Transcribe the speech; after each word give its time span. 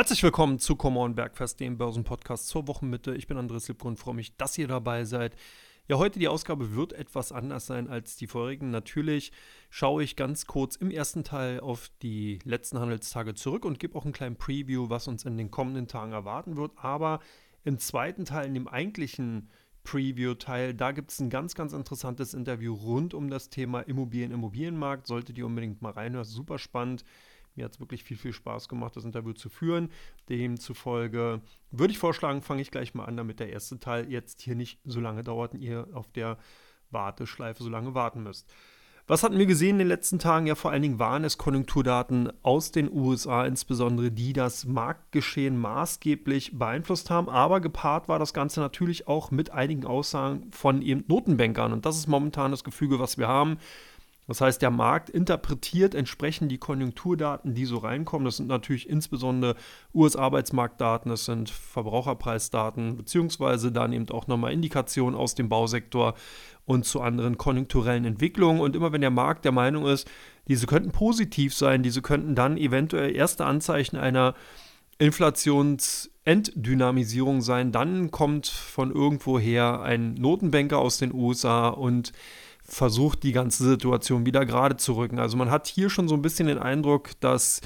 Herzlich 0.00 0.22
willkommen 0.22 0.58
zu 0.58 0.76
Come 0.76 0.98
On 0.98 1.14
Bergfest, 1.14 1.60
dem 1.60 1.76
Börsenpodcast 1.76 2.48
zur 2.48 2.66
Wochenmitte. 2.68 3.14
Ich 3.14 3.26
bin 3.26 3.36
Andres 3.36 3.68
Lipko 3.68 3.86
und 3.86 3.98
freue 3.98 4.14
mich, 4.14 4.34
dass 4.38 4.56
ihr 4.56 4.66
dabei 4.66 5.04
seid. 5.04 5.36
Ja, 5.88 5.98
heute 5.98 6.18
die 6.18 6.28
Ausgabe 6.28 6.74
wird 6.74 6.94
etwas 6.94 7.32
anders 7.32 7.66
sein 7.66 7.86
als 7.86 8.16
die 8.16 8.26
vorigen. 8.26 8.70
Natürlich 8.70 9.30
schaue 9.68 10.02
ich 10.02 10.16
ganz 10.16 10.46
kurz 10.46 10.76
im 10.76 10.90
ersten 10.90 11.22
Teil 11.22 11.60
auf 11.60 11.90
die 12.00 12.38
letzten 12.44 12.78
Handelstage 12.78 13.34
zurück 13.34 13.66
und 13.66 13.78
gebe 13.78 13.94
auch 13.94 14.04
einen 14.04 14.14
kleinen 14.14 14.36
Preview, 14.36 14.88
was 14.88 15.06
uns 15.06 15.26
in 15.26 15.36
den 15.36 15.50
kommenden 15.50 15.86
Tagen 15.86 16.12
erwarten 16.12 16.56
wird. 16.56 16.72
Aber 16.76 17.20
im 17.64 17.78
zweiten 17.78 18.24
Teil, 18.24 18.46
in 18.46 18.54
dem 18.54 18.68
eigentlichen 18.68 19.50
Preview-Teil, 19.84 20.72
da 20.72 20.92
gibt 20.92 21.10
es 21.10 21.20
ein 21.20 21.28
ganz, 21.28 21.54
ganz 21.54 21.74
interessantes 21.74 22.32
Interview 22.32 22.72
rund 22.72 23.12
um 23.12 23.28
das 23.28 23.50
Thema 23.50 23.80
Immobilien, 23.80 24.32
Immobilienmarkt. 24.32 25.06
Solltet 25.06 25.36
ihr 25.36 25.44
unbedingt 25.44 25.82
mal 25.82 25.92
reinhören, 25.92 26.24
super 26.24 26.58
spannend. 26.58 27.04
Mir 27.54 27.64
hat 27.64 27.72
es 27.72 27.80
wirklich 27.80 28.04
viel, 28.04 28.16
viel 28.16 28.32
Spaß 28.32 28.68
gemacht, 28.68 28.96
das 28.96 29.04
Interview 29.04 29.32
zu 29.32 29.48
führen. 29.48 29.90
Demzufolge 30.28 31.40
würde 31.70 31.92
ich 31.92 31.98
vorschlagen, 31.98 32.42
fange 32.42 32.62
ich 32.62 32.70
gleich 32.70 32.94
mal 32.94 33.04
an, 33.04 33.16
damit 33.16 33.40
der 33.40 33.50
erste 33.50 33.78
Teil 33.78 34.10
jetzt 34.10 34.40
hier 34.40 34.54
nicht 34.54 34.80
so 34.84 35.00
lange 35.00 35.22
dauert 35.22 35.54
und 35.54 35.60
ihr 35.60 35.88
auf 35.92 36.10
der 36.12 36.38
Warteschleife 36.90 37.62
so 37.62 37.68
lange 37.68 37.94
warten 37.94 38.22
müsst. 38.22 38.52
Was 39.10 39.24
hatten 39.24 39.38
wir 39.38 39.46
gesehen 39.46 39.70
in 39.70 39.78
den 39.80 39.88
letzten 39.88 40.20
Tagen? 40.20 40.46
Ja, 40.46 40.54
vor 40.54 40.70
allen 40.70 40.82
Dingen 40.82 41.00
waren 41.00 41.24
es 41.24 41.36
Konjunkturdaten 41.36 42.32
aus 42.44 42.70
den 42.70 42.88
USA, 42.92 43.44
insbesondere 43.44 44.12
die 44.12 44.32
das 44.32 44.66
Marktgeschehen 44.66 45.58
maßgeblich 45.58 46.56
beeinflusst 46.56 47.10
haben. 47.10 47.28
Aber 47.28 47.60
gepaart 47.60 48.06
war 48.06 48.20
das 48.20 48.32
Ganze 48.32 48.60
natürlich 48.60 49.08
auch 49.08 49.32
mit 49.32 49.50
einigen 49.50 49.84
Aussagen 49.84 50.52
von 50.52 50.80
eben 50.80 51.02
Notenbankern. 51.08 51.72
Und 51.72 51.86
das 51.86 51.96
ist 51.96 52.06
momentan 52.06 52.52
das 52.52 52.62
Gefüge, 52.62 53.00
was 53.00 53.18
wir 53.18 53.26
haben. 53.26 53.58
Das 54.30 54.40
heißt, 54.40 54.62
der 54.62 54.70
Markt 54.70 55.10
interpretiert 55.10 55.92
entsprechend 55.92 56.52
die 56.52 56.58
Konjunkturdaten, 56.58 57.52
die 57.52 57.64
so 57.64 57.78
reinkommen. 57.78 58.24
Das 58.24 58.36
sind 58.36 58.46
natürlich 58.46 58.88
insbesondere 58.88 59.56
US-Arbeitsmarktdaten, 59.92 61.10
das 61.10 61.24
sind 61.24 61.50
Verbraucherpreisdaten, 61.50 62.96
beziehungsweise 62.96 63.72
dann 63.72 63.92
eben 63.92 64.08
auch 64.10 64.28
nochmal 64.28 64.52
Indikationen 64.52 65.18
aus 65.18 65.34
dem 65.34 65.48
Bausektor 65.48 66.14
und 66.64 66.84
zu 66.84 67.00
anderen 67.00 67.38
konjunkturellen 67.38 68.04
Entwicklungen. 68.04 68.60
Und 68.60 68.76
immer 68.76 68.92
wenn 68.92 69.00
der 69.00 69.10
Markt 69.10 69.44
der 69.44 69.50
Meinung 69.50 69.86
ist, 69.86 70.08
diese 70.46 70.68
könnten 70.68 70.92
positiv 70.92 71.52
sein, 71.52 71.82
diese 71.82 72.00
könnten 72.00 72.36
dann 72.36 72.56
eventuell 72.56 73.16
erste 73.16 73.46
Anzeichen 73.46 73.96
einer 73.96 74.36
Inflationsenddynamisierung 74.98 77.42
sein, 77.42 77.72
dann 77.72 78.12
kommt 78.12 78.46
von 78.46 78.92
irgendwoher 78.92 79.82
ein 79.82 80.14
Notenbanker 80.14 80.78
aus 80.78 80.98
den 80.98 81.12
USA 81.12 81.66
und 81.66 82.12
versucht, 82.70 83.24
die 83.24 83.32
ganze 83.32 83.64
Situation 83.64 84.26
wieder 84.26 84.46
gerade 84.46 84.76
zu 84.76 84.94
rücken. 84.94 85.18
Also 85.18 85.36
man 85.36 85.50
hat 85.50 85.66
hier 85.66 85.90
schon 85.90 86.08
so 86.08 86.14
ein 86.14 86.22
bisschen 86.22 86.46
den 86.46 86.58
Eindruck, 86.58 87.10
dass 87.20 87.60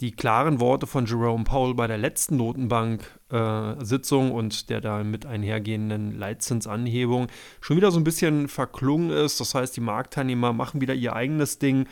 die 0.00 0.12
klaren 0.12 0.60
Worte 0.60 0.86
von 0.86 1.06
Jerome 1.06 1.44
Powell 1.44 1.74
bei 1.74 1.86
der 1.86 1.96
letzten 1.96 2.36
Notenbank-Sitzung 2.36 4.28
äh, 4.28 4.32
und 4.32 4.68
der 4.68 4.82
da 4.82 5.02
mit 5.02 5.24
einhergehenden 5.24 6.18
Leitzinsanhebung 6.18 7.28
schon 7.62 7.78
wieder 7.78 7.90
so 7.90 7.98
ein 7.98 8.04
bisschen 8.04 8.48
verklungen 8.48 9.10
ist. 9.10 9.40
Das 9.40 9.54
heißt, 9.54 9.74
die 9.74 9.80
Marktteilnehmer 9.80 10.52
machen 10.52 10.82
wieder 10.82 10.92
ihr 10.92 11.16
eigenes 11.16 11.58
Ding 11.58 11.88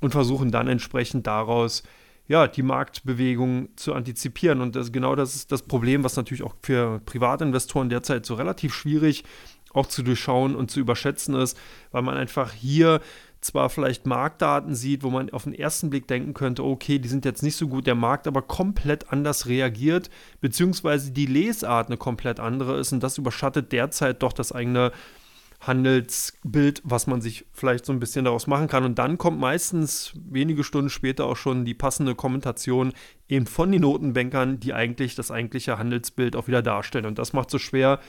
und 0.00 0.10
versuchen 0.10 0.50
dann 0.50 0.66
entsprechend 0.66 1.28
daraus 1.28 1.84
ja, 2.26 2.48
die 2.48 2.62
Marktbewegung 2.62 3.68
zu 3.76 3.94
antizipieren. 3.94 4.60
Und 4.60 4.74
das, 4.74 4.90
genau 4.90 5.14
das 5.14 5.36
ist 5.36 5.52
das 5.52 5.62
Problem, 5.62 6.02
was 6.02 6.16
natürlich 6.16 6.42
auch 6.42 6.54
für 6.60 7.00
Privatinvestoren 7.04 7.88
derzeit 7.88 8.26
so 8.26 8.34
relativ 8.34 8.74
schwierig 8.74 9.22
auch 9.74 9.86
zu 9.86 10.02
durchschauen 10.02 10.56
und 10.56 10.70
zu 10.70 10.80
überschätzen 10.80 11.34
ist, 11.34 11.58
weil 11.90 12.02
man 12.02 12.16
einfach 12.16 12.52
hier 12.52 13.00
zwar 13.42 13.68
vielleicht 13.68 14.06
Marktdaten 14.06 14.74
sieht, 14.74 15.02
wo 15.02 15.10
man 15.10 15.28
auf 15.30 15.44
den 15.44 15.54
ersten 15.54 15.90
Blick 15.90 16.08
denken 16.08 16.32
könnte, 16.32 16.64
okay, 16.64 16.98
die 16.98 17.08
sind 17.08 17.26
jetzt 17.26 17.42
nicht 17.42 17.56
so 17.56 17.68
gut, 17.68 17.86
der 17.86 17.94
Markt 17.94 18.26
aber 18.26 18.40
komplett 18.40 19.12
anders 19.12 19.46
reagiert, 19.46 20.08
beziehungsweise 20.40 21.12
die 21.12 21.26
Lesart 21.26 21.88
eine 21.88 21.98
komplett 21.98 22.40
andere 22.40 22.78
ist 22.78 22.92
und 22.92 23.02
das 23.02 23.18
überschattet 23.18 23.70
derzeit 23.72 24.22
doch 24.22 24.32
das 24.32 24.52
eigene 24.52 24.92
Handelsbild, 25.60 26.82
was 26.84 27.06
man 27.06 27.20
sich 27.20 27.46
vielleicht 27.52 27.86
so 27.86 27.92
ein 27.92 28.00
bisschen 28.00 28.24
daraus 28.24 28.46
machen 28.46 28.68
kann. 28.68 28.84
Und 28.84 28.98
dann 28.98 29.18
kommt 29.18 29.38
meistens 29.38 30.12
wenige 30.14 30.64
Stunden 30.64 30.90
später 30.90 31.24
auch 31.24 31.36
schon 31.36 31.64
die 31.64 31.74
passende 31.74 32.14
Kommentation 32.14 32.92
eben 33.28 33.46
von 33.46 33.72
den 33.72 33.80
Notenbankern, 33.80 34.60
die 34.60 34.74
eigentlich 34.74 35.14
das 35.14 35.30
eigentliche 35.30 35.78
Handelsbild 35.78 36.36
auch 36.36 36.48
wieder 36.48 36.62
darstellen. 36.62 37.06
Und 37.06 37.18
das 37.18 37.32
macht 37.32 37.50
so 37.50 37.58
schwer, 37.58 38.00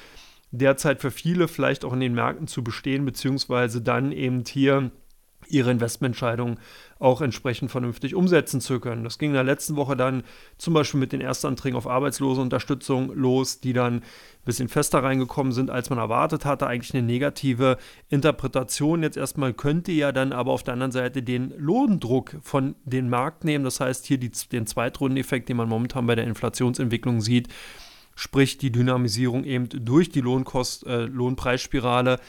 derzeit 0.51 1.01
für 1.01 1.11
viele 1.11 1.47
vielleicht 1.47 1.85
auch 1.85 1.93
in 1.93 1.99
den 1.99 2.13
Märkten 2.13 2.47
zu 2.47 2.63
bestehen, 2.63 3.05
beziehungsweise 3.05 3.81
dann 3.81 4.11
eben 4.11 4.43
hier 4.47 4.91
ihre 5.49 5.71
Investmententscheidungen 5.71 6.59
auch 6.97 7.21
entsprechend 7.21 7.71
vernünftig 7.71 8.15
umsetzen 8.15 8.61
zu 8.61 8.79
können. 8.79 9.03
Das 9.03 9.19
ging 9.19 9.31
in 9.31 9.35
der 9.35 9.43
letzten 9.43 9.75
Woche 9.75 9.95
dann 9.95 10.23
zum 10.57 10.73
Beispiel 10.73 10.99
mit 10.99 11.11
den 11.11 11.21
Erstanträgen 11.21 11.77
auf 11.77 11.87
Arbeitslosenunterstützung 11.87 13.13
los, 13.13 13.59
die 13.59 13.73
dann 13.73 13.95
ein 13.95 14.03
bisschen 14.45 14.69
fester 14.69 15.03
reingekommen 15.03 15.51
sind, 15.51 15.69
als 15.69 15.89
man 15.89 15.99
erwartet 15.99 16.45
hatte. 16.45 16.67
Eigentlich 16.67 16.93
eine 16.93 17.05
negative 17.05 17.77
Interpretation. 18.09 19.03
Jetzt 19.03 19.17
erstmal 19.17 19.53
könnte 19.53 19.91
ja 19.91 20.11
dann 20.11 20.31
aber 20.31 20.51
auf 20.51 20.63
der 20.63 20.73
anderen 20.73 20.93
Seite 20.93 21.21
den 21.21 21.53
Lohndruck 21.57 22.37
von 22.41 22.75
den 22.85 23.09
Markt 23.09 23.43
nehmen. 23.43 23.65
Das 23.65 23.79
heißt 23.79 24.05
hier 24.05 24.17
die, 24.17 24.31
den 24.51 24.65
Zweitrundeneffekt, 24.65 25.49
den 25.49 25.57
man 25.57 25.69
momentan 25.69 26.07
bei 26.07 26.15
der 26.15 26.25
Inflationsentwicklung 26.25 27.21
sieht, 27.21 27.49
sprich 28.15 28.57
die 28.57 28.71
Dynamisierung 28.71 29.43
eben 29.43 29.67
durch 29.69 30.09
die 30.09 30.21
Lohnkost, 30.21 30.85
äh, 30.87 31.05
Lohnpreisspirale, 31.05 32.19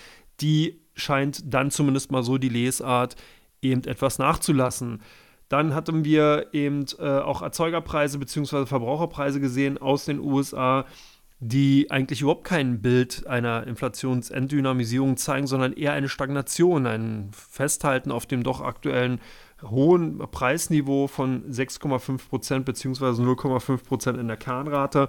die 0.41 0.80
scheint 0.94 1.42
dann 1.52 1.70
zumindest 1.70 2.10
mal 2.10 2.22
so 2.22 2.38
die 2.38 2.48
Lesart 2.48 3.16
eben 3.62 3.84
etwas 3.84 4.19
nachzulassen. 4.19 5.00
Dann 5.48 5.74
hatten 5.74 6.04
wir 6.04 6.48
eben 6.52 6.86
äh, 6.98 7.19
auch 7.19 7.42
Erzeugerpreise 7.42 8.19
bzw. 8.19 8.66
Verbraucherpreise 8.66 9.41
gesehen 9.41 9.78
aus 9.78 10.04
den 10.04 10.19
USA, 10.19 10.86
die 11.38 11.91
eigentlich 11.91 12.22
überhaupt 12.22 12.44
kein 12.44 12.80
Bild 12.80 13.26
einer 13.26 13.66
Inflationsenddynamisierung 13.66 15.16
zeigen, 15.16 15.47
sondern 15.47 15.74
eher 15.74 15.92
eine 15.92 16.08
Stagnation, 16.08 16.86
ein 16.86 17.30
Festhalten 17.32 18.10
auf 18.10 18.26
dem 18.26 18.42
doch 18.42 18.60
aktuellen 18.60 19.20
hohen 19.62 20.18
Preisniveau 20.18 21.06
von 21.06 21.50
6,5 21.50 22.28
Prozent 22.28 22.64
bzw. 22.64 23.22
0,5 23.22 23.84
Prozent 23.84 24.18
in 24.18 24.28
der 24.28 24.36
Kernrate. 24.36 25.08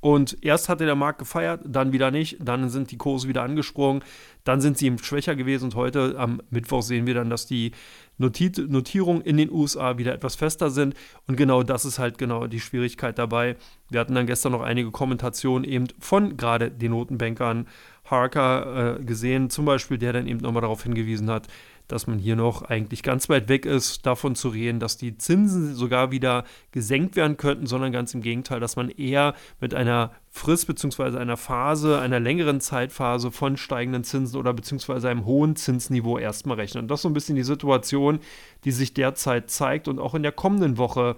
Und 0.00 0.38
erst 0.42 0.68
hatte 0.68 0.86
der 0.86 0.94
Markt 0.94 1.18
gefeiert, 1.18 1.62
dann 1.64 1.92
wieder 1.92 2.12
nicht, 2.12 2.36
dann 2.40 2.68
sind 2.68 2.92
die 2.92 2.96
Kurse 2.96 3.26
wieder 3.26 3.42
angesprungen, 3.42 4.04
dann 4.44 4.60
sind 4.60 4.78
sie 4.78 4.86
eben 4.86 4.98
schwächer 4.98 5.34
gewesen. 5.34 5.64
Und 5.64 5.74
heute 5.74 6.14
am 6.16 6.40
Mittwoch 6.50 6.82
sehen 6.82 7.06
wir 7.06 7.14
dann, 7.14 7.30
dass 7.30 7.46
die 7.46 7.72
Notiz 8.16 8.58
Notierungen 8.58 9.22
in 9.22 9.36
den 9.36 9.50
USA 9.50 9.98
wieder 9.98 10.14
etwas 10.14 10.36
fester 10.36 10.70
sind. 10.70 10.94
Und 11.26 11.36
genau 11.36 11.64
das 11.64 11.84
ist 11.84 11.98
halt 11.98 12.16
genau 12.16 12.46
die 12.46 12.60
Schwierigkeit 12.60 13.18
dabei. 13.18 13.56
Wir 13.90 14.00
hatten 14.00 14.14
dann 14.14 14.26
gestern 14.26 14.52
noch 14.52 14.62
einige 14.62 14.90
Kommentationen 14.92 15.64
eben 15.64 15.88
von 15.98 16.36
gerade 16.36 16.70
den 16.70 16.92
Notenbankern 16.92 17.66
Harker 18.04 18.98
äh, 19.00 19.04
gesehen, 19.04 19.50
zum 19.50 19.64
Beispiel, 19.64 19.98
der 19.98 20.12
dann 20.12 20.26
eben 20.26 20.40
nochmal 20.40 20.62
darauf 20.62 20.82
hingewiesen 20.82 21.30
hat, 21.30 21.48
dass 21.88 22.06
man 22.06 22.18
hier 22.18 22.36
noch 22.36 22.62
eigentlich 22.62 23.02
ganz 23.02 23.28
weit 23.28 23.48
weg 23.48 23.66
ist, 23.66 24.06
davon 24.06 24.34
zu 24.34 24.50
reden, 24.50 24.78
dass 24.78 24.98
die 24.98 25.16
Zinsen 25.16 25.74
sogar 25.74 26.10
wieder 26.10 26.44
gesenkt 26.70 27.16
werden 27.16 27.36
könnten, 27.36 27.66
sondern 27.66 27.92
ganz 27.92 28.14
im 28.14 28.20
Gegenteil, 28.20 28.60
dass 28.60 28.76
man 28.76 28.90
eher 28.90 29.34
mit 29.60 29.74
einer 29.74 30.12
Frist 30.30 30.66
bzw. 30.66 31.18
einer 31.18 31.38
Phase, 31.38 31.98
einer 31.98 32.20
längeren 32.20 32.60
Zeitphase 32.60 33.32
von 33.32 33.56
steigenden 33.56 34.04
Zinsen 34.04 34.38
oder 34.38 34.52
beziehungsweise 34.52 35.08
einem 35.08 35.24
hohen 35.24 35.56
Zinsniveau 35.56 36.18
erstmal 36.18 36.58
rechnet. 36.58 36.82
Und 36.82 36.88
das 36.88 36.98
ist 36.98 37.02
so 37.02 37.08
ein 37.08 37.14
bisschen 37.14 37.36
die 37.36 37.42
Situation, 37.42 38.20
die 38.64 38.72
sich 38.72 38.92
derzeit 38.92 39.50
zeigt 39.50 39.88
und 39.88 39.98
auch 39.98 40.14
in 40.14 40.22
der 40.22 40.32
kommenden 40.32 40.76
Woche 40.76 41.16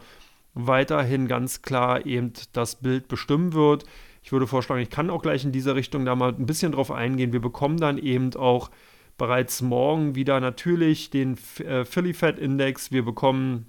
weiterhin 0.55 1.29
ganz 1.29 1.63
klar 1.63 2.07
eben 2.07 2.33
das 2.53 2.77
Bild 2.77 3.09
bestimmen 3.09 3.53
wird. 3.53 3.85
Ich 4.23 4.33
würde 4.33 4.47
vorschlagen, 4.47 4.83
ich 4.83 4.91
kann 4.91 5.11
auch 5.11 5.23
gleich 5.23 5.45
in 5.45 5.53
dieser 5.53 5.75
Richtung 5.75 6.05
da 6.05 6.15
mal 6.15 6.35
ein 6.35 6.47
bisschen 6.47 6.73
drauf 6.73 6.91
eingehen. 6.91 7.33
Wir 7.33 7.41
bekommen 7.41 7.79
dann 7.79 7.99
eben 7.99 8.35
auch 8.37 8.71
bereits 9.21 9.61
morgen 9.61 10.15
wieder 10.15 10.41
natürlich 10.41 11.11
den 11.11 11.37
äh, 11.59 11.85
Philly 11.85 12.15
Fed 12.15 12.39
Index. 12.39 12.91
Wir 12.91 13.05
bekommen 13.05 13.67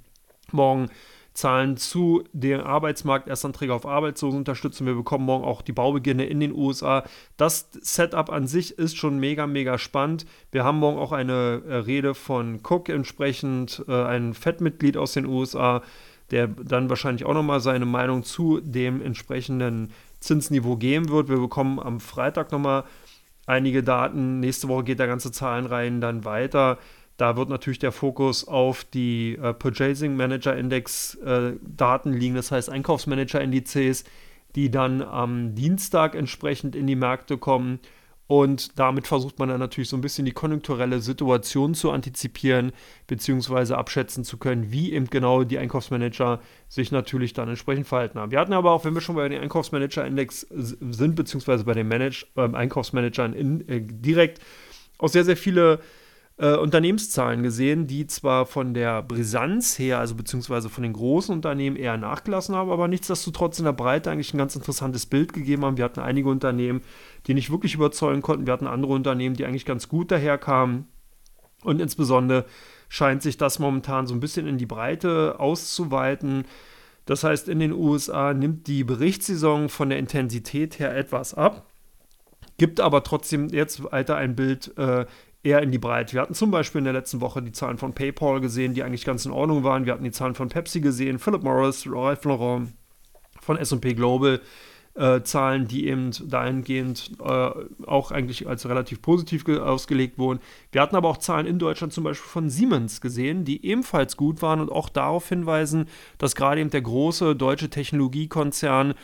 morgen 0.53 0.88
Zahlen 1.33 1.75
zu 1.75 2.24
dem 2.31 2.62
Arbeitsmarkt, 2.62 3.27
Erstanträge 3.27 3.74
auf 3.74 3.86
Arbeitslosenunterstützung. 3.86 4.88
Wir 4.88 4.95
bekommen 4.95 5.25
morgen 5.25 5.44
auch 5.44 5.62
die 5.62 5.74
Baubeginne 5.74 6.25
in 6.25 6.39
den 6.39 6.53
USA. 6.53 7.03
Das 7.36 7.69
Setup 7.81 8.30
an 8.30 8.48
sich 8.48 8.80
ist 8.80 8.95
schon 8.95 9.19
mega, 9.19 9.45
mega 9.45 9.77
spannend. 9.77 10.25
Wir 10.53 10.63
haben 10.63 10.80
morgen 10.80 10.98
auch 10.98 11.12
eine 11.12 11.62
äh, 11.68 11.75
Rede 11.75 12.13
von 12.15 12.62
Cook 12.63 12.88
entsprechend, 12.88 13.83
äh, 13.89 14.03
ein 14.03 14.33
Fed-Mitglied 14.33 14.95
aus 14.95 15.12
den 15.12 15.25
USA, 15.25 15.83
der 16.31 16.48
dann 16.48 16.89
wahrscheinlich 16.89 17.25
auch 17.25 17.33
nochmal 17.33 17.59
seine 17.59 17.86
Meinung 17.86 18.24
zu 18.24 18.62
dem 18.62 19.01
entsprechenden 19.01 19.92
Zinsniveau 20.21 20.77
geben 20.77 21.09
wird. 21.09 21.27
Wir 21.27 21.39
bekommen 21.39 21.77
am 21.77 22.00
Freitag 22.00 22.53
nochmal 22.53 22.86
einige 23.51 23.83
Daten. 23.83 24.39
Nächste 24.39 24.68
Woche 24.69 24.86
geht 24.86 25.00
der 25.00 25.07
ganze 25.07 25.31
Zahlenreihen 25.31 26.01
dann 26.01 26.25
weiter. 26.25 26.80
Da 27.18 27.36
wird 27.36 27.50
natürlich 27.50 27.80
der 27.80 27.92
Fokus 27.92 28.48
auf 28.48 28.83
die 28.83 29.36
äh, 29.36 29.53
Purchasing 29.53 30.15
Manager 30.15 30.56
Index 30.56 31.15
äh, 31.15 31.53
Daten 31.62 32.13
liegen, 32.13 32.36
das 32.36 32.51
heißt 32.51 32.69
Einkaufsmanager 32.69 33.42
Indizes, 33.42 34.06
die 34.56 34.71
dann 34.71 35.01
am 35.01 35.53
Dienstag 35.53 36.15
entsprechend 36.15 36.75
in 36.75 36.88
die 36.88 36.95
Märkte 36.95 37.38
kommen. 37.38 37.80
Und 38.31 38.79
damit 38.79 39.07
versucht 39.07 39.39
man 39.39 39.49
dann 39.49 39.59
natürlich 39.59 39.89
so 39.89 39.97
ein 39.97 40.01
bisschen 40.01 40.23
die 40.23 40.31
konjunkturelle 40.31 41.01
Situation 41.01 41.73
zu 41.73 41.91
antizipieren, 41.91 42.71
beziehungsweise 43.05 43.77
abschätzen 43.77 44.23
zu 44.23 44.37
können, 44.37 44.71
wie 44.71 44.93
eben 44.93 45.07
genau 45.07 45.43
die 45.43 45.57
Einkaufsmanager 45.57 46.39
sich 46.69 46.93
natürlich 46.93 47.33
dann 47.33 47.49
entsprechend 47.49 47.87
verhalten 47.87 48.17
haben. 48.17 48.31
Wir 48.31 48.39
hatten 48.39 48.53
aber 48.53 48.71
auch, 48.71 48.85
wenn 48.85 48.93
wir 48.93 49.01
schon 49.01 49.17
bei 49.17 49.27
den 49.27 49.41
Einkaufsmanager-Index 49.41 50.47
sind, 50.49 51.17
beziehungsweise 51.17 51.65
bei 51.65 51.73
den 51.73 51.89
Manage 51.89 52.25
äh, 52.37 52.43
Einkaufsmanagern 52.43 53.33
in, 53.33 53.67
äh, 53.67 53.81
direkt, 53.81 54.39
auch 54.97 55.09
sehr, 55.09 55.25
sehr 55.25 55.35
viele 55.35 55.81
äh, 56.41 56.55
Unternehmenszahlen 56.55 57.43
gesehen, 57.43 57.85
die 57.85 58.07
zwar 58.07 58.47
von 58.47 58.73
der 58.73 59.03
Brisanz 59.03 59.77
her, 59.77 59.99
also 59.99 60.15
beziehungsweise 60.15 60.69
von 60.69 60.81
den 60.81 60.93
großen 60.93 61.35
Unternehmen 61.35 61.75
eher 61.75 61.97
nachgelassen 61.97 62.55
haben, 62.55 62.71
aber 62.71 62.88
nichtsdestotrotz 62.88 63.59
in 63.59 63.65
der 63.65 63.73
Breite 63.73 64.09
eigentlich 64.09 64.33
ein 64.33 64.39
ganz 64.39 64.55
interessantes 64.55 65.05
Bild 65.05 65.33
gegeben 65.33 65.63
haben. 65.63 65.77
Wir 65.77 65.85
hatten 65.85 65.99
einige 65.99 66.29
Unternehmen, 66.29 66.81
die 67.27 67.35
nicht 67.35 67.51
wirklich 67.51 67.75
überzeugen 67.75 68.23
konnten. 68.23 68.47
Wir 68.47 68.53
hatten 68.53 68.65
andere 68.65 68.91
Unternehmen, 68.93 69.35
die 69.35 69.45
eigentlich 69.45 69.65
ganz 69.65 69.88
gut 69.88 70.09
daherkamen. 70.09 70.88
Und 71.63 71.79
insbesondere 71.79 72.45
scheint 72.89 73.21
sich 73.21 73.38
das 73.38 73.59
momentan 73.59 74.07
so 74.07 74.15
ein 74.15 74.19
bisschen 74.19 74.47
in 74.47 74.57
die 74.57 74.65
Breite 74.65 75.39
auszuweiten. 75.39 76.45
Das 77.05 77.23
heißt, 77.23 77.49
in 77.49 77.59
den 77.59 77.71
USA 77.71 78.33
nimmt 78.33 78.65
die 78.65 78.83
Berichtssaison 78.83 79.69
von 79.69 79.89
der 79.89 79.99
Intensität 79.99 80.79
her 80.79 80.95
etwas 80.97 81.35
ab, 81.35 81.67
gibt 82.57 82.79
aber 82.79 83.03
trotzdem 83.03 83.49
jetzt 83.49 83.91
weiter 83.91 84.15
ein 84.15 84.35
Bild 84.35 84.75
äh, 84.79 85.05
eher 85.43 85.61
in 85.61 85.71
die 85.71 85.79
Breite. 85.79 86.13
Wir 86.13 86.21
hatten 86.21 86.33
zum 86.33 86.51
Beispiel 86.51 86.79
in 86.79 86.85
der 86.85 86.93
letzten 86.93 87.21
Woche 87.21 87.41
die 87.41 87.51
Zahlen 87.51 87.77
von 87.77 87.93
PayPal 87.93 88.41
gesehen, 88.41 88.73
die 88.73 88.83
eigentlich 88.83 89.05
ganz 89.05 89.25
in 89.25 89.31
Ordnung 89.31 89.63
waren. 89.63 89.85
Wir 89.85 89.93
hatten 89.93 90.03
die 90.03 90.11
Zahlen 90.11 90.35
von 90.35 90.49
Pepsi 90.49 90.81
gesehen, 90.81 91.19
Philip 91.19 91.43
Morris, 91.43 91.85
Ralph 91.89 92.23
Lauren, 92.25 92.73
von 93.41 93.57
S&P 93.57 93.93
Global. 93.93 94.41
Äh, 94.93 95.23
Zahlen, 95.23 95.69
die 95.69 95.88
eben 95.88 96.11
dahingehend 96.27 97.11
äh, 97.23 97.49
auch 97.88 98.11
eigentlich 98.11 98.49
als 98.49 98.67
relativ 98.67 99.01
positiv 99.01 99.47
ausgelegt 99.47 100.17
wurden. 100.17 100.41
Wir 100.73 100.81
hatten 100.81 100.97
aber 100.97 101.07
auch 101.07 101.15
Zahlen 101.15 101.47
in 101.47 101.59
Deutschland 101.59 101.93
zum 101.93 102.03
Beispiel 102.03 102.27
von 102.27 102.49
Siemens 102.49 102.99
gesehen, 102.99 103.45
die 103.45 103.65
ebenfalls 103.65 104.17
gut 104.17 104.41
waren 104.41 104.59
und 104.59 104.69
auch 104.69 104.89
darauf 104.89 105.29
hinweisen, 105.29 105.85
dass 106.17 106.35
gerade 106.35 106.59
eben 106.59 106.71
der 106.71 106.81
große 106.81 107.38
deutsche 107.38 107.69
Technologiekonzern 107.69 108.95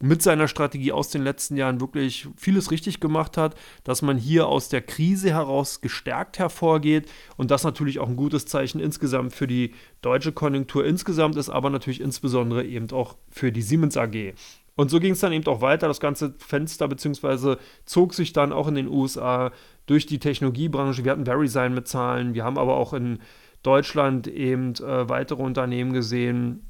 mit 0.00 0.22
seiner 0.22 0.48
Strategie 0.48 0.92
aus 0.92 1.08
den 1.08 1.22
letzten 1.22 1.56
Jahren 1.56 1.80
wirklich 1.80 2.28
vieles 2.36 2.70
richtig 2.70 3.00
gemacht 3.00 3.36
hat, 3.36 3.54
dass 3.84 4.02
man 4.02 4.18
hier 4.18 4.48
aus 4.48 4.68
der 4.68 4.82
Krise 4.82 5.30
heraus 5.30 5.80
gestärkt 5.80 6.38
hervorgeht 6.38 7.08
und 7.36 7.50
das 7.50 7.64
natürlich 7.64 8.00
auch 8.00 8.08
ein 8.08 8.16
gutes 8.16 8.46
Zeichen 8.46 8.80
insgesamt 8.80 9.34
für 9.34 9.46
die 9.46 9.72
deutsche 10.02 10.32
Konjunktur 10.32 10.84
insgesamt 10.84 11.36
ist, 11.36 11.48
aber 11.48 11.70
natürlich 11.70 12.00
insbesondere 12.00 12.64
eben 12.64 12.90
auch 12.90 13.16
für 13.30 13.52
die 13.52 13.62
Siemens 13.62 13.96
AG. 13.96 14.34
Und 14.76 14.90
so 14.90 14.98
ging 14.98 15.12
es 15.12 15.20
dann 15.20 15.32
eben 15.32 15.46
auch 15.46 15.60
weiter. 15.60 15.86
Das 15.86 16.00
ganze 16.00 16.34
Fenster 16.38 16.88
beziehungsweise 16.88 17.58
zog 17.84 18.12
sich 18.12 18.32
dann 18.32 18.52
auch 18.52 18.66
in 18.66 18.74
den 18.74 18.88
USA 18.88 19.52
durch 19.86 20.06
die 20.06 20.18
Technologiebranche. 20.18 21.04
Wir 21.04 21.12
hatten 21.12 21.26
VeriSign 21.26 21.74
mit 21.74 21.86
Zahlen, 21.86 22.34
wir 22.34 22.44
haben 22.44 22.58
aber 22.58 22.76
auch 22.76 22.92
in 22.92 23.20
Deutschland 23.62 24.26
eben 24.26 24.74
äh, 24.74 25.08
weitere 25.08 25.42
Unternehmen 25.42 25.92
gesehen, 25.92 26.66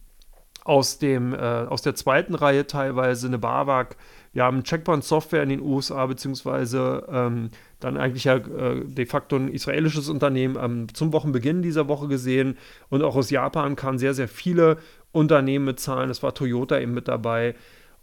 aus, 0.64 0.98
dem, 0.98 1.34
äh, 1.34 1.36
aus 1.36 1.82
der 1.82 1.94
zweiten 1.94 2.34
Reihe 2.34 2.66
teilweise 2.66 3.26
eine 3.26 3.38
BAWAG. 3.38 3.96
Wir 4.32 4.44
haben 4.44 4.64
Checkpoint 4.64 5.04
Software 5.04 5.42
in 5.42 5.50
den 5.50 5.60
USA, 5.60 6.06
beziehungsweise 6.06 7.06
ähm, 7.10 7.50
dann 7.78 7.96
eigentlich 7.96 8.24
ja 8.24 8.36
äh, 8.36 8.84
de 8.84 9.06
facto 9.06 9.36
ein 9.36 9.48
israelisches 9.48 10.08
Unternehmen 10.08 10.56
ähm, 10.60 10.92
zum 10.92 11.12
Wochenbeginn 11.12 11.62
dieser 11.62 11.86
Woche 11.86 12.08
gesehen. 12.08 12.56
Und 12.88 13.02
auch 13.02 13.14
aus 13.14 13.30
Japan 13.30 13.76
kamen 13.76 13.98
sehr, 13.98 14.14
sehr 14.14 14.26
viele 14.26 14.78
Unternehmen 15.12 15.66
mit 15.66 15.78
Zahlen. 15.78 16.10
Es 16.10 16.22
war 16.22 16.34
Toyota 16.34 16.80
eben 16.80 16.94
mit 16.94 17.08
dabei 17.08 17.54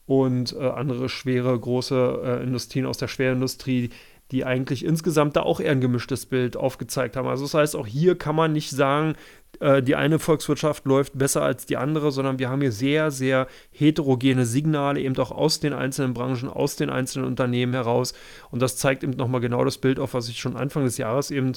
und 0.05 0.55
äh, 0.59 0.67
andere 0.67 1.09
schwere, 1.09 1.57
große 1.59 2.21
äh, 2.23 2.43
Industrien 2.43 2.85
aus 2.85 2.97
der 2.97 3.07
Schwerindustrie, 3.07 3.89
die 4.31 4.45
eigentlich 4.45 4.85
insgesamt 4.85 5.35
da 5.35 5.41
auch 5.41 5.59
eher 5.59 5.71
ein 5.71 5.81
gemischtes 5.81 6.25
Bild 6.25 6.55
aufgezeigt 6.55 7.17
haben. 7.17 7.27
Also 7.27 7.43
das 7.43 7.53
heißt, 7.53 7.75
auch 7.75 7.87
hier 7.87 8.17
kann 8.17 8.35
man 8.35 8.53
nicht 8.53 8.69
sagen, 8.69 9.15
äh, 9.59 9.83
die 9.83 9.95
eine 9.95 10.19
Volkswirtschaft 10.19 10.85
läuft 10.85 11.17
besser 11.17 11.41
als 11.41 11.65
die 11.65 11.75
andere, 11.75 12.11
sondern 12.11 12.39
wir 12.39 12.49
haben 12.49 12.61
hier 12.61 12.71
sehr, 12.71 13.11
sehr 13.11 13.47
heterogene 13.71 14.45
Signale, 14.45 15.01
eben 15.01 15.17
auch 15.17 15.31
aus 15.31 15.59
den 15.59 15.73
einzelnen 15.73 16.13
Branchen, 16.13 16.49
aus 16.49 16.77
den 16.77 16.89
einzelnen 16.89 17.27
Unternehmen 17.27 17.73
heraus. 17.73 18.13
Und 18.51 18.61
das 18.61 18.77
zeigt 18.77 19.03
eben 19.03 19.13
nochmal 19.13 19.41
genau 19.41 19.65
das 19.65 19.77
Bild 19.77 19.99
auf, 19.99 20.13
was 20.13 20.29
ich 20.29 20.39
schon 20.39 20.55
Anfang 20.55 20.85
des 20.85 20.97
Jahres 20.97 21.29
eben 21.29 21.51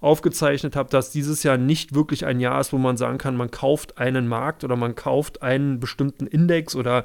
aufgezeichnet 0.00 0.76
habe, 0.76 0.88
dass 0.90 1.10
dieses 1.10 1.42
Jahr 1.42 1.58
nicht 1.58 1.94
wirklich 1.94 2.24
ein 2.24 2.38
Jahr 2.38 2.60
ist, 2.60 2.72
wo 2.72 2.78
man 2.78 2.96
sagen 2.96 3.18
kann, 3.18 3.36
man 3.36 3.50
kauft 3.50 3.98
einen 3.98 4.28
Markt 4.28 4.62
oder 4.62 4.76
man 4.76 4.94
kauft 4.94 5.42
einen 5.42 5.80
bestimmten 5.80 6.28
Index 6.28 6.76
oder 6.76 7.04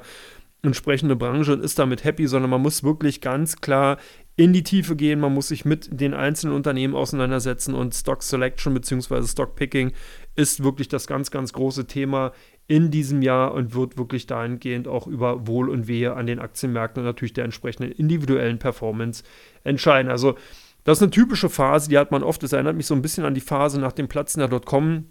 entsprechende 0.62 1.16
Branche 1.16 1.52
und 1.52 1.64
ist 1.64 1.78
damit 1.78 2.04
happy, 2.04 2.26
sondern 2.26 2.50
man 2.50 2.62
muss 2.62 2.82
wirklich 2.82 3.20
ganz 3.20 3.60
klar 3.60 3.98
in 4.36 4.52
die 4.52 4.62
Tiefe 4.62 4.96
gehen, 4.96 5.18
man 5.18 5.32
muss 5.32 5.48
sich 5.48 5.64
mit 5.64 5.88
den 5.98 6.12
einzelnen 6.12 6.54
Unternehmen 6.54 6.94
auseinandersetzen 6.94 7.74
und 7.74 7.94
Stock 7.94 8.22
Selection 8.22 8.74
bzw. 8.74 9.26
Stock 9.26 9.56
Picking 9.56 9.92
ist 10.34 10.62
wirklich 10.62 10.88
das 10.88 11.06
ganz, 11.06 11.30
ganz 11.30 11.54
große 11.54 11.86
Thema 11.86 12.32
in 12.68 12.90
diesem 12.90 13.22
Jahr 13.22 13.54
und 13.54 13.74
wird 13.74 13.96
wirklich 13.96 14.26
dahingehend 14.26 14.88
auch 14.88 15.06
über 15.06 15.46
Wohl 15.46 15.70
und 15.70 15.88
Wehe 15.88 16.14
an 16.14 16.26
den 16.26 16.38
Aktienmärkten 16.38 17.00
und 17.00 17.06
natürlich 17.06 17.32
der 17.32 17.44
entsprechenden 17.44 17.92
individuellen 17.92 18.58
Performance 18.58 19.24
entscheiden. 19.64 20.10
Also 20.10 20.36
das 20.84 20.98
ist 20.98 21.02
eine 21.02 21.10
typische 21.10 21.48
Phase, 21.48 21.88
die 21.88 21.96
hat 21.96 22.10
man 22.10 22.22
oft, 22.22 22.42
es 22.42 22.52
erinnert 22.52 22.76
mich 22.76 22.86
so 22.86 22.94
ein 22.94 23.02
bisschen 23.02 23.24
an 23.24 23.34
die 23.34 23.40
Phase 23.40 23.80
nach 23.80 23.92
dem 23.92 24.08
Platzen 24.08 24.40
der 24.40 24.48
Dotcom 24.48 25.06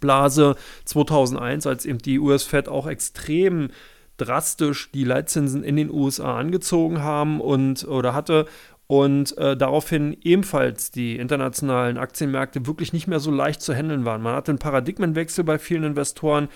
Blase 0.00 0.56
2001, 0.84 1.66
als 1.66 1.86
eben 1.86 1.98
die 1.98 2.18
US-Fed 2.18 2.68
auch 2.68 2.86
extrem 2.86 3.70
drastisch 4.18 4.90
die 4.92 5.04
Leitzinsen 5.04 5.64
in 5.64 5.76
den 5.76 5.90
USA 5.90 6.36
angezogen 6.36 7.02
haben 7.02 7.40
und 7.40 7.88
oder 7.88 8.14
hatte 8.14 8.46
und 8.88 9.36
äh, 9.36 9.56
daraufhin 9.56 10.16
ebenfalls 10.22 10.90
die 10.90 11.16
internationalen 11.16 11.98
Aktienmärkte 11.98 12.66
wirklich 12.66 12.92
nicht 12.92 13.06
mehr 13.06 13.20
so 13.20 13.30
leicht 13.30 13.60
zu 13.60 13.74
handeln 13.74 14.04
waren. 14.06 14.22
Man 14.22 14.34
hatte 14.34 14.50
einen 14.50 14.58
Paradigmenwechsel 14.58 15.44
bei 15.44 15.58
vielen 15.58 15.84
Investoren. 15.84 16.48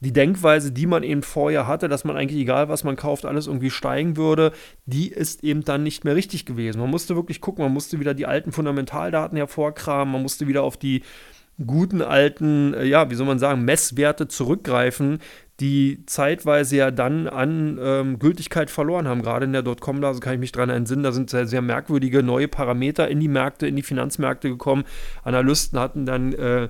Die 0.00 0.12
Denkweise, 0.12 0.72
die 0.72 0.86
man 0.86 1.02
eben 1.02 1.22
vorher 1.22 1.66
hatte, 1.66 1.88
dass 1.88 2.04
man 2.04 2.16
eigentlich 2.16 2.40
egal 2.40 2.68
was 2.68 2.84
man 2.84 2.96
kauft, 2.96 3.24
alles 3.24 3.46
irgendwie 3.46 3.70
steigen 3.70 4.16
würde, 4.16 4.52
die 4.84 5.08
ist 5.08 5.44
eben 5.44 5.64
dann 5.64 5.82
nicht 5.82 6.04
mehr 6.04 6.16
richtig 6.16 6.44
gewesen. 6.44 6.80
Man 6.80 6.90
musste 6.90 7.14
wirklich 7.14 7.40
gucken, 7.40 7.64
man 7.64 7.72
musste 7.72 8.00
wieder 8.00 8.14
die 8.14 8.26
alten 8.26 8.52
Fundamentaldaten 8.52 9.36
hervorkramen, 9.36 10.12
man 10.12 10.22
musste 10.22 10.48
wieder 10.48 10.62
auf 10.62 10.76
die 10.76 11.02
guten 11.64 12.02
alten, 12.02 12.74
äh, 12.74 12.84
ja, 12.84 13.10
wie 13.10 13.14
soll 13.14 13.26
man 13.26 13.38
sagen, 13.38 13.64
Messwerte 13.64 14.28
zurückgreifen, 14.28 15.20
die 15.60 16.04
zeitweise 16.06 16.76
ja 16.76 16.90
dann 16.90 17.28
an 17.28 17.78
ähm, 17.80 18.18
Gültigkeit 18.18 18.70
verloren 18.70 19.08
haben. 19.08 19.22
Gerade 19.22 19.46
in 19.46 19.52
der 19.52 19.62
Dotcom-Blase 19.62 20.20
kann 20.20 20.34
ich 20.34 20.40
mich 20.40 20.52
daran 20.52 20.70
entsinnen, 20.70 21.02
da 21.02 21.12
sind 21.12 21.30
sehr, 21.30 21.46
sehr 21.46 21.62
merkwürdige 21.62 22.22
neue 22.22 22.48
Parameter 22.48 23.08
in 23.08 23.20
die 23.20 23.28
Märkte, 23.28 23.66
in 23.66 23.76
die 23.76 23.82
Finanzmärkte 23.82 24.48
gekommen. 24.48 24.84
Analysten 25.24 25.78
hatten 25.78 26.04
dann 26.04 26.34
äh, 26.34 26.68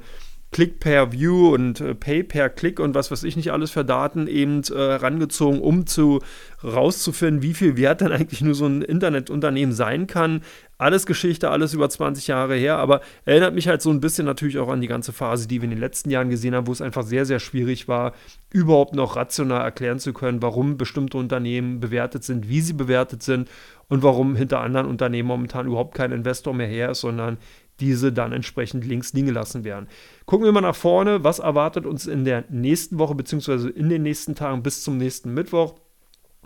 Click 0.53 0.79
per 0.79 1.13
View 1.13 1.53
und 1.53 1.81
äh, 1.81 1.95
Pay 1.95 2.23
per 2.23 2.49
Click 2.49 2.79
und 2.79 2.95
was 2.95 3.11
weiß 3.11 3.25
ich 3.25 3.37
nicht 3.37 3.53
alles 3.53 3.73
für 3.73 3.85
Daten 3.85 4.29
eben 4.29 4.63
äh, 4.71 4.81
rangezogen, 4.81 5.61
um 5.61 5.87
zu 5.87 6.21
rauszufinden, 6.63 7.43
wie 7.43 7.53
viel 7.53 7.77
Wert 7.77 8.01
dann 8.01 8.13
eigentlich 8.13 8.41
nur 8.41 8.55
so 8.55 8.67
ein 8.67 8.83
Internetunternehmen 8.83 9.75
sein 9.75 10.07
kann. 10.07 10.43
Alles 10.79 11.07
Geschichte, 11.07 11.51
alles 11.51 11.73
über 11.73 11.89
20 11.89 12.27
Jahre 12.27 12.55
her, 12.55 12.77
aber 12.77 13.01
erinnert 13.25 13.55
mich 13.55 13.67
halt 13.67 13.81
so 13.81 13.91
ein 13.91 14.01
bisschen 14.01 14.27
natürlich 14.27 14.59
auch 14.59 14.69
an 14.69 14.83
die 14.83 14.89
ganze 14.89 15.13
Phase, 15.13 15.49
die 15.49 15.63
wir 15.63 15.65
in 15.65 15.71
den 15.71 15.81
letzten 15.81 16.11
Jahren 16.11 16.29
gesehen 16.29 16.55
haben, 16.55 16.67
wo 16.67 16.73
es 16.73 16.83
einfach 16.83 17.03
sehr, 17.03 17.25
sehr 17.25 17.41
schwierig 17.41 17.89
war, 17.89 18.13
überhaupt 18.53 18.95
noch 18.95 19.17
rational 19.17 19.63
erklären 19.63 19.99
zu 19.99 20.13
können, 20.13 20.43
warum 20.43 20.77
bestimmte 20.77 21.17
Unternehmen 21.17 21.81
bewertet 21.81 22.25
sind, 22.25 22.49
wie 22.49 22.61
sie 22.61 22.75
bewertet 22.75 23.23
sind 23.23 23.49
und 23.89 24.03
warum 24.03 24.37
hinter 24.37 24.61
anderen 24.61 24.87
Unternehmen 24.87 25.29
momentan 25.29 25.67
überhaupt 25.67 25.95
kein 25.95 26.13
Investor 26.13 26.53
mehr 26.53 26.67
her 26.67 26.91
ist, 26.91 27.01
sondern 27.01 27.39
diese 27.81 28.13
dann 28.13 28.33
entsprechend 28.33 28.85
links 28.85 29.13
liegen 29.13 29.27
gelassen 29.27 29.65
werden. 29.65 29.89
Gucken 30.25 30.45
wir 30.45 30.53
mal 30.53 30.61
nach 30.61 30.77
vorne, 30.77 31.25
was 31.25 31.39
erwartet 31.39 31.87
uns 31.87 32.07
in 32.07 32.25
der 32.25 32.45
nächsten 32.49 32.99
Woche 32.99 33.15
beziehungsweise 33.15 33.71
in 33.71 33.89
den 33.89 34.03
nächsten 34.03 34.35
Tagen 34.35 34.63
bis 34.63 34.83
zum 34.83 34.99
nächsten 34.99 35.33
Mittwoch. 35.35 35.75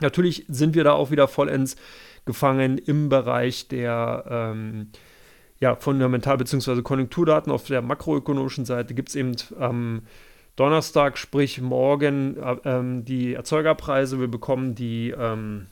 Natürlich 0.01 0.45
sind 0.49 0.75
wir 0.75 0.85
da 0.85 0.93
auch 0.93 1.11
wieder 1.11 1.29
vollends 1.29 1.77
gefangen 2.25 2.79
im 2.79 3.09
Bereich 3.09 3.69
der 3.69 4.25
ähm, 4.29 4.89
ja, 5.61 5.77
Fundamental- 5.77 6.39
bzw. 6.39 6.83
Konjunkturdaten. 6.83 7.53
Auf 7.53 7.67
der 7.67 7.83
makroökonomischen 7.83 8.65
Seite 8.65 8.95
gibt 8.95 9.11
es 9.11 9.15
eben 9.15 9.37
am 9.59 10.03
Donnerstag, 10.57 11.17
sprich 11.17 11.61
morgen, 11.61 12.37
äh, 12.37 12.57
ähm, 12.65 13.05
die 13.05 13.35
Erzeugerpreise. 13.35 14.21
Wir 14.21 14.29
bekommen 14.29 14.75
die, 14.75 15.15
ähm, 15.17 15.67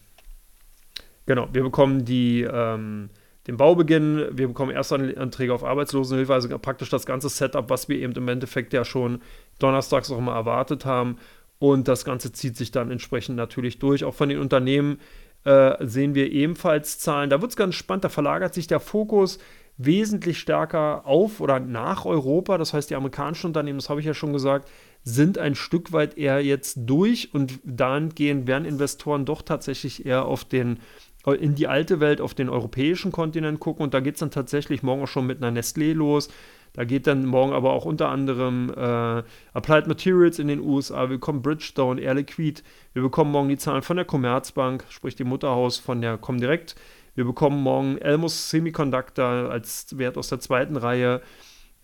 genau, 1.26 1.48
wir 1.52 1.62
bekommen 1.62 2.04
die, 2.04 2.42
ähm, 2.42 3.10
den 3.46 3.56
Baubeginn, 3.56 4.28
wir 4.32 4.48
bekommen 4.48 4.70
Erstanträge 4.70 5.54
auf 5.54 5.64
Arbeitslosenhilfe, 5.64 6.34
also 6.34 6.58
praktisch 6.58 6.90
das 6.90 7.06
ganze 7.06 7.30
Setup, 7.30 7.70
was 7.70 7.88
wir 7.88 7.98
eben 7.98 8.12
im 8.12 8.28
Endeffekt 8.28 8.74
ja 8.74 8.84
schon 8.84 9.22
donnerstags 9.58 10.10
auch 10.10 10.18
immer 10.18 10.34
erwartet 10.34 10.84
haben. 10.84 11.16
Und 11.58 11.88
das 11.88 12.04
Ganze 12.04 12.32
zieht 12.32 12.56
sich 12.56 12.70
dann 12.70 12.90
entsprechend 12.90 13.36
natürlich 13.36 13.78
durch. 13.78 14.04
Auch 14.04 14.14
von 14.14 14.28
den 14.28 14.38
Unternehmen 14.38 14.98
äh, 15.44 15.74
sehen 15.86 16.14
wir 16.14 16.30
ebenfalls 16.30 16.98
Zahlen. 16.98 17.30
Da 17.30 17.40
wird 17.40 17.50
es 17.50 17.56
ganz 17.56 17.74
spannend, 17.74 18.04
da 18.04 18.08
verlagert 18.08 18.54
sich 18.54 18.66
der 18.66 18.80
Fokus 18.80 19.38
wesentlich 19.76 20.38
stärker 20.38 21.06
auf 21.06 21.40
oder 21.40 21.60
nach 21.60 22.04
Europa. 22.04 22.58
Das 22.58 22.74
heißt, 22.74 22.90
die 22.90 22.96
amerikanischen 22.96 23.46
Unternehmen, 23.46 23.78
das 23.78 23.88
habe 23.88 24.00
ich 24.00 24.06
ja 24.06 24.14
schon 24.14 24.32
gesagt, 24.32 24.68
sind 25.04 25.38
ein 25.38 25.54
Stück 25.54 25.92
weit 25.92 26.18
eher 26.18 26.44
jetzt 26.44 26.80
durch 26.84 27.32
und 27.32 27.60
dahingehend 27.64 28.46
werden 28.46 28.64
Investoren 28.64 29.24
doch 29.24 29.42
tatsächlich 29.42 30.04
eher 30.04 30.26
auf 30.26 30.44
den 30.44 30.80
in 31.26 31.54
die 31.54 31.66
alte 31.66 32.00
Welt 32.00 32.22
auf 32.22 32.32
den 32.32 32.48
europäischen 32.48 33.12
Kontinent 33.12 33.60
gucken 33.60 33.82
und 33.82 33.92
da 33.92 34.00
geht 34.00 34.14
es 34.14 34.20
dann 34.20 34.30
tatsächlich 34.30 34.82
morgen 34.82 35.02
auch 35.02 35.08
schon 35.08 35.26
mit 35.26 35.42
einer 35.42 35.60
Nestlé 35.60 35.92
los. 35.92 36.30
Da 36.78 36.84
geht 36.84 37.08
dann 37.08 37.26
morgen 37.26 37.52
aber 37.54 37.72
auch 37.72 37.84
unter 37.84 38.08
anderem 38.08 38.70
äh, 38.70 39.24
Applied 39.52 39.88
Materials 39.88 40.38
in 40.38 40.46
den 40.46 40.60
USA, 40.60 41.10
wir 41.10 41.16
bekommen 41.16 41.42
Bridgestone, 41.42 42.00
Air 42.00 42.14
Liquid, 42.14 42.62
wir 42.92 43.02
bekommen 43.02 43.32
morgen 43.32 43.48
die 43.48 43.58
Zahlen 43.58 43.82
von 43.82 43.96
der 43.96 44.06
Commerzbank, 44.06 44.84
sprich 44.88 45.16
dem 45.16 45.26
Mutterhaus 45.26 45.78
von 45.78 46.00
der 46.00 46.18
Comdirect. 46.18 46.76
Wir 47.16 47.24
bekommen 47.24 47.60
morgen 47.64 47.98
Elmos 47.98 48.50
Semiconductor 48.50 49.50
als 49.50 49.98
Wert 49.98 50.16
aus 50.16 50.28
der 50.28 50.38
zweiten 50.38 50.76
Reihe. 50.76 51.20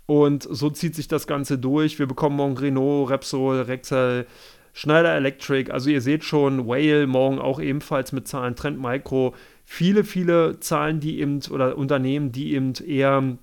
Und 0.07 0.45
so 0.49 0.71
zieht 0.71 0.95
sich 0.95 1.09
das 1.09 1.27
Ganze 1.27 1.59
durch. 1.59 1.99
Wir 1.99 2.07
bekommen 2.07 2.37
morgen 2.37 2.57
Renault, 2.57 3.11
Repsol, 3.11 3.63
Rexel, 3.63 4.29
Schneider 4.75 5.17
Electric. 5.17 5.73
Also 5.73 5.91
ihr 5.91 6.03
seht 6.03 6.23
schon, 6.23 6.69
Whale 6.69 7.09
morgen 7.09 7.41
auch 7.41 7.59
ebenfalls 7.59 8.13
mit 8.13 8.29
Zahlen, 8.29 8.55
Trend 8.55 8.81
Micro. 8.81 9.35
Viele, 9.65 10.05
viele 10.05 10.61
Zahlen, 10.61 11.01
die 11.01 11.19
eben, 11.19 11.41
oder 11.51 11.77
Unternehmen, 11.77 12.31
die 12.31 12.55
eben 12.55 12.75
eher 12.75 13.39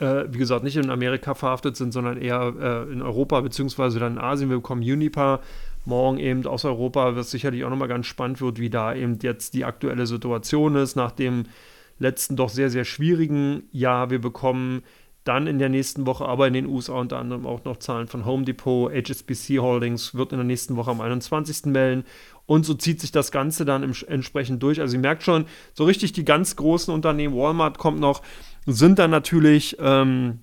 äh, 0.00 0.32
wie 0.32 0.38
gesagt, 0.38 0.64
nicht 0.64 0.76
in 0.76 0.90
Amerika 0.90 1.34
verhaftet 1.34 1.76
sind, 1.76 1.92
sondern 1.92 2.20
eher 2.20 2.54
äh, 2.60 2.92
in 2.92 3.02
Europa 3.02 3.40
beziehungsweise 3.40 3.98
dann 3.98 4.14
in 4.14 4.18
Asien. 4.18 4.50
Wir 4.50 4.56
bekommen 4.56 4.82
Unipa 4.82 5.40
morgen 5.84 6.18
eben 6.18 6.46
aus 6.46 6.64
Europa, 6.64 7.16
was 7.16 7.30
sicherlich 7.30 7.64
auch 7.64 7.70
nochmal 7.70 7.88
ganz 7.88 8.06
spannend 8.06 8.40
wird, 8.40 8.58
wie 8.58 8.70
da 8.70 8.94
eben 8.94 9.18
jetzt 9.22 9.54
die 9.54 9.64
aktuelle 9.64 10.06
Situation 10.06 10.76
ist, 10.76 10.96
nach 10.96 11.12
dem 11.12 11.44
letzten 11.98 12.36
doch 12.36 12.48
sehr, 12.48 12.70
sehr 12.70 12.84
schwierigen 12.84 13.64
Jahr. 13.72 14.10
Wir 14.10 14.20
bekommen 14.20 14.82
dann 15.24 15.46
in 15.46 15.58
der 15.58 15.68
nächsten 15.68 16.06
Woche, 16.06 16.24
aber 16.26 16.46
in 16.46 16.54
den 16.54 16.66
USA 16.66 16.94
unter 16.94 17.18
anderem 17.18 17.46
auch 17.46 17.64
noch 17.64 17.78
Zahlen 17.78 18.06
von 18.06 18.24
Home 18.24 18.44
Depot, 18.44 18.90
HSBC 18.90 19.58
Holdings 19.58 20.14
wird 20.14 20.32
in 20.32 20.38
der 20.38 20.46
nächsten 20.46 20.76
Woche 20.76 20.90
am 20.90 21.00
21. 21.00 21.66
melden. 21.66 22.04
Und 22.46 22.64
so 22.64 22.72
zieht 22.72 23.00
sich 23.00 23.12
das 23.12 23.30
Ganze 23.30 23.66
dann 23.66 23.82
entsprechend 23.82 24.62
durch. 24.62 24.80
Also 24.80 24.96
ihr 24.96 25.02
merkt 25.02 25.22
schon, 25.22 25.44
so 25.74 25.84
richtig 25.84 26.12
die 26.12 26.24
ganz 26.24 26.56
großen 26.56 26.94
Unternehmen, 26.94 27.34
Walmart 27.34 27.76
kommt 27.76 28.00
noch, 28.00 28.22
sind 28.72 28.98
dann 28.98 29.10
natürlich 29.10 29.76
ähm, 29.80 30.40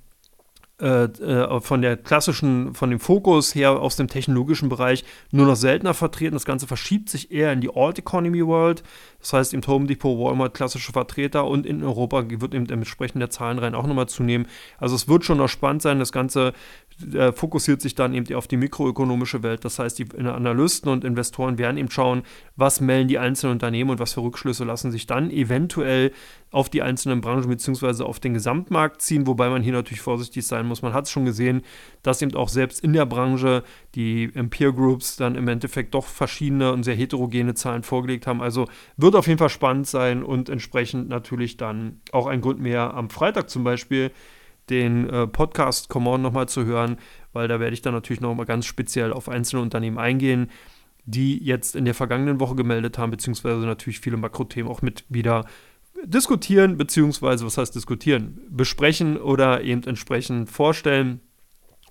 äh, 0.82 1.06
äh, 1.06 1.62
von 1.62 1.82
der 1.82 1.96
klassischen, 1.96 2.74
von 2.74 2.90
dem 2.90 3.00
Fokus 3.00 3.56
her 3.56 3.72
aus 3.72 3.96
dem 3.96 4.10
technologischen 4.10 4.68
Bereich 4.68 5.06
nur 5.32 5.46
noch 5.46 5.56
seltener 5.56 5.94
vertreten. 5.94 6.34
Das 6.34 6.44
Ganze 6.44 6.68
verschiebt 6.68 7.08
sich 7.10 7.32
eher 7.32 7.54
in 7.54 7.62
die 7.62 7.74
Alt 7.74 7.98
Economy 7.98 8.46
World. 8.46 8.84
Das 9.26 9.34
heißt, 9.34 9.54
im 9.56 9.62
Home 9.66 9.88
Depot, 9.88 10.20
Walmart 10.20 10.54
klassische 10.54 10.92
Vertreter 10.92 11.48
und 11.48 11.66
in 11.66 11.84
Europa 11.84 12.26
wird 12.30 12.54
eben 12.54 12.70
entsprechend 12.70 13.22
der 13.22 13.32
Zahlenreihen 13.32 13.74
auch 13.74 13.88
nochmal 13.88 14.08
zunehmen. 14.08 14.46
Also 14.78 14.96
es 14.96 15.08
wird 15.08 15.26
schon 15.26 15.40
noch 15.40 15.50
spannend 15.50 15.82
sein. 15.82 15.98
Das 15.98 16.12
Ganze 16.12 16.54
äh, 17.12 17.32
fokussiert 17.32 17.82
sich 17.82 17.96
dann 17.96 18.14
eben 18.14 18.36
auf 18.36 18.48
die 18.48 18.56
mikroökonomische 18.56 19.42
Welt. 19.42 19.66
Das 19.66 19.80
heißt, 19.80 19.98
die 19.98 20.08
Analysten 20.16 20.92
und 20.92 21.04
Investoren 21.04 21.58
werden 21.58 21.78
eben 21.78 21.90
schauen, 21.90 22.22
was 22.56 22.82
melden 22.82 23.08
die 23.08 23.18
einzelnen 23.18 23.54
Unternehmen 23.54 23.90
und 23.90 24.00
was 24.00 24.14
für 24.14 24.22
Rückschlüsse 24.22 24.64
lassen 24.64 24.92
sich 24.92 25.08
dann 25.08 25.32
eventuell 25.32 26.12
auf 26.52 26.70
die 26.70 26.84
einzelnen 26.84 27.20
Branchen 27.20 27.50
bzw. 27.50 28.04
auf 28.04 28.22
den 28.22 28.34
Gesamtmarkt 28.34 29.02
ziehen, 29.02 29.28
wobei 29.28 29.50
man 29.50 29.62
hier 29.62 29.74
natürlich 29.74 30.00
vorsichtig 30.00 30.48
sein 30.48 30.66
muss. 30.68 30.84
Man 30.84 30.94
hat 30.94 31.06
es 31.06 31.12
schon 31.12 31.26
gesehen, 31.26 31.64
dass 32.02 32.22
eben 32.22 32.34
auch 32.36 32.48
selbst 32.48 32.82
in 32.82 32.94
der 32.94 33.06
Branche 33.06 33.64
die 33.96 34.28
Peer 34.28 34.72
Groups 34.72 35.18
dann 35.18 35.36
im 35.36 35.50
Endeffekt 35.50 35.94
doch 35.96 36.06
verschiedene 36.06 36.72
und 36.72 36.84
sehr 36.84 36.96
heterogene 36.96 37.56
Zahlen 37.56 37.84
vorgelegt 37.84 38.26
haben. 38.26 38.42
Also 38.42 38.68
wird 38.96 39.15
auf 39.16 39.28
jeden 39.28 39.40
Fall 39.40 39.50
spannend 39.50 39.88
sein 39.88 40.24
und 40.24 40.50
entsprechend 40.50 41.10
natürlich 41.10 41.58
dann 41.58 42.02
auch 42.12 42.28
ein 42.28 42.42
Grund 42.42 42.60
mehr 42.60 42.94
am 42.94 43.10
Freitag 43.10 43.50
zum 43.50 43.64
Beispiel 43.64 44.12
den 44.70 45.10
äh, 45.10 45.28
Podcast 45.28 45.90
Come 45.90 46.10
On 46.10 46.22
nochmal 46.22 46.50
zu 46.50 46.66
hören, 46.66 46.98
weil 47.34 47.48
da 47.48 47.60
werde 47.60 47.74
ich 47.74 47.82
dann 47.82 47.94
natürlich 47.94 48.22
nochmal 48.22 48.46
ganz 48.46 48.66
speziell 48.66 49.14
auf 49.14 49.30
einzelne 49.30 49.62
Unternehmen 49.62 49.98
eingehen, 49.98 50.50
die 51.06 51.44
jetzt 51.44 51.76
in 51.76 51.86
der 51.86 51.94
vergangenen 51.94 52.40
Woche 52.40 52.56
gemeldet 52.56 52.98
haben, 52.98 53.12
beziehungsweise 53.12 53.66
natürlich 53.66 54.00
viele 54.00 54.18
Makrothemen 54.18 54.72
auch 54.72 54.82
mit 54.82 55.06
wieder 55.10 55.46
diskutieren, 56.04 56.78
beziehungsweise, 56.78 57.46
was 57.46 57.58
heißt 57.58 57.76
diskutieren, 57.76 58.40
besprechen 58.50 59.18
oder 59.18 59.62
eben 59.62 59.84
entsprechend 59.84 60.50
vorstellen. 60.50 61.22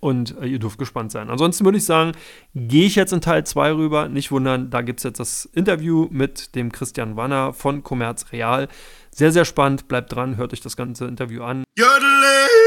Und 0.05 0.37
äh, 0.39 0.45
ihr 0.45 0.59
dürft 0.59 0.77
gespannt 0.77 1.13
sein. 1.13 1.31
Ansonsten 1.31 1.65
würde 1.65 1.79
ich 1.79 1.87
sagen, 1.87 2.13
gehe 2.55 2.85
ich 2.85 2.95
jetzt 2.95 3.15
in 3.15 3.23
Teil 3.23 3.47
2 3.47 3.73
rüber. 3.73 4.07
Nicht 4.11 4.31
wundern, 4.31 4.69
da 4.69 4.83
gibt 4.83 5.01
es 5.01 5.05
jetzt 5.05 5.19
das 5.19 5.47
Interview 5.47 6.09
mit 6.11 6.55
dem 6.55 6.73
Christian 6.73 7.17
Wanner 7.17 7.55
von 7.55 7.83
Commerz 7.83 8.27
Real. 8.31 8.69
Sehr, 9.11 9.33
sehr 9.33 9.47
spannend. 9.47 9.89
Bleibt 9.89 10.15
dran, 10.15 10.37
hört 10.37 10.53
euch 10.53 10.61
das 10.61 10.77
ganze 10.77 11.07
Interview 11.07 11.43
an. 11.43 11.65
Jodele! 11.79 12.64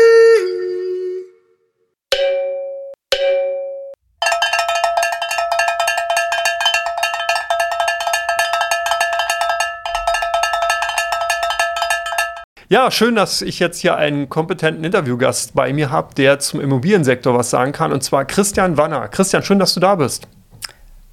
Ja, 12.70 12.92
schön, 12.92 13.16
dass 13.16 13.42
ich 13.42 13.60
jetzt 13.60 13.80
hier 13.80 13.96
einen 13.96 14.28
kompetenten 14.28 14.84
Interviewgast 14.84 15.56
bei 15.56 15.72
mir 15.72 15.90
habe, 15.90 16.14
der 16.16 16.40
zum 16.40 16.60
Immobiliensektor 16.60 17.34
was 17.34 17.50
sagen 17.50 17.72
kann, 17.72 17.94
und 17.94 18.04
zwar 18.04 18.26
Christian 18.26 18.76
Wanner. 18.76 19.08
Christian, 19.08 19.42
schön, 19.42 19.58
dass 19.58 19.74
du 19.74 19.80
da 19.80 19.96
bist. 19.96 20.28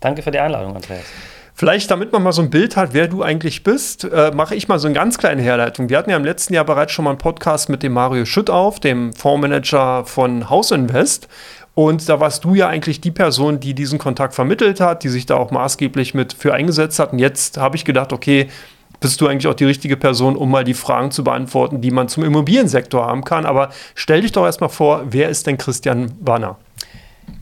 Danke 0.01 0.23
für 0.23 0.33
die 0.33 0.41
Einladung, 0.41 0.75
Andreas. 0.75 1.05
Vielleicht, 1.55 1.93
damit 1.93 2.11
man 2.11 2.25
mal 2.25 2.33
so 2.33 2.43
ein 2.43 2.51
Bild 2.51 2.77
hat, 2.77 2.93
wer 2.93 3.07
du 3.07 3.23
eigentlich 3.23 3.63
bist, 3.63 4.03
äh, 4.03 4.33
mache 4.35 4.57
ich 4.57 4.67
mal 4.67 4.81
so 4.81 4.89
eine 4.89 4.97
ganz 4.97 5.17
kleine 5.17 5.43
Herleitung. 5.43 5.89
Wir 5.89 5.99
hatten 5.99 6.11
ja 6.11 6.17
im 6.17 6.25
letzten 6.25 6.55
Jahr 6.55 6.65
bereits 6.65 6.91
schon 6.91 7.05
mal 7.05 7.13
einen 7.13 7.19
Podcast 7.19 7.69
mit 7.69 7.85
dem 7.85 7.93
Mario 7.93 8.25
Schütt 8.25 8.51
auf, 8.51 8.81
dem 8.81 9.13
Fondsmanager 9.13 10.07
von 10.07 10.51
House 10.51 10.73
Invest. 10.73 11.29
Und 11.75 12.09
da 12.09 12.19
warst 12.19 12.43
du 12.43 12.57
ja 12.57 12.67
eigentlich 12.67 13.01
die 13.01 13.13
Person, 13.13 13.61
die 13.61 13.75
diesen 13.75 14.01
Kontakt 14.01 14.35
vermittelt 14.35 14.81
hat, 14.81 15.05
die 15.05 15.09
sich 15.09 15.27
da 15.27 15.37
auch 15.37 15.53
maßgeblich 15.53 16.15
mit 16.15 16.33
für 16.33 16.53
eingesetzt 16.53 16.99
hat. 16.99 17.13
Und 17.13 17.21
jetzt 17.21 17.59
habe 17.59 17.77
ich 17.77 17.85
gedacht, 17.85 18.13
okay, 18.13 18.49
bist 19.05 19.21
du 19.21 19.29
eigentlich 19.29 19.47
auch 19.49 19.55
die 19.55 19.67
richtige 19.67 19.99
Person, 19.99 20.35
um 20.35 20.51
mal 20.51 20.65
die 20.65 20.73
Fragen 20.73 21.11
zu 21.11 21.25
beantworten, 21.25 21.83
die 21.83 21.91
man 21.91 22.09
zum 22.09 22.25
Immobiliensektor 22.25 23.05
haben 23.05 23.23
kann. 23.23 23.45
Aber 23.45 23.69
stell 23.95 24.23
dich 24.23 24.33
doch 24.33 24.47
erstmal 24.47 24.71
vor, 24.71 25.03
wer 25.11 25.29
ist 25.29 25.47
denn 25.47 25.59
Christian 25.59 26.13
Wanner? 26.21 26.57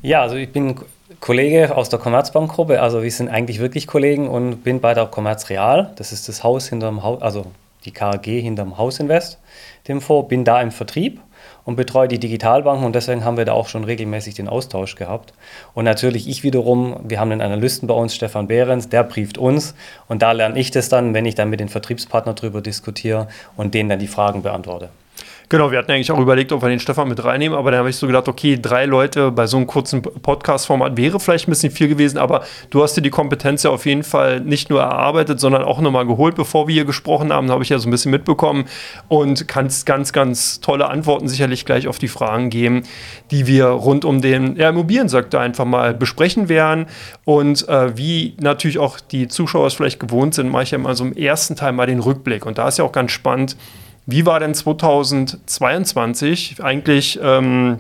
Ja, 0.03 0.23
also 0.23 0.35
ich 0.35 0.51
bin 0.51 0.75
Kollege 1.21 1.77
aus 1.77 1.89
der 1.89 2.01
Commerzbank-Gruppe, 2.01 2.83
also 2.83 3.05
wir 3.05 3.13
sind 3.13 3.29
eigentlich 3.29 3.61
wirklich 3.61 3.87
Kollegen 3.87 4.29
und 4.29 4.65
bin 4.65 4.81
bei 4.81 4.93
der 4.93 5.07
Commerz 5.07 5.51
Real. 5.51 5.93
Das 5.95 6.11
ist 6.11 6.29
das 6.29 6.43
Haus 6.43 6.69
hinterm 6.69 7.05
Haus, 7.05 7.23
also 7.23 7.47
die 7.85 7.93
KAG 7.93 8.25
hinterm 8.25 8.77
Hausinvest, 8.77 9.39
dem 9.87 10.01
Fonds, 10.01 10.29
bin 10.31 10.45
da 10.45 10.61
im 10.61 10.73
Vertrieb 10.73 11.21
und 11.65 11.77
betreue 11.77 12.09
die 12.09 12.19
Digitalbanken 12.19 12.85
und 12.85 12.95
deswegen 12.95 13.25
haben 13.25 13.37
wir 13.37 13.45
da 13.45 13.53
auch 13.53 13.69
schon 13.69 13.85
regelmäßig 13.85 14.35
den 14.35 14.49
Austausch 14.49 14.97
gehabt. 14.97 15.33
Und 15.75 15.85
natürlich 15.85 16.29
ich 16.29 16.43
wiederum, 16.43 16.97
wir 17.05 17.21
haben 17.21 17.33
einen 17.33 17.41
Analysten 17.41 17.87
bei 17.87 17.95
uns, 17.95 18.15
Stefan 18.15 18.49
Behrens, 18.49 18.89
der 18.89 19.05
brieft 19.05 19.39
uns 19.39 19.75
und 20.09 20.23
da 20.23 20.33
lerne 20.33 20.59
ich 20.59 20.71
das 20.71 20.89
dann, 20.89 21.15
wenn 21.15 21.27
ich 21.27 21.35
dann 21.35 21.51
mit 21.51 21.61
den 21.61 21.69
Vertriebspartnern 21.69 22.35
drüber 22.35 22.61
diskutiere 22.61 23.29
und 23.57 23.75
denen 23.75 23.89
dann 23.89 23.99
die 23.99 24.09
Fragen 24.09 24.43
beantworte. 24.43 24.91
Genau, 25.53 25.71
wir 25.71 25.79
hatten 25.79 25.93
eigentlich 25.93 26.11
auch 26.11 26.19
überlegt, 26.19 26.51
ob 26.53 26.63
wir 26.63 26.71
den 26.71 26.81
Stefan 26.81 27.11
mit 27.11 27.23
reinnehmen, 27.23 27.59
aber 27.59 27.71
dann 27.71 27.81
habe 27.81 27.91
ich 27.91 27.97
so 27.97 28.07
gedacht, 28.07 28.27
okay, 28.27 28.59
drei 28.59 28.87
Leute 28.87 29.31
bei 29.31 29.47
so 29.47 29.59
einem 29.59 29.67
kurzen 29.67 30.01
Podcast-Format 30.01 30.97
wäre 30.97 31.21
vielleicht 31.21 31.47
ein 31.47 31.51
bisschen 31.51 31.71
viel 31.71 31.89
gewesen, 31.89 32.17
aber 32.17 32.45
du 32.71 32.83
hast 32.83 32.97
dir 32.97 33.03
die 33.03 33.11
Kompetenz 33.11 33.63
ja 33.63 33.69
auf 33.69 33.85
jeden 33.85 34.03
Fall 34.03 34.41
nicht 34.41 34.71
nur 34.71 34.81
erarbeitet, 34.81 35.41
sondern 35.41 35.63
auch 35.63 35.83
nochmal 35.83 36.07
geholt, 36.07 36.37
bevor 36.37 36.69
wir 36.69 36.73
hier 36.73 36.87
gesprochen 36.87 37.35
haben, 37.35 37.51
habe 37.51 37.63
ich 37.63 37.69
ja 37.69 37.77
so 37.79 37.87
ein 37.87 37.91
bisschen 37.91 38.11
mitbekommen 38.11 38.65
und 39.09 39.47
kannst 39.47 39.85
ganz, 39.85 40.15
ganz 40.15 40.61
tolle 40.61 40.89
Antworten 40.89 41.29
sicherlich 41.29 41.67
gleich 41.67 41.87
auf 41.87 41.99
die 41.99 42.09
Fragen 42.09 42.49
geben, 42.49 42.85
die 43.31 43.47
wir 43.47 43.67
rund 43.67 44.07
um 44.07 44.23
den 44.23 44.57
ja, 44.57 44.71
Immobiliensektor 44.71 45.39
einfach 45.39 45.67
mal 45.67 45.93
besprechen 45.93 46.49
werden. 46.49 46.87
Und 47.27 47.69
äh, 47.69 47.95
wie 47.99 48.37
natürlich 48.41 48.79
auch 48.79 49.01
die 49.01 49.29
Zuschauer 49.29 49.67
es 49.67 49.75
vielleicht 49.75 50.01
gewohnt 50.01 50.33
sind, 50.33 50.49
mache 50.49 50.63
ich 50.63 50.71
ja 50.71 50.79
mal 50.79 50.97
so 50.97 51.05
im 51.05 51.13
ersten 51.13 51.57
Teil 51.57 51.73
mal 51.73 51.87
den 51.87 52.01
Rückblick. 52.01 52.47
Und 52.47 52.57
da 52.57 52.69
ist 52.69 52.79
ja 52.79 52.87
auch 52.87 52.93
ganz 52.93 53.13
spannend, 53.13 53.59
wie 54.07 54.27
war 54.27 54.41
denn 54.41 54.55
2022 54.55 56.63
eigentlich 56.63 57.19
ähm, 57.23 57.79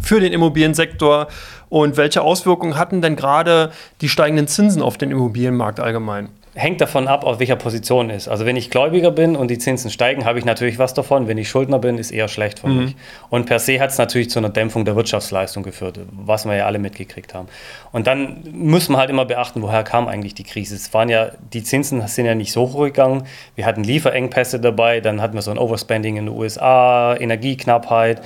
für 0.00 0.20
den 0.20 0.32
Immobiliensektor 0.32 1.28
und 1.68 1.96
welche 1.96 2.22
Auswirkungen 2.22 2.76
hatten 2.76 3.02
denn 3.02 3.16
gerade 3.16 3.72
die 4.00 4.08
steigenden 4.08 4.48
Zinsen 4.48 4.82
auf 4.82 4.98
den 4.98 5.10
Immobilienmarkt 5.10 5.80
allgemein? 5.80 6.28
Hängt 6.54 6.80
davon 6.80 7.08
ab, 7.08 7.24
auf 7.24 7.40
welcher 7.40 7.56
Position 7.56 8.10
ist. 8.10 8.28
Also 8.28 8.46
wenn 8.46 8.56
ich 8.56 8.70
Gläubiger 8.70 9.10
bin 9.10 9.34
und 9.34 9.48
die 9.48 9.58
Zinsen 9.58 9.90
steigen, 9.90 10.24
habe 10.24 10.38
ich 10.38 10.44
natürlich 10.44 10.78
was 10.78 10.94
davon. 10.94 11.26
Wenn 11.26 11.36
ich 11.36 11.48
Schuldner 11.48 11.80
bin, 11.80 11.98
ist 11.98 12.12
eher 12.12 12.28
schlecht 12.28 12.60
für 12.60 12.68
mhm. 12.68 12.84
mich. 12.84 12.96
Und 13.28 13.46
per 13.46 13.58
se 13.58 13.80
hat 13.80 13.90
es 13.90 13.98
natürlich 13.98 14.30
zu 14.30 14.38
einer 14.38 14.50
Dämpfung 14.50 14.84
der 14.84 14.94
Wirtschaftsleistung 14.94 15.64
geführt, 15.64 15.98
was 16.12 16.44
wir 16.44 16.54
ja 16.54 16.66
alle 16.66 16.78
mitgekriegt 16.78 17.34
haben. 17.34 17.48
Und 17.90 18.06
dann 18.06 18.44
muss 18.52 18.88
man 18.88 19.00
halt 19.00 19.10
immer 19.10 19.24
beachten, 19.24 19.62
woher 19.62 19.82
kam 19.82 20.06
eigentlich 20.06 20.34
die 20.34 20.44
Krise. 20.44 20.76
Es 20.76 20.94
waren 20.94 21.08
ja, 21.08 21.32
die 21.52 21.64
Zinsen 21.64 22.06
sind 22.06 22.26
ja 22.26 22.34
nicht 22.34 22.52
so 22.52 22.72
hochgegangen. 22.72 23.24
Wir 23.56 23.66
hatten 23.66 23.82
Lieferengpässe 23.82 24.60
dabei, 24.60 25.00
dann 25.00 25.20
hatten 25.20 25.34
wir 25.34 25.42
so 25.42 25.50
ein 25.50 25.58
Overspending 25.58 26.16
in 26.16 26.26
den 26.26 26.34
USA, 26.34 27.16
Energieknappheit 27.16 28.22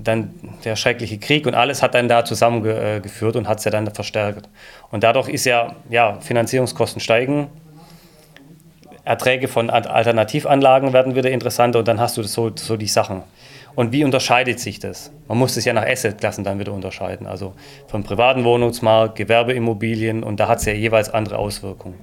dann 0.00 0.30
der 0.64 0.76
schreckliche 0.76 1.18
Krieg 1.18 1.46
und 1.46 1.54
alles 1.54 1.82
hat 1.82 1.94
dann 1.94 2.08
da 2.08 2.24
zusammengeführt 2.24 3.36
und 3.36 3.48
hat 3.48 3.58
es 3.58 3.64
ja 3.64 3.70
dann 3.70 3.92
verstärkt. 3.92 4.48
Und 4.90 5.02
dadurch 5.02 5.28
ist 5.28 5.44
ja, 5.44 5.74
ja, 5.90 6.18
Finanzierungskosten 6.20 7.00
steigen, 7.00 7.48
Erträge 9.08 9.48
von 9.48 9.70
Alternativanlagen 9.70 10.92
werden 10.92 11.14
wieder 11.14 11.30
interessanter 11.30 11.78
und 11.78 11.88
dann 11.88 11.98
hast 11.98 12.18
du 12.18 12.22
so, 12.22 12.52
so 12.54 12.76
die 12.76 12.86
Sachen. 12.86 13.22
Und 13.74 13.92
wie 13.92 14.04
unterscheidet 14.04 14.60
sich 14.60 14.80
das? 14.80 15.10
Man 15.28 15.38
muss 15.38 15.56
es 15.56 15.64
ja 15.64 15.72
nach 15.72 15.86
Assetklassen 15.86 16.44
dann 16.44 16.58
wieder 16.58 16.72
unterscheiden. 16.72 17.26
Also 17.26 17.54
vom 17.86 18.04
privaten 18.04 18.44
Wohnungsmarkt, 18.44 19.16
Gewerbeimmobilien 19.16 20.22
und 20.22 20.38
da 20.40 20.48
hat 20.48 20.58
es 20.58 20.66
ja 20.66 20.74
jeweils 20.74 21.08
andere 21.08 21.38
Auswirkungen. 21.38 21.94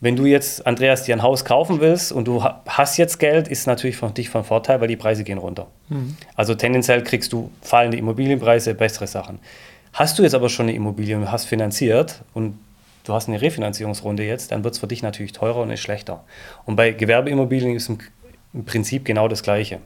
Wenn 0.00 0.16
du 0.16 0.26
jetzt, 0.26 0.66
Andreas, 0.66 1.04
dir 1.04 1.14
ein 1.14 1.22
Haus 1.22 1.44
kaufen 1.44 1.80
willst 1.80 2.10
und 2.10 2.26
du 2.26 2.42
hast 2.42 2.96
jetzt 2.96 3.18
Geld, 3.18 3.46
ist 3.46 3.66
natürlich 3.66 3.96
für 3.96 4.10
dich 4.10 4.28
von 4.28 4.44
Vorteil, 4.44 4.80
weil 4.80 4.88
die 4.88 4.96
Preise 4.96 5.24
gehen 5.24 5.38
runter. 5.38 5.68
Mhm. 5.88 6.16
Also 6.34 6.54
tendenziell 6.54 7.04
kriegst 7.04 7.32
du 7.32 7.50
fallende 7.62 7.96
Immobilienpreise, 7.96 8.74
bessere 8.74 9.06
Sachen. 9.06 9.38
Hast 9.92 10.18
du 10.18 10.24
jetzt 10.24 10.34
aber 10.34 10.48
schon 10.48 10.66
eine 10.66 10.74
Immobilie 10.74 11.16
und 11.16 11.30
hast 11.30 11.44
finanziert 11.44 12.22
und 12.34 12.58
du 13.04 13.12
hast 13.12 13.28
eine 13.28 13.40
Refinanzierungsrunde 13.40 14.24
jetzt, 14.24 14.50
dann 14.50 14.64
wird 14.64 14.74
es 14.74 14.80
für 14.80 14.86
dich 14.86 15.02
natürlich 15.02 15.32
teurer 15.32 15.60
und 15.60 15.70
ist 15.70 15.80
schlechter. 15.80 16.24
Und 16.64 16.76
bei 16.76 16.90
Gewerbeimmobilien 16.90 17.76
ist 17.76 17.88
im 17.88 18.64
Prinzip 18.64 19.04
genau 19.04 19.28
das 19.28 19.42
Gleiche. 19.42 19.78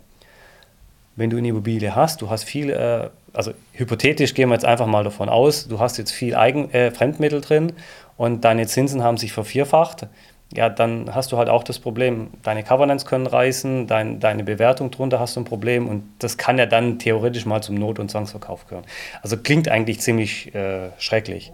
Wenn 1.16 1.30
du 1.30 1.36
eine 1.36 1.48
Immobilie 1.48 1.94
hast, 1.94 2.22
du 2.22 2.30
hast 2.30 2.44
viel, 2.44 2.70
äh, 2.70 3.10
also 3.32 3.52
hypothetisch 3.72 4.34
gehen 4.34 4.48
wir 4.48 4.54
jetzt 4.54 4.64
einfach 4.64 4.86
mal 4.86 5.02
davon 5.02 5.28
aus, 5.28 5.66
du 5.66 5.80
hast 5.80 5.98
jetzt 5.98 6.12
viel 6.12 6.36
Eigen, 6.36 6.70
äh, 6.70 6.92
Fremdmittel 6.92 7.40
drin 7.40 7.72
und 8.16 8.44
deine 8.44 8.66
Zinsen 8.68 9.02
haben 9.02 9.16
sich 9.16 9.32
vervierfacht, 9.32 10.06
ja, 10.54 10.70
dann 10.70 11.14
hast 11.14 11.32
du 11.32 11.36
halt 11.36 11.50
auch 11.50 11.62
das 11.62 11.78
Problem, 11.78 12.28
deine 12.42 12.62
Covenants 12.62 13.04
können 13.04 13.26
reißen, 13.26 13.86
dein, 13.86 14.18
deine 14.18 14.44
Bewertung 14.44 14.90
drunter 14.90 15.20
hast 15.20 15.36
du 15.36 15.40
ein 15.40 15.44
Problem 15.44 15.88
und 15.88 16.04
das 16.20 16.38
kann 16.38 16.56
ja 16.56 16.64
dann 16.64 16.98
theoretisch 16.98 17.44
mal 17.44 17.62
zum 17.62 17.74
Not- 17.74 17.98
und 17.98 18.10
Zwangsverkauf 18.10 18.66
gehören. 18.66 18.86
Also 19.20 19.36
klingt 19.36 19.68
eigentlich 19.68 20.00
ziemlich 20.00 20.54
äh, 20.54 20.90
schrecklich 20.98 21.52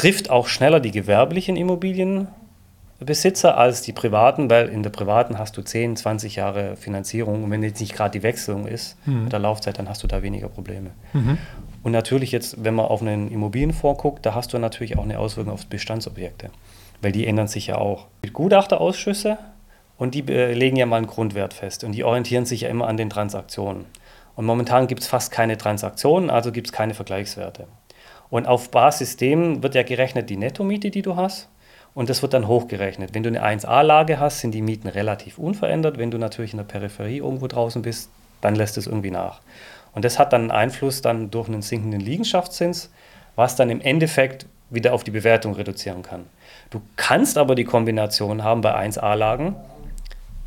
trifft 0.00 0.30
auch 0.30 0.48
schneller 0.48 0.80
die 0.80 0.92
gewerblichen 0.92 1.56
Immobilienbesitzer 1.56 3.58
als 3.58 3.82
die 3.82 3.92
privaten, 3.92 4.48
weil 4.48 4.70
in 4.70 4.82
der 4.82 4.88
privaten 4.88 5.38
hast 5.38 5.58
du 5.58 5.62
10, 5.62 5.96
20 5.96 6.36
Jahre 6.36 6.76
Finanzierung 6.76 7.44
und 7.44 7.50
wenn 7.50 7.62
jetzt 7.62 7.80
nicht 7.80 7.94
gerade 7.94 8.18
die 8.18 8.22
Wechselung 8.22 8.66
ist 8.66 8.96
mhm. 9.06 9.24
mit 9.24 9.34
der 9.34 9.40
Laufzeit, 9.40 9.78
dann 9.78 9.90
hast 9.90 10.02
du 10.02 10.06
da 10.06 10.22
weniger 10.22 10.48
Probleme. 10.48 10.92
Mhm. 11.12 11.36
Und 11.82 11.92
natürlich 11.92 12.32
jetzt, 12.32 12.64
wenn 12.64 12.74
man 12.74 12.86
auf 12.86 13.02
einen 13.02 13.30
Immobilienfonds 13.30 14.00
guckt, 14.00 14.24
da 14.24 14.34
hast 14.34 14.54
du 14.54 14.58
natürlich 14.58 14.96
auch 14.96 15.04
eine 15.04 15.18
Auswirkung 15.18 15.52
auf 15.52 15.66
Bestandsobjekte, 15.66 16.48
weil 17.02 17.12
die 17.12 17.26
ändern 17.26 17.48
sich 17.48 17.66
ja 17.66 17.76
auch. 17.76 18.06
Gutachterausschüsse 18.32 19.36
und 19.98 20.14
die 20.14 20.26
äh, 20.32 20.54
legen 20.54 20.76
ja 20.76 20.86
mal 20.86 20.96
einen 20.96 21.08
Grundwert 21.08 21.52
fest 21.52 21.84
und 21.84 21.92
die 21.92 22.04
orientieren 22.04 22.46
sich 22.46 22.62
ja 22.62 22.70
immer 22.70 22.88
an 22.88 22.96
den 22.96 23.10
Transaktionen. 23.10 23.84
Und 24.34 24.46
momentan 24.46 24.86
gibt 24.86 25.02
es 25.02 25.08
fast 25.08 25.30
keine 25.30 25.58
Transaktionen, 25.58 26.30
also 26.30 26.52
gibt 26.52 26.68
es 26.68 26.72
keine 26.72 26.94
Vergleichswerte. 26.94 27.66
Und 28.30 28.46
auf 28.46 28.70
Basis 28.70 29.16
dem 29.16 29.62
wird 29.62 29.74
ja 29.74 29.82
gerechnet 29.82 30.30
die 30.30 30.36
Nettomiete, 30.36 30.90
die 30.90 31.02
du 31.02 31.16
hast. 31.16 31.48
Und 31.94 32.08
das 32.08 32.22
wird 32.22 32.32
dann 32.34 32.46
hochgerechnet. 32.46 33.14
Wenn 33.14 33.24
du 33.24 33.28
eine 33.28 33.44
1A-Lage 33.44 34.20
hast, 34.20 34.40
sind 34.40 34.52
die 34.52 34.62
Mieten 34.62 34.88
relativ 34.88 35.38
unverändert. 35.38 35.98
Wenn 35.98 36.12
du 36.12 36.18
natürlich 36.18 36.52
in 36.52 36.58
der 36.58 36.64
Peripherie 36.64 37.18
irgendwo 37.18 37.48
draußen 37.48 37.82
bist, 37.82 38.10
dann 38.40 38.54
lässt 38.54 38.78
es 38.78 38.86
irgendwie 38.86 39.10
nach. 39.10 39.40
Und 39.92 40.04
das 40.04 40.18
hat 40.18 40.32
dann 40.32 40.42
einen 40.42 40.50
Einfluss 40.52 41.02
dann 41.02 41.30
durch 41.32 41.48
einen 41.48 41.62
sinkenden 41.62 42.00
Liegenschaftszins, 42.00 42.90
was 43.34 43.56
dann 43.56 43.70
im 43.70 43.80
Endeffekt 43.80 44.46
wieder 44.70 44.94
auf 44.94 45.02
die 45.02 45.10
Bewertung 45.10 45.54
reduzieren 45.54 46.02
kann. 46.02 46.26
Du 46.70 46.80
kannst 46.94 47.36
aber 47.36 47.56
die 47.56 47.64
Kombination 47.64 48.44
haben 48.44 48.60
bei 48.60 48.72
1A-Lagen, 48.72 49.56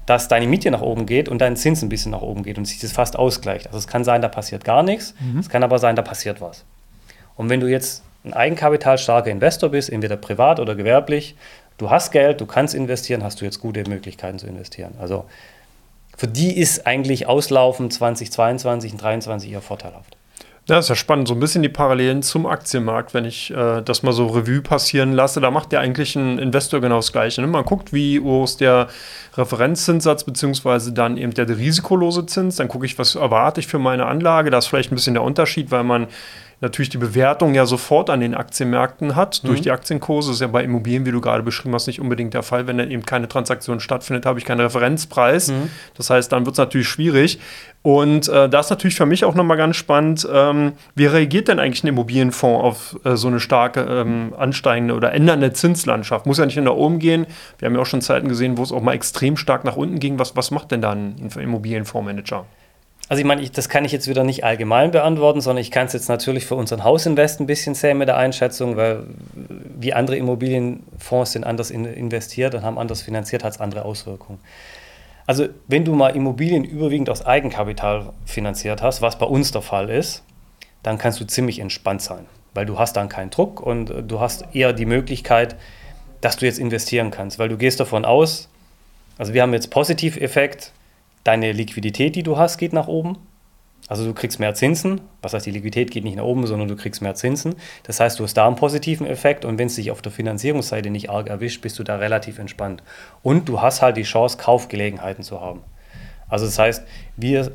dass 0.06 0.30
deine 0.30 0.48
Miete 0.48 0.72
nach 0.72 0.82
oben 0.82 1.06
geht 1.06 1.28
und 1.28 1.40
dein 1.40 1.58
Zins 1.58 1.82
ein 1.82 1.90
bisschen 1.90 2.12
nach 2.12 2.22
oben 2.22 2.44
geht 2.44 2.58
und 2.58 2.66
sich 2.66 2.80
das 2.80 2.94
fast 2.94 3.18
ausgleicht. 3.18 3.68
Also 3.68 3.80
es 3.80 3.88
kann 3.88 4.06
sein, 4.06 4.22
da 4.22 4.30
passiert 4.30 4.63
gar 4.63 4.84
nichts. 4.84 5.13
Mhm. 5.20 5.40
Es 5.40 5.50
kann 5.50 5.63
aber 5.63 5.80
sein, 5.80 5.96
da 5.98 6.02
passiert 6.02 6.40
was. 6.40 6.63
Und 7.36 7.50
wenn 7.50 7.60
du 7.60 7.68
jetzt 7.68 8.04
ein 8.24 8.34
eigenkapitalstarker 8.34 9.30
Investor 9.30 9.70
bist, 9.70 9.90
entweder 9.90 10.18
privat 10.18 10.60
oder 10.60 10.75
gewerblich, 10.75 11.36
du 11.78 11.90
hast 11.90 12.12
Geld, 12.12 12.40
du 12.42 12.46
kannst 12.46 12.74
investieren, 12.74 13.24
hast 13.24 13.42
du 13.42 13.46
jetzt 13.46 13.60
gute 13.60 13.88
Möglichkeiten 13.90 14.40
zu 14.40 14.48
investieren. 14.48 14.94
Also 15.00 15.25
für 16.16 16.28
die 16.28 16.58
ist 16.58 16.86
eigentlich 16.86 17.28
Auslaufen 17.28 17.90
2022 17.90 18.94
und 18.94 19.00
2023 19.00 19.52
eher 19.52 19.62
vorteilhaft. 19.62 20.18
Ja, 20.70 20.80
ist 20.80 20.88
ja 20.88 20.96
spannend. 20.96 21.28
So 21.28 21.34
ein 21.34 21.42
bisschen 21.42 21.62
die 21.62 21.68
Parallelen 21.68 22.24
zum 22.24 22.46
Aktienmarkt, 22.46 23.13
wenn 23.13 23.25
ich 23.25 23.52
äh, 23.52 23.82
das 23.82 24.02
mal 24.02 24.13
so 24.13 24.28
Revue 24.28 24.62
passieren 24.62 25.12
lasse. 25.12 25.42
Da 25.42 25.52
macht 25.52 25.74
ja 25.74 25.82
eigentlich 25.82 26.16
ein 26.16 26.40
Investor 26.40 26.80
genau 26.80 26.98
das 26.98 27.12
Gleiche. 27.12 27.42
Ne? 27.42 27.48
Man 27.48 27.66
guckt, 27.66 27.92
wie 27.92 28.22
hoch 28.22 28.46
ist 28.46 28.62
der 28.62 28.88
Referenzzinssatz, 29.36 30.24
beziehungsweise 30.24 30.94
dann 30.94 31.18
eben 31.18 31.34
der 31.34 31.50
risikolose 31.50 32.25
Zins. 32.28 32.56
Dann 32.56 32.70
gucke 32.70 32.86
ich, 32.86 32.98
was 32.98 33.15
erwarte 33.15 33.60
ich 33.60 33.67
für 33.67 33.80
meine 33.80 34.06
Anlage. 34.06 34.52
Da 34.52 34.60
ist 34.60 34.67
vielleicht 34.67 34.89
ein 34.89 34.96
bisschen 34.96 35.15
der 35.15 35.24
Unterschied, 35.24 35.69
weil 35.69 35.84
man 35.84 36.08
natürlich 36.63 36.89
die 36.89 36.97
Bewertung 36.97 37.54
ja 37.54 37.65
sofort 37.67 38.10
an 38.10 38.21
den 38.21 38.34
Aktienmärkten 38.34 39.15
hat, 39.15 39.41
mhm. 39.43 39.47
durch 39.47 39.62
die 39.62 39.69
Aktienkurse. 39.69 40.30
Das 40.30 40.38
ist 40.38 40.41
ja 40.41 40.47
bei 40.47 40.63
Immobilien, 40.63 41.06
wie 41.06 41.12
du 41.12 41.21
gerade 41.21 41.43
beschrieben 41.43 41.76
hast, 41.76 41.86
nicht 41.86 41.99
unbedingt 41.99 42.34
der 42.34 42.41
Fall. 42.41 42.65
Wenn 42.65 42.80
dann 42.80 42.89
eben 42.89 43.06
keine 43.06 43.28
Transaktion 43.28 43.80
stattfindet, 43.80 44.26
habe 44.26 44.39
ich 44.39 44.45
keinen 44.45 44.62
Referenzpreis. 44.62 45.49
Mhm. 45.49 45.69
Das 45.95 46.10
heißt, 46.10 46.32
dann 46.32 46.45
wird 46.45 46.54
es 46.54 46.58
natürlich 46.58 46.88
schwierig. 46.88 47.39
Und 47.84 48.30
äh, 48.30 48.47
da 48.47 48.62
ist 48.62 48.69
natürlich 48.69 48.95
für 48.95 49.06
mich 49.06 49.26
auch 49.26 49.36
nochmal 49.36 49.58
ganz 49.58 49.76
spannend, 49.76 50.26
ähm, 50.32 50.71
wie 50.95 51.06
reagiert 51.06 51.49
denn 51.49 51.60
eigentlich 51.60 51.84
ein 51.84 51.88
Immobilienfonds 51.88 52.63
auf 52.63 52.99
äh, 53.04 53.17
so 53.17 53.28
eine 53.28 53.41
starke 53.41 53.82
ähm, 53.82 54.34
ansteigende 54.38 54.95
oder 54.95 55.12
ändernde 55.12 55.52
Zinslandschaft? 55.52 56.26
Muss 56.26 56.38
ja 56.38 56.45
nicht 56.45 56.56
nach 56.56 56.71
oben 56.71 56.99
gehen. 56.99 57.28
Wir 57.60 57.65
haben 57.67 57.76
ja 57.76 57.82
auch 57.82 57.86
schon 57.86 58.02
Zeiten 58.02 58.30
gesehen, 58.30 58.58
wo 58.58 58.63
es 58.63 58.71
auch 58.71 58.82
mal 58.82 58.93
extrem 58.93 59.36
stark 59.36 59.65
nach 59.65 59.76
unten 59.76 59.99
ging. 59.99 60.17
Was, 60.17 60.36
was 60.38 60.49
macht 60.49 60.71
denn 60.71 60.82
da 60.82 60.91
ein 60.91 61.30
Immobilienfondsmanager? 61.38 62.45
Also 63.10 63.20
ich 63.20 63.26
meine, 63.26 63.42
ich, 63.42 63.52
das 63.52 63.68
kann 63.70 63.84
ich 63.86 63.92
jetzt 63.92 64.08
wieder 64.08 64.24
nicht 64.24 64.44
allgemein 64.44 64.92
beantworten, 64.92 65.42
sondern 65.42 65.62
ich 65.62 65.72
kann 65.72 65.88
es 65.88 65.94
jetzt 65.94 66.08
natürlich 66.08 66.46
für 66.46 66.56
unseren 66.56 66.84
Hausinvest 66.84 67.42
ein 67.42 67.48
bisschen 67.48 67.76
sehen 67.76 67.98
mit 67.98 68.08
der 68.08 68.18
Einschätzung, 68.18 68.78
weil 68.78 69.04
wie 69.78 69.94
andere 69.94 70.16
Immobilienfonds 70.16 71.34
sind 71.34 71.44
anders 71.44 71.70
in, 71.70 71.86
investiert 71.86 72.56
und 72.56 72.63
haben 72.63 72.78
anders 72.78 73.02
finanziert, 73.02 73.44
hat 73.44 73.54
es 73.54 73.60
andere 73.60 73.84
Auswirkungen. 73.86 74.39
Also 75.26 75.48
wenn 75.68 75.86
du 75.86 75.94
mal 75.96 76.16
Immobilien 76.16 76.63
überwiegend 76.63 77.10
aus 77.10 77.26
Eigenkapital 77.26 78.13
finanziert 78.26 78.82
hast, 78.82 79.02
was 79.02 79.18
bei 79.18 79.26
uns 79.26 79.52
der 79.52 79.62
Fall 79.62 79.89
ist, 79.89 80.24
dann 80.82 80.98
kannst 80.98 81.20
du 81.20 81.26
ziemlich 81.26 81.60
entspannt 81.60 82.02
sein, 82.02 82.26
weil 82.54 82.66
du 82.66 82.78
hast 82.78 82.94
dann 82.94 83.10
keinen 83.10 83.30
Druck 83.30 83.62
und 83.62 83.94
du 84.08 84.20
hast 84.20 84.46
eher 84.54 84.74
die 84.74 84.86
Möglichkeit, 84.86 85.56
dass 86.22 86.38
du 86.38 86.46
jetzt 86.46 86.60
investieren 86.60 87.12
kannst, 87.12 87.39
weil 87.39 87.50
du 87.50 87.58
gehst 87.58 87.80
davon 87.80 88.06
aus, 88.06 88.50
also 89.18 89.34
wir 89.34 89.42
haben 89.42 89.54
jetzt 89.54 89.70
Positiveffekt, 89.70 90.72
Deine 91.24 91.52
Liquidität, 91.52 92.16
die 92.16 92.24
du 92.24 92.38
hast, 92.38 92.58
geht 92.58 92.74
nach 92.74 92.88
oben. 92.88 93.18
Also 93.88 94.06
du 94.06 94.14
kriegst 94.14 94.40
mehr 94.40 94.54
Zinsen. 94.54 95.02
Was 95.22 95.34
heißt, 95.34 95.46
die 95.46 95.52
Liquidität 95.52 95.92
geht 95.92 96.04
nicht 96.04 96.16
nach 96.16 96.24
oben, 96.24 96.48
sondern 96.48 96.68
du 96.68 96.76
kriegst 96.76 97.02
mehr 97.02 97.16
Zinsen. 97.16 97.56
Das 97.84 98.00
heißt, 98.00 98.20
du 98.20 98.24
hast 98.24 98.34
da 98.36 98.48
einen 98.48 98.56
positiven 98.56 99.06
Effekt 99.06 99.44
und 99.44 99.58
wenn 99.58 99.68
es 99.68 99.76
dich 99.76 99.92
auf 99.92 100.02
der 100.02 100.12
Finanzierungsseite 100.12 100.90
nicht 100.90 101.10
arg 101.10 101.30
erwischt, 101.30 101.62
bist 101.62 101.80
du 101.80 101.84
da 101.84 101.98
relativ 101.98 102.40
entspannt. 102.40 102.82
Und 103.22 103.50
du 103.50 103.62
hast 103.62 103.82
halt 103.82 103.98
die 103.98 104.04
Chance, 104.04 104.38
Kaufgelegenheiten 104.38 105.24
zu 105.24 105.42
haben. 105.42 105.62
Also 106.30 106.46
das 106.46 106.58
heißt, 106.58 106.84
wir, 107.18 107.52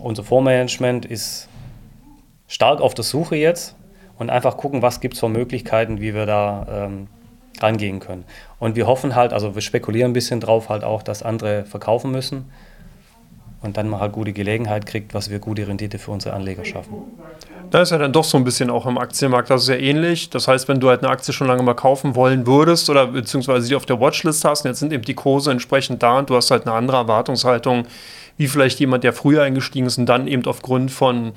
unser 0.00 0.24
Fondsmanagement 0.24 1.06
ist 1.06 1.48
stark 2.48 2.80
auf 2.80 2.94
der 2.94 3.04
Suche 3.04 3.36
jetzt 3.36 3.76
und 4.18 4.30
einfach 4.30 4.56
gucken, 4.56 4.82
was 4.82 5.00
gibt 5.00 5.14
es 5.14 5.20
für 5.20 5.28
Möglichkeiten, 5.28 6.00
wie 6.00 6.12
wir 6.12 6.26
da 6.26 6.66
ähm, 6.86 7.06
rangehen 7.60 8.00
können. 8.00 8.24
Und 8.58 8.76
wir 8.76 8.86
hoffen 8.86 9.14
halt, 9.14 9.32
also 9.32 9.54
wir 9.54 9.62
spekulieren 9.62 10.10
ein 10.10 10.14
bisschen 10.14 10.40
drauf 10.40 10.68
halt 10.68 10.84
auch, 10.84 11.02
dass 11.02 11.22
andere 11.22 11.64
verkaufen 11.64 12.10
müssen 12.10 12.50
und 13.62 13.76
dann 13.76 13.88
mal 13.88 14.00
halt 14.00 14.12
gute 14.12 14.32
Gelegenheit 14.32 14.86
kriegt, 14.86 15.14
was 15.14 15.30
wir 15.30 15.38
gute 15.38 15.66
Rendite 15.66 15.98
für 15.98 16.10
unsere 16.10 16.34
Anleger 16.34 16.64
schaffen. 16.64 16.96
Da 17.70 17.80
ist 17.80 17.90
ja 17.90 17.96
dann 17.96 18.12
doch 18.12 18.24
so 18.24 18.36
ein 18.36 18.44
bisschen 18.44 18.68
auch 18.68 18.84
im 18.84 18.98
Aktienmarkt, 18.98 19.48
das 19.48 19.62
ist 19.62 19.68
ja 19.68 19.76
ähnlich. 19.76 20.28
Das 20.28 20.46
heißt, 20.46 20.68
wenn 20.68 20.78
du 20.78 20.90
halt 20.90 21.02
eine 21.02 21.10
Aktie 21.10 21.32
schon 21.32 21.46
lange 21.46 21.62
mal 21.62 21.74
kaufen 21.74 22.14
wollen 22.14 22.46
würdest 22.46 22.90
oder 22.90 23.06
beziehungsweise 23.06 23.66
sie 23.66 23.74
auf 23.74 23.86
der 23.86 23.98
Watchlist 23.98 24.44
hast, 24.44 24.64
und 24.64 24.70
jetzt 24.70 24.80
sind 24.80 24.92
eben 24.92 25.04
die 25.04 25.14
Kurse 25.14 25.50
entsprechend 25.50 26.02
da 26.02 26.18
und 26.18 26.28
du 26.28 26.36
hast 26.36 26.50
halt 26.50 26.66
eine 26.66 26.74
andere 26.74 26.98
Erwartungshaltung, 26.98 27.86
wie 28.36 28.48
vielleicht 28.48 28.78
jemand, 28.80 29.04
der 29.04 29.12
früher 29.14 29.42
eingestiegen 29.42 29.86
ist 29.86 29.96
und 29.96 30.06
dann 30.06 30.26
eben 30.26 30.44
aufgrund 30.44 30.90
von 30.90 31.32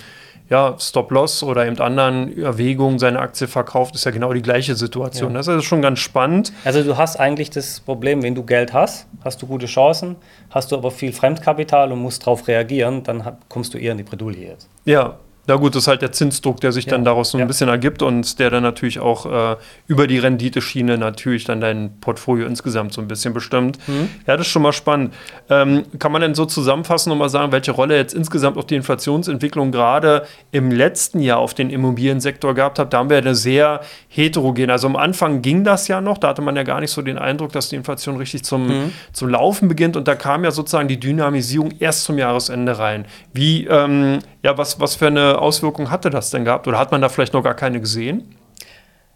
ja, 0.50 0.76
Stop-Loss 0.78 1.44
oder 1.44 1.66
eben 1.66 1.80
anderen 1.80 2.38
Erwägungen 2.38 3.00
seine 3.00 3.20
Aktie 3.20 3.48
verkauft, 3.48 3.96
ist 3.96 4.06
ja 4.06 4.12
genau 4.12 4.32
die 4.34 4.42
gleiche 4.42 4.76
Situation. 4.76 5.32
Ja. 5.32 5.38
Das 5.38 5.48
ist 5.48 5.64
schon 5.66 5.82
ganz 5.82 6.00
spannend. 6.00 6.54
Also 6.64 6.84
du 6.84 6.98
hast 6.98 7.20
eigentlich 7.20 7.50
das 7.50 7.80
Problem, 7.80 8.22
wenn 8.22 8.36
du 8.36 8.44
Geld 8.44 8.74
hast, 8.74 9.08
hast 9.24 9.42
du 9.42 9.48
gute 9.48 9.66
Chancen, 9.66 10.16
hast 10.52 10.72
du 10.72 10.78
aber 10.78 10.92
viel 10.92 11.14
Fremdkapital 11.14 11.92
und 11.92 12.00
musst 12.00 12.22
darauf 12.24 12.48
reagieren, 12.48 13.04
dann 13.04 13.38
kommst 13.50 13.74
du 13.74 13.78
eher 13.78 13.94
in 13.94 13.98
die 13.98 14.04
Bredouille 14.04 14.50
jetzt. 14.50 14.70
Ja, 14.86 15.18
ja 15.48 15.56
gut, 15.56 15.76
das 15.76 15.84
ist 15.84 15.88
halt 15.88 16.02
der 16.02 16.12
Zinsdruck, 16.12 16.60
der 16.62 16.72
sich 16.72 16.86
ja. 16.86 16.92
dann 16.92 17.04
daraus 17.04 17.32
so 17.32 17.38
ein 17.38 17.42
ja. 17.42 17.46
bisschen 17.46 17.70
ergibt 17.70 18.02
und 18.02 18.40
der 18.40 18.50
dann 18.50 18.64
natürlich 18.64 19.00
auch 19.00 19.26
äh, 19.26 19.56
über 19.88 20.08
die 20.08 20.18
Renditeschiene 20.18 20.98
natürlich 20.98 21.44
dann 21.44 21.62
dein 21.62 22.00
Portfolio 22.02 22.48
insgesamt 22.48 22.94
so 22.94 23.02
ein 23.02 23.08
bisschen 23.08 23.34
bestimmt. 23.34 23.78
Mhm. 23.88 24.10
Ja, 24.26 24.38
das 24.38 24.48
ist 24.48 24.52
schon 24.52 24.64
mal 24.64 24.74
spannend. 24.74 25.14
Ähm, 25.50 25.84
kann 26.00 26.12
man 26.12 26.22
denn 26.22 26.34
so 26.34 26.46
zusammenfassen 26.46 27.12
und 27.12 27.20
mal 27.20 27.30
sagen, 27.30 27.52
welche 27.52 27.72
Rolle 27.72 27.96
jetzt 27.96 28.14
insgesamt 28.14 28.58
auch 28.58 28.64
die 28.64 28.76
Inflationsentwicklung 28.76 29.72
gerade 29.72 30.26
im 30.52 30.72
letzten 30.72 31.20
Jahr 31.20 31.38
auf 31.38 31.54
den 31.54 31.70
Immobiliensektor 31.70 32.56
gehabt 32.56 32.80
hat? 32.80 32.94
Da 32.94 33.00
haben 33.00 33.10
wir 33.10 33.18
eine 33.18 33.36
sehr 33.36 33.82
heterogen. 34.08 34.72
Also 34.72 34.88
am 34.88 34.96
Anfang 34.96 35.42
ging 35.42 35.64
das 35.64 35.88
ja 35.88 36.02
noch, 36.02 36.18
da 36.18 36.30
hatte 36.30 36.42
man 36.42 36.56
ja 36.56 36.64
gar 36.64 36.82
nicht 36.82 36.92
so 36.92 37.02
den 37.02 37.18
Eindruck, 37.18 37.52
dass 37.52 37.70
die 37.70 37.76
Inflation 37.76 38.18
richtig 38.18 38.44
zum, 38.44 38.68
mhm. 38.68 38.94
zum 39.14 39.30
Laufen 39.30 39.68
beginnt 39.68 39.96
und 39.96 40.08
da 40.08 40.16
kam 40.16 40.44
ja 40.44 40.52
sozusagen 40.52 40.88
die 40.88 41.00
Dynamisierung 41.00 41.72
erst 41.80 42.06
zum 42.06 42.18
Jahresende 42.18 42.80
rein. 42.80 43.06
Wie, 43.34 43.66
ähm, 43.68 44.20
ja, 44.44 44.58
was, 44.58 44.80
was 44.80 44.96
für 44.96 45.08
eine 45.08 45.35
Auswirkung 45.42 45.92
hatte 45.92 46.10
das 46.10 46.30
denn 46.30 46.46
gehabt? 46.46 46.68
Oder 46.68 46.80
hat 46.80 46.92
man 46.92 47.02
da 47.02 47.10
vielleicht 47.10 47.34
noch 47.34 47.44
gar 47.44 47.56
keine 47.56 47.80
gesehen? 47.80 48.36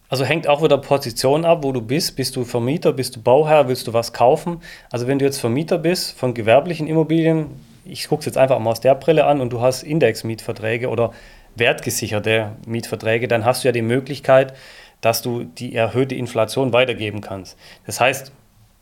Also 0.10 0.26
hängt 0.26 0.48
auch 0.48 0.64
wieder 0.64 0.78
Position 0.80 1.46
ab, 1.46 1.64
wo 1.64 1.72
du 1.72 1.82
bist. 1.82 2.16
Bist 2.16 2.36
du 2.36 2.44
Vermieter, 2.44 2.94
bist 2.94 3.16
du 3.16 3.22
Bauherr, 3.22 3.68
willst 3.68 3.88
du 3.88 3.94
was 3.94 4.12
kaufen? 4.12 4.62
Also 4.92 5.08
wenn 5.08 5.20
du 5.20 5.26
jetzt 5.26 5.40
Vermieter 5.40 5.78
bist 5.78 6.18
von 6.18 6.34
gewerblichen 6.34 6.88
Immobilien, 6.88 7.48
ich 7.86 8.08
gucke 8.08 8.22
es 8.22 8.26
jetzt 8.26 8.38
einfach 8.38 8.60
mal 8.60 8.72
aus 8.72 8.82
der 8.82 8.96
Brille 8.96 9.26
an 9.26 9.40
und 9.40 9.54
du 9.54 9.62
hast 9.62 9.84
Indexmietverträge 9.84 10.90
oder 10.90 11.12
wertgesicherte 11.56 12.54
Mietverträge, 12.66 13.28
dann 13.28 13.46
hast 13.46 13.64
du 13.64 13.68
ja 13.68 13.72
die 13.72 13.82
Möglichkeit, 13.82 14.54
dass 15.02 15.22
du 15.22 15.44
die 15.44 15.76
erhöhte 15.76 16.16
Inflation 16.16 16.74
weitergeben 16.74 17.22
kannst. 17.22 17.58
Das 17.86 18.00
heißt, 18.00 18.32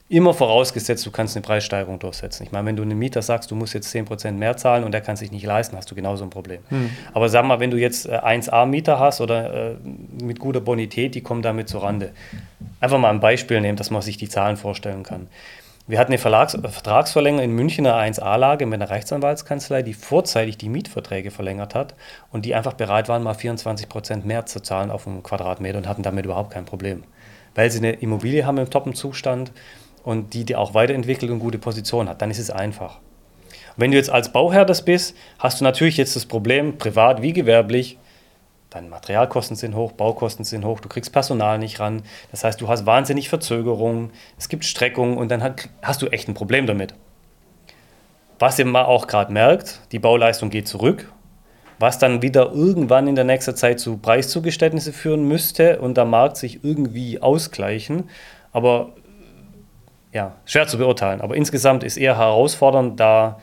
Immer 0.09 0.33
vorausgesetzt, 0.33 1.05
du 1.05 1.11
kannst 1.11 1.35
eine 1.35 1.43
Preissteigerung 1.43 1.99
durchsetzen. 1.99 2.43
Ich 2.43 2.53
meine, 2.53 2.65
wenn 2.67 2.77
du 2.77 2.83
einem 2.83 2.97
Mieter 2.97 3.21
sagst, 3.21 3.51
du 3.51 3.55
musst 3.55 3.73
jetzt 3.73 3.93
10% 3.93 4.31
mehr 4.31 4.55
zahlen 4.55 4.85
und 4.85 4.93
der 4.93 5.01
kann 5.01 5.17
sich 5.17 5.31
nicht 5.31 5.45
leisten, 5.45 5.75
hast 5.75 5.91
du 5.91 5.95
genauso 5.95 6.23
ein 6.23 6.29
Problem. 6.29 6.61
Hm. 6.69 6.91
Aber 7.13 7.27
sag 7.27 7.43
mal, 7.43 7.59
wenn 7.59 7.71
du 7.71 7.77
jetzt 7.77 8.09
1A-Mieter 8.09 8.93
äh, 8.93 8.99
hast 8.99 9.19
oder 9.19 9.71
äh, 9.71 9.75
mit 10.23 10.39
guter 10.39 10.61
Bonität, 10.61 11.13
die 11.13 11.21
kommen 11.21 11.41
damit 11.41 11.67
zurande. 11.67 12.13
Einfach 12.79 12.99
mal 12.99 13.09
ein 13.09 13.19
Beispiel 13.19 13.59
nehmen, 13.59 13.75
dass 13.75 13.91
man 13.91 14.01
sich 14.01 14.15
die 14.15 14.29
Zahlen 14.29 14.55
vorstellen 14.55 15.03
kann. 15.03 15.27
Wir 15.87 15.99
hatten 15.99 16.11
eine 16.11 16.19
Verlags 16.19 16.53
Vertragsverlängerung 16.53 17.43
in 17.43 17.51
München, 17.51 17.85
eine 17.85 18.13
1A-Lage 18.13 18.65
mit 18.65 18.81
einer 18.81 18.89
Rechtsanwaltskanzlei, 18.89 19.81
die 19.81 19.93
vorzeitig 19.93 20.57
die 20.57 20.69
Mietverträge 20.69 21.31
verlängert 21.31 21.75
hat 21.75 21.95
und 22.31 22.45
die 22.45 22.55
einfach 22.55 22.73
bereit 22.73 23.09
waren, 23.09 23.23
mal 23.23 23.35
24% 23.35 24.25
mehr 24.25 24.45
zu 24.45 24.61
zahlen 24.61 24.89
auf 24.89 25.05
einen 25.05 25.21
Quadratmeter 25.21 25.77
und 25.77 25.87
hatten 25.87 26.03
damit 26.03 26.23
überhaupt 26.23 26.51
kein 26.51 26.65
Problem. 26.65 27.03
Weil 27.55 27.71
sie 27.71 27.79
eine 27.79 27.93
Immobilie 27.93 28.45
haben 28.45 28.57
im 28.57 28.69
Top-Zustand 28.69 29.51
und 30.07 30.33
die, 30.33 30.45
die 30.45 30.55
auch 30.55 30.73
weiterentwickelt 30.73 31.29
und 31.29 31.39
gute 31.39 31.57
Position 31.57 32.07
hat, 32.07 32.21
dann 32.21 32.31
ist 32.31 32.39
es 32.39 32.49
einfach. 32.49 32.99
Wenn 33.75 33.91
du 33.91 33.97
jetzt 33.97 34.09
als 34.09 34.31
Bauherr 34.31 34.63
das 34.63 34.85
bist, 34.85 35.17
hast 35.37 35.59
du 35.59 35.65
natürlich 35.65 35.97
jetzt 35.97 36.15
das 36.15 36.25
Problem, 36.25 36.77
privat 36.77 37.21
wie 37.21 37.33
gewerblich, 37.33 37.97
deine 38.69 38.87
Materialkosten 38.87 39.57
sind 39.57 39.75
hoch, 39.75 39.91
Baukosten 39.91 40.45
sind 40.45 40.63
hoch, 40.63 40.79
du 40.79 40.87
kriegst 40.87 41.11
Personal 41.11 41.59
nicht 41.59 41.81
ran. 41.81 42.03
Das 42.31 42.45
heißt, 42.45 42.61
du 42.61 42.69
hast 42.69 42.85
wahnsinnig 42.85 43.27
Verzögerungen, 43.27 44.11
es 44.37 44.47
gibt 44.47 44.63
Streckungen 44.63 45.17
und 45.17 45.29
dann 45.29 45.55
hast 45.81 46.01
du 46.01 46.07
echt 46.07 46.29
ein 46.29 46.33
Problem 46.33 46.67
damit. 46.67 46.93
Was 48.39 48.57
ihr 48.59 48.87
auch 48.87 49.07
gerade 49.07 49.33
merkt, 49.33 49.81
die 49.91 49.99
Bauleistung 49.99 50.49
geht 50.49 50.69
zurück, 50.69 51.11
was 51.79 51.99
dann 51.99 52.21
wieder 52.21 52.53
irgendwann 52.53 53.09
in 53.09 53.15
der 53.15 53.25
nächsten 53.25 53.57
Zeit 53.57 53.81
zu 53.81 53.97
Preiszugeständnisse 53.97 54.93
führen 54.93 55.27
müsste 55.27 55.79
und 55.79 55.97
der 55.97 56.05
Markt 56.05 56.37
sich 56.37 56.63
irgendwie 56.63 57.21
ausgleichen. 57.21 58.09
Aber 58.53 58.93
ja, 60.13 60.35
schwer 60.45 60.67
zu 60.67 60.77
beurteilen. 60.77 61.21
Aber 61.21 61.35
insgesamt 61.35 61.83
ist 61.83 61.97
eher 61.97 62.17
herausfordernd, 62.17 62.99
da 62.99 63.39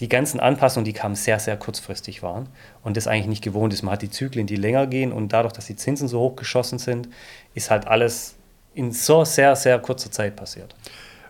die 0.00 0.08
ganzen 0.08 0.40
Anpassungen, 0.40 0.84
die 0.84 0.94
kamen, 0.94 1.14
sehr, 1.14 1.38
sehr 1.38 1.56
kurzfristig 1.56 2.22
waren 2.22 2.48
und 2.82 2.96
das 2.96 3.06
eigentlich 3.06 3.26
nicht 3.26 3.44
gewohnt 3.44 3.72
ist. 3.74 3.82
Man 3.82 3.92
hat 3.92 4.02
die 4.02 4.10
Zyklen, 4.10 4.46
die 4.46 4.56
länger 4.56 4.86
gehen 4.86 5.12
und 5.12 5.32
dadurch, 5.32 5.52
dass 5.52 5.66
die 5.66 5.76
Zinsen 5.76 6.08
so 6.08 6.20
hoch 6.20 6.36
geschossen 6.36 6.78
sind, 6.78 7.08
ist 7.54 7.70
halt 7.70 7.86
alles 7.86 8.36
in 8.74 8.92
so 8.92 9.24
sehr, 9.24 9.54
sehr 9.56 9.78
kurzer 9.78 10.10
Zeit 10.10 10.36
passiert. 10.36 10.74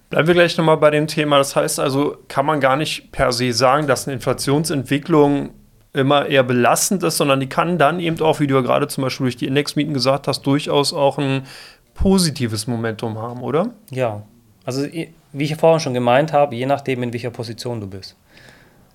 Bleiben 0.08 0.28
wir 0.28 0.34
gleich 0.34 0.56
nochmal 0.56 0.76
bei 0.76 0.90
dem 0.90 1.06
Thema. 1.06 1.38
Das 1.38 1.56
heißt 1.56 1.80
also, 1.80 2.16
kann 2.28 2.46
man 2.46 2.60
gar 2.60 2.76
nicht 2.76 3.12
per 3.12 3.32
se 3.32 3.52
sagen, 3.52 3.86
dass 3.86 4.06
eine 4.06 4.14
Inflationsentwicklung 4.14 5.50
immer 5.92 6.26
eher 6.26 6.44
belastend 6.44 7.02
ist, 7.02 7.16
sondern 7.16 7.40
die 7.40 7.48
kann 7.48 7.78
dann 7.78 7.98
eben 7.98 8.20
auch, 8.20 8.38
wie 8.38 8.46
du 8.46 8.54
ja 8.54 8.60
gerade 8.60 8.86
zum 8.86 9.02
Beispiel 9.02 9.24
durch 9.24 9.36
die 9.36 9.46
Indexmieten 9.46 9.94
gesagt 9.94 10.28
hast, 10.28 10.42
durchaus 10.42 10.92
auch 10.92 11.18
ein 11.18 11.42
positives 11.94 12.66
Momentum 12.66 13.18
haben, 13.18 13.42
oder? 13.42 13.70
Ja, 13.90 14.22
also 14.64 14.84
wie 14.84 15.44
ich 15.44 15.56
vorhin 15.56 15.80
schon 15.80 15.94
gemeint 15.94 16.32
habe, 16.32 16.54
je 16.54 16.66
nachdem, 16.66 17.02
in 17.02 17.12
welcher 17.12 17.30
Position 17.30 17.80
du 17.80 17.86
bist. 17.86 18.16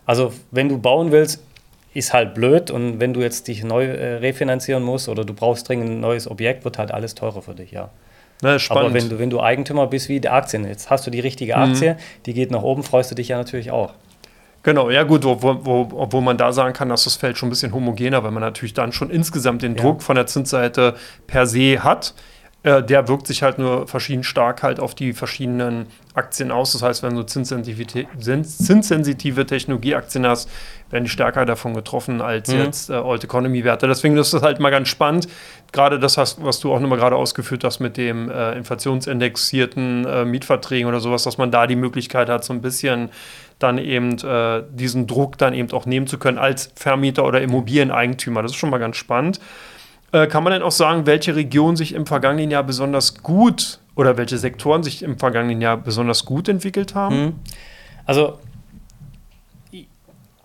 Also 0.05 0.33
wenn 0.51 0.69
du 0.69 0.77
bauen 0.77 1.11
willst, 1.11 1.41
ist 1.93 2.13
halt 2.13 2.35
blöd 2.35 2.71
und 2.71 2.99
wenn 2.99 3.13
du 3.13 3.21
jetzt 3.21 3.47
dich 3.47 3.63
neu 3.63 3.85
äh, 3.85 4.15
refinanzieren 4.15 4.83
musst 4.83 5.07
oder 5.07 5.23
du 5.23 5.33
brauchst 5.33 5.67
dringend 5.67 5.89
ein 5.89 5.99
neues 6.01 6.29
Objekt, 6.29 6.65
wird 6.65 6.77
halt 6.77 6.91
alles 6.91 7.15
teurer 7.15 7.41
für 7.41 7.55
dich, 7.55 7.71
ja. 7.71 7.89
Na, 8.41 8.57
Aber 8.69 8.93
wenn 8.93 9.09
du, 9.09 9.17
wenn 9.17 9.29
du 9.29 9.39
Eigentümer 9.39 9.87
bist 9.87 10.09
wie 10.09 10.19
die 10.19 10.27
Aktien, 10.27 10.67
jetzt 10.67 10.89
hast 10.89 11.07
du 11.07 11.11
die 11.11 11.21
richtige 11.21 11.55
Aktie, 11.55 11.93
mhm. 11.93 11.97
die 12.25 12.33
geht 12.33 12.51
nach 12.51 12.63
oben, 12.63 12.83
freust 12.83 13.09
du 13.11 13.15
dich 13.15 13.29
ja 13.29 13.37
natürlich 13.37 13.71
auch. 13.71 13.93
Genau, 14.61 14.89
ja 14.89 15.03
gut, 15.03 15.23
wo, 15.23 15.37
wo, 15.41 15.87
obwohl 15.95 16.21
man 16.21 16.37
da 16.37 16.51
sagen 16.51 16.73
kann, 16.73 16.89
dass 16.89 17.03
das 17.05 17.15
Feld 17.15 17.37
schon 17.37 17.47
ein 17.47 17.51
bisschen 17.51 17.71
homogener, 17.71 18.23
weil 18.23 18.31
man 18.31 18.41
natürlich 18.41 18.73
dann 18.73 18.91
schon 18.91 19.09
insgesamt 19.09 19.61
den 19.61 19.75
ja. 19.75 19.81
Druck 19.81 20.01
von 20.01 20.15
der 20.15 20.25
Zinsseite 20.25 20.95
per 21.27 21.45
se 21.45 21.83
hat. 21.83 22.13
Äh, 22.65 22.83
der 22.83 23.07
wirkt 23.07 23.27
sich 23.27 23.43
halt 23.43 23.59
nur 23.59 23.87
verschieden 23.87 24.23
stark 24.23 24.63
halt 24.63 24.79
auf 24.79 24.95
die 24.95 25.13
verschiedenen 25.13 25.85
Aktien 26.15 26.49
aus. 26.49 26.73
Das 26.73 26.81
heißt, 26.81 27.03
wenn 27.03 27.13
du 27.15 27.21
zinssensitive 27.21 27.85
Technologieaktien 29.45 30.25
hast, 30.25 30.49
werden 30.89 31.03
die 31.03 31.11
stärker 31.11 31.45
davon 31.45 31.75
getroffen 31.75 32.21
als 32.21 32.51
mhm. 32.51 32.63
jetzt 32.63 32.89
äh, 32.89 32.93
Old 32.93 33.23
Economy 33.23 33.63
Werte. 33.63 33.87
Deswegen 33.87 34.17
ist 34.17 34.33
das 34.33 34.41
halt 34.41 34.59
mal 34.59 34.71
ganz 34.71 34.87
spannend. 34.87 35.27
Gerade 35.73 35.99
das, 35.99 36.17
was 36.17 36.59
du 36.59 36.73
auch 36.73 36.79
nochmal 36.79 36.97
gerade 36.97 37.15
ausgeführt 37.15 37.63
hast 37.63 37.81
mit 37.81 37.97
dem 37.97 38.31
äh, 38.31 38.53
inflationsindexierten 38.53 40.05
äh, 40.05 40.25
Mietverträgen 40.25 40.87
oder 40.89 41.01
sowas, 41.01 41.21
dass 41.21 41.37
man 41.37 41.51
da 41.51 41.67
die 41.67 41.75
Möglichkeit 41.75 42.29
hat, 42.29 42.43
so 42.43 42.51
ein 42.51 42.61
bisschen 42.61 43.09
dann 43.59 43.77
eben 43.77 44.17
äh, 44.17 44.63
diesen 44.71 45.05
Druck 45.05 45.37
dann 45.37 45.53
eben 45.53 45.71
auch 45.71 45.85
nehmen 45.85 46.07
zu 46.07 46.17
können 46.17 46.39
als 46.39 46.71
Vermieter 46.75 47.25
oder 47.25 47.41
Immobilieneigentümer. 47.41 48.41
Das 48.41 48.53
ist 48.53 48.57
schon 48.57 48.71
mal 48.71 48.79
ganz 48.79 48.97
spannend. 48.97 49.39
Äh, 50.15 50.27
kann 50.27 50.45
man 50.45 50.53
denn 50.53 50.61
auch 50.61 50.71
sagen, 50.71 51.05
welche 51.05 51.35
Regionen 51.35 51.75
sich 51.75 51.93
im 51.93 52.05
vergangenen 52.05 52.49
Jahr 52.49 52.63
besonders 52.63 53.21
gut 53.21 53.81
oder 53.97 54.15
welche 54.15 54.37
Sektoren 54.37 54.81
sich 54.81 55.03
im 55.03 55.19
vergangenen 55.19 55.59
Jahr 55.59 55.75
besonders 55.75 56.23
gut 56.23 56.47
entwickelt 56.47 56.95
haben? 56.95 57.21
Mhm. 57.21 57.33
Also 58.05 58.39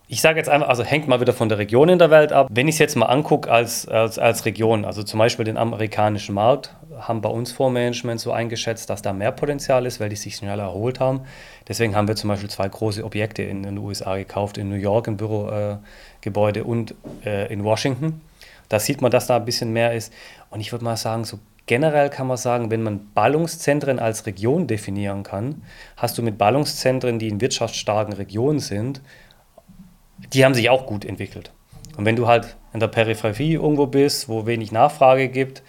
ich 0.09 0.19
sage 0.19 0.39
jetzt 0.39 0.49
einfach, 0.49 0.67
also 0.67 0.83
hängt 0.83 1.07
mal 1.07 1.21
wieder 1.21 1.31
von 1.31 1.47
der 1.47 1.57
Region 1.57 1.87
in 1.87 1.99
der 1.99 2.09
Welt 2.09 2.33
ab. 2.33 2.49
Wenn 2.51 2.67
ich 2.67 2.75
es 2.75 2.79
jetzt 2.79 2.97
mal 2.97 3.05
angucke 3.05 3.49
als, 3.49 3.87
als, 3.87 4.19
als 4.19 4.43
Region, 4.43 4.83
also 4.83 5.03
zum 5.03 5.19
Beispiel 5.19 5.45
den 5.45 5.55
amerikanischen 5.55 6.35
Markt, 6.35 6.75
haben 6.99 7.21
bei 7.21 7.29
uns 7.29 7.53
Fondsmanagement 7.53 8.19
so 8.19 8.33
eingeschätzt, 8.33 8.89
dass 8.89 9.01
da 9.01 9.13
mehr 9.13 9.31
Potenzial 9.31 9.85
ist, 9.85 10.01
weil 10.01 10.09
die 10.09 10.17
sich 10.17 10.35
schneller 10.35 10.63
erholt 10.63 10.99
haben. 10.99 11.21
Deswegen 11.69 11.95
haben 11.95 12.09
wir 12.09 12.17
zum 12.17 12.27
Beispiel 12.27 12.49
zwei 12.49 12.67
große 12.67 13.05
Objekte 13.05 13.43
in 13.43 13.63
den 13.63 13.77
USA 13.77 14.17
gekauft, 14.17 14.57
in 14.57 14.67
New 14.67 14.75
York 14.75 15.07
ein 15.07 15.15
Bürogebäude 15.15 16.59
äh, 16.59 16.63
und 16.63 16.93
äh, 17.23 17.53
in 17.53 17.63
Washington. 17.63 18.19
Da 18.71 18.79
sieht 18.79 19.01
man, 19.01 19.11
dass 19.11 19.27
da 19.27 19.35
ein 19.35 19.43
bisschen 19.43 19.73
mehr 19.73 19.93
ist. 19.93 20.13
Und 20.49 20.61
ich 20.61 20.71
würde 20.71 20.85
mal 20.85 20.95
sagen, 20.95 21.25
so 21.25 21.39
generell 21.65 22.09
kann 22.09 22.25
man 22.25 22.37
sagen, 22.37 22.71
wenn 22.71 22.81
man 22.81 23.11
Ballungszentren 23.13 23.99
als 23.99 24.25
Region 24.25 24.65
definieren 24.65 25.23
kann, 25.23 25.63
hast 25.97 26.17
du 26.17 26.23
mit 26.23 26.37
Ballungszentren, 26.37 27.19
die 27.19 27.27
in 27.27 27.41
wirtschaftsstarken 27.41 28.13
Regionen 28.13 28.59
sind, 28.59 29.01
die 30.31 30.45
haben 30.45 30.53
sich 30.53 30.69
auch 30.69 30.85
gut 30.85 31.03
entwickelt. 31.03 31.51
Und 31.97 32.05
wenn 32.05 32.15
du 32.15 32.27
halt 32.27 32.55
in 32.71 32.79
der 32.79 32.87
Peripherie 32.87 33.55
irgendwo 33.55 33.87
bist, 33.87 34.29
wo 34.29 34.45
wenig 34.45 34.71
Nachfrage 34.71 35.27
gibt, 35.27 35.63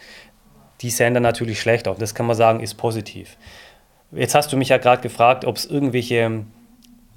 die 0.80 0.90
sehen 0.90 1.14
dann 1.14 1.24
natürlich 1.24 1.60
schlecht 1.60 1.88
aus. 1.88 1.98
Das 1.98 2.14
kann 2.14 2.26
man 2.26 2.36
sagen, 2.36 2.60
ist 2.60 2.74
positiv. 2.74 3.36
Jetzt 4.12 4.36
hast 4.36 4.52
du 4.52 4.56
mich 4.56 4.68
ja 4.68 4.78
gerade 4.78 5.02
gefragt, 5.02 5.44
ob 5.44 5.56
es 5.56 5.66
irgendwelche 5.66 6.44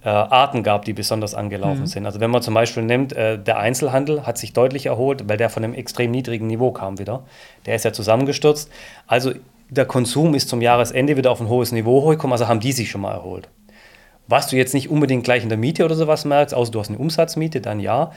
äh, 0.05 0.09
Arten 0.09 0.61
gab, 0.61 0.85
die 0.85 0.93
besonders 0.93 1.33
angelaufen 1.33 1.81
mhm. 1.81 1.87
sind. 1.87 2.05
Also 2.05 2.19
wenn 2.19 2.29
man 2.29 2.43
zum 2.43 2.53
Beispiel 2.53 2.83
nimmt, 2.83 3.13
äh, 3.13 3.39
der 3.39 3.57
Einzelhandel 3.57 4.25
hat 4.27 4.37
sich 4.37 4.53
deutlich 4.53 4.85
erholt, 4.85 5.27
weil 5.27 5.37
der 5.37 5.49
von 5.49 5.63
einem 5.63 5.73
extrem 5.73 6.11
niedrigen 6.11 6.45
Niveau 6.45 6.71
kam 6.71 6.99
wieder. 6.99 7.23
Der 7.65 7.75
ist 7.75 7.85
ja 7.85 7.91
zusammengestürzt. 7.91 8.69
Also 9.07 9.33
der 9.69 9.85
Konsum 9.85 10.35
ist 10.35 10.47
zum 10.47 10.61
Jahresende 10.61 11.17
wieder 11.17 11.31
auf 11.31 11.41
ein 11.41 11.49
hohes 11.49 11.71
Niveau 11.71 12.03
hochgekommen, 12.03 12.33
also 12.33 12.47
haben 12.47 12.59
die 12.59 12.71
sich 12.71 12.91
schon 12.91 13.01
mal 13.01 13.13
erholt. 13.13 13.49
Was 14.27 14.47
du 14.47 14.57
jetzt 14.57 14.75
nicht 14.75 14.91
unbedingt 14.91 15.23
gleich 15.23 15.41
in 15.41 15.49
der 15.49 15.57
Miete 15.57 15.83
oder 15.85 15.95
sowas 15.95 16.23
merkst, 16.23 16.53
außer 16.53 16.71
du 16.71 16.79
hast 16.79 16.89
eine 16.89 16.99
Umsatzmiete, 16.99 17.59
dann 17.59 17.79
ja. 17.79 18.11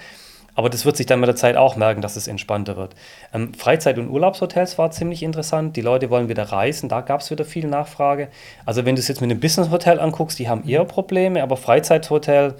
Aber 0.59 0.71
das 0.71 0.85
wird 0.85 0.97
sich 0.97 1.07
dann 1.07 1.21
mit 1.21 1.29
der 1.29 1.37
Zeit 1.37 1.57
auch 1.57 1.77
merken, 1.77 2.01
dass 2.03 2.16
es 2.16 2.27
entspannter 2.27 2.77
wird. 2.77 2.97
Ähm, 3.33 3.55
Freizeit- 3.55 3.97
und 3.97 4.11
Urlaubshotels 4.11 4.77
war 4.77 4.90
ziemlich 4.90 5.23
interessant. 5.23 5.77
Die 5.77 5.83
Leute 5.83 6.11
wollen 6.11 6.29
wieder 6.29 6.42
reisen, 6.42 6.88
da 6.88 7.01
gab 7.01 7.21
es 7.21 7.31
wieder 7.31 7.44
viel 7.44 7.68
Nachfrage. 7.68 8.27
Also 8.66 8.85
wenn 8.85 8.97
du 8.97 9.01
es 9.01 9.07
jetzt 9.07 9.21
mit 9.21 9.31
einem 9.31 9.38
Business-Hotel 9.38 10.01
anguckst, 10.01 10.37
die 10.37 10.49
haben 10.49 10.68
eher 10.68 10.85
Probleme, 10.85 11.44
aber 11.44 11.57
Freizeithotel 11.57 12.57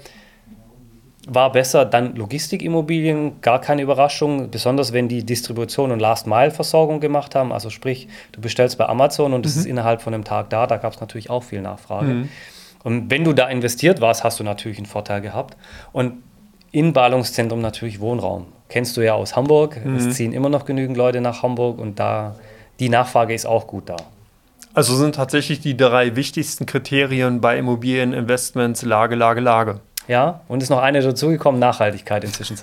war 1.27 1.51
besser. 1.51 1.83
Dann 1.83 2.15
Logistikimmobilien, 2.15 3.41
gar 3.41 3.59
keine 3.59 3.81
Überraschung, 3.81 4.49
besonders 4.49 4.93
wenn 4.93 5.09
die 5.09 5.25
Distribution 5.25 5.91
und 5.91 5.99
Last-Mile-Versorgung 5.99 7.01
gemacht 7.01 7.35
haben. 7.35 7.51
Also 7.51 7.69
sprich, 7.69 8.07
du 8.31 8.39
bestellst 8.39 8.77
bei 8.77 8.87
Amazon 8.87 9.33
und 9.33 9.45
es 9.45 9.55
mhm. 9.55 9.59
ist 9.59 9.65
innerhalb 9.65 10.01
von 10.01 10.13
einem 10.13 10.23
Tag 10.23 10.49
da, 10.51 10.67
da 10.67 10.77
gab 10.77 10.93
es 10.93 11.01
natürlich 11.01 11.29
auch 11.29 11.43
viel 11.43 11.61
Nachfrage. 11.61 12.07
Mhm. 12.07 12.29
Und 12.81 13.11
wenn 13.11 13.25
du 13.25 13.33
da 13.33 13.49
investiert 13.49 13.99
warst, 13.99 14.23
hast 14.23 14.39
du 14.39 14.45
natürlich 14.45 14.77
einen 14.77 14.85
Vorteil 14.85 15.19
gehabt. 15.19 15.57
Und 15.91 16.23
in 16.71 16.93
Ballungszentrum 16.93 17.61
natürlich 17.61 17.99
Wohnraum. 17.99 18.47
Kennst 18.67 18.95
du 18.97 19.01
ja 19.01 19.13
aus 19.13 19.35
Hamburg. 19.35 19.83
Mhm. 19.83 19.95
Es 19.95 20.15
ziehen 20.15 20.33
immer 20.33 20.49
noch 20.49 20.65
genügend 20.65 20.97
Leute 20.97 21.21
nach 21.21 21.43
Hamburg 21.43 21.79
und 21.79 21.99
da 21.99 22.35
die 22.79 22.89
Nachfrage 22.89 23.33
ist 23.33 23.45
auch 23.45 23.67
gut 23.67 23.89
da. 23.89 23.97
Also 24.73 24.95
sind 24.95 25.15
tatsächlich 25.15 25.59
die 25.59 25.75
drei 25.75 26.15
wichtigsten 26.15 26.65
Kriterien 26.65 27.41
bei 27.41 27.57
Immobilieninvestments 27.57 28.83
Lage, 28.83 29.15
Lage, 29.15 29.41
Lage. 29.41 29.79
Ja, 30.09 30.41
und 30.47 30.63
ist 30.63 30.71
noch 30.71 30.81
eine 30.81 31.01
dazugekommen, 31.01 31.59
Nachhaltigkeit 31.59 32.23
inzwischen. 32.23 32.57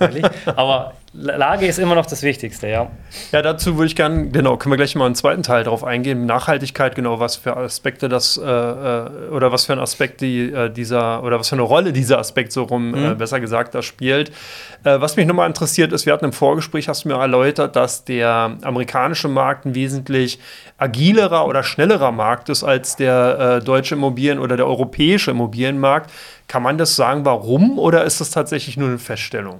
Aber 0.57 0.91
Lage 1.13 1.65
ist 1.65 1.79
immer 1.79 1.95
noch 1.95 2.05
das 2.05 2.21
Wichtigste, 2.21 2.67
ja. 2.67 2.91
Ja, 3.31 3.41
dazu 3.41 3.77
würde 3.77 3.87
ich 3.87 3.95
gerne, 3.95 4.27
genau, 4.27 4.57
können 4.57 4.73
wir 4.73 4.77
gleich 4.77 4.93
mal 4.95 5.05
einen 5.05 5.15
zweiten 5.15 5.43
Teil 5.43 5.63
drauf 5.63 5.85
eingehen. 5.85 6.25
Nachhaltigkeit, 6.25 6.93
genau, 6.93 7.21
was 7.21 7.37
für 7.37 7.55
Aspekte 7.55 8.09
das, 8.09 8.35
äh, 8.35 8.41
äh 8.43 9.29
oder 9.29 9.53
was 9.53 9.65
für 9.65 9.71
ein 9.71 9.79
Aspekt 9.79 10.19
die, 10.19 10.51
äh, 10.51 10.69
dieser, 10.69 11.23
oder 11.23 11.39
was 11.39 11.47
für 11.47 11.55
eine 11.55 11.61
Rolle 11.61 11.93
dieser 11.93 12.19
Aspekt 12.19 12.51
so 12.51 12.63
rum, 12.63 12.93
äh, 12.93 12.97
mhm. 12.97 13.11
äh, 13.13 13.15
besser 13.15 13.39
gesagt, 13.39 13.73
da 13.75 13.81
spielt. 13.81 14.31
Was 14.83 15.15
mich 15.17 15.25
nochmal 15.25 15.47
interessiert 15.47 15.91
ist, 15.91 16.05
wir 16.05 16.13
hatten 16.13 16.25
im 16.25 16.33
Vorgespräch, 16.33 16.87
hast 16.87 17.03
du 17.03 17.09
mir 17.09 17.15
erläutert, 17.15 17.75
dass 17.75 18.05
der 18.05 18.57
amerikanische 18.61 19.27
Markt 19.27 19.65
ein 19.65 19.73
wesentlich 19.73 20.39
agilerer 20.77 21.47
oder 21.47 21.63
schnellerer 21.63 22.11
Markt 22.11 22.49
ist 22.49 22.63
als 22.63 22.95
der 22.95 23.59
deutsche 23.61 23.95
Immobilien- 23.95 24.39
oder 24.39 24.55
der 24.55 24.67
europäische 24.67 25.31
Immobilienmarkt. 25.31 26.11
Kann 26.47 26.63
man 26.63 26.77
das 26.77 26.95
sagen, 26.95 27.25
warum 27.25 27.77
oder 27.77 28.05
ist 28.05 28.21
das 28.21 28.31
tatsächlich 28.31 28.77
nur 28.77 28.89
eine 28.89 28.99
Feststellung? 28.99 29.59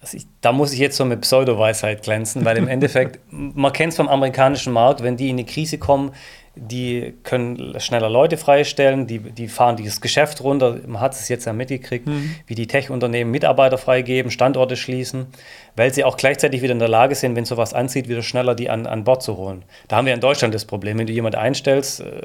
Also 0.00 0.16
ich, 0.16 0.26
da 0.40 0.52
muss 0.52 0.72
ich 0.72 0.78
jetzt 0.78 0.96
so 0.96 1.04
mit 1.04 1.20
Pseudo-Weisheit 1.20 2.02
glänzen, 2.02 2.44
weil 2.44 2.56
im 2.56 2.68
Endeffekt, 2.68 3.20
man 3.30 3.72
kennt 3.72 3.92
es 3.92 3.96
vom 3.96 4.08
amerikanischen 4.08 4.72
Markt, 4.72 5.02
wenn 5.02 5.16
die 5.16 5.28
in 5.28 5.36
eine 5.36 5.44
Krise 5.44 5.78
kommen, 5.78 6.12
die 6.56 7.14
können 7.22 7.78
schneller 7.78 8.10
Leute 8.10 8.36
freistellen, 8.36 9.06
die, 9.06 9.20
die 9.20 9.46
fahren 9.46 9.76
dieses 9.76 10.00
Geschäft 10.00 10.42
runter. 10.42 10.80
Man 10.86 11.00
hat 11.00 11.14
es 11.14 11.28
jetzt 11.28 11.44
ja 11.44 11.52
mitgekriegt, 11.52 12.06
mhm. 12.06 12.34
wie 12.46 12.56
die 12.56 12.66
Tech-Unternehmen 12.66 13.30
Mitarbeiter 13.30 13.78
freigeben, 13.78 14.32
Standorte 14.32 14.76
schließen, 14.76 15.28
weil 15.76 15.94
sie 15.94 16.02
auch 16.02 16.16
gleichzeitig 16.16 16.60
wieder 16.60 16.72
in 16.72 16.80
der 16.80 16.88
Lage 16.88 17.14
sind, 17.14 17.36
wenn 17.36 17.44
sowas 17.44 17.72
anzieht, 17.72 18.08
wieder 18.08 18.22
schneller 18.22 18.56
die 18.56 18.68
an, 18.68 18.86
an 18.86 19.04
Bord 19.04 19.22
zu 19.22 19.36
holen. 19.36 19.64
Da 19.86 19.96
haben 19.96 20.06
wir 20.06 20.14
in 20.14 20.20
Deutschland 20.20 20.52
das 20.52 20.64
Problem, 20.64 20.98
wenn 20.98 21.06
du 21.06 21.12
jemanden 21.12 21.38
einstellst, 21.38 22.00
äh, 22.00 22.22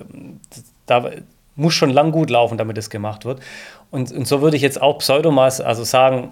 da 0.88 1.12
muss 1.56 1.74
schon 1.74 1.90
lang 1.90 2.12
gut 2.12 2.30
laufen, 2.30 2.58
damit 2.58 2.78
es 2.78 2.90
gemacht 2.90 3.26
wird. 3.26 3.40
Und, 3.92 4.12
und 4.12 4.28
so 4.28 4.42
würde 4.42 4.58
ich 4.58 4.64
jetzt 4.64 4.82
auch 4.82 5.00
Pseudomaß, 5.00 5.62
also 5.62 5.84
sagen, 5.84 6.32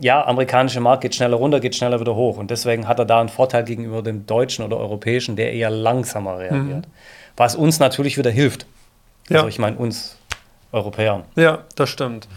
ja, 0.00 0.24
amerikanische 0.24 0.80
Markt 0.80 1.02
geht 1.02 1.14
schneller 1.14 1.36
runter, 1.36 1.60
geht 1.60 1.76
schneller 1.76 2.00
wieder 2.00 2.14
hoch. 2.14 2.38
Und 2.38 2.50
deswegen 2.50 2.88
hat 2.88 2.98
er 2.98 3.04
da 3.04 3.20
einen 3.20 3.28
Vorteil 3.28 3.64
gegenüber 3.64 4.02
dem 4.02 4.26
deutschen 4.26 4.64
oder 4.64 4.78
europäischen, 4.78 5.36
der 5.36 5.52
eher 5.52 5.70
langsamer 5.70 6.38
reagiert. 6.38 6.86
Mhm. 6.86 6.92
Was 7.36 7.54
uns 7.54 7.78
natürlich 7.78 8.18
wieder 8.18 8.30
hilft. 8.30 8.66
Ja. 9.28 9.38
Also 9.38 9.48
ich 9.48 9.58
meine 9.58 9.76
uns 9.76 10.18
Europäern. 10.72 11.22
Ja, 11.36 11.64
das 11.76 11.90
stimmt. 11.90 12.28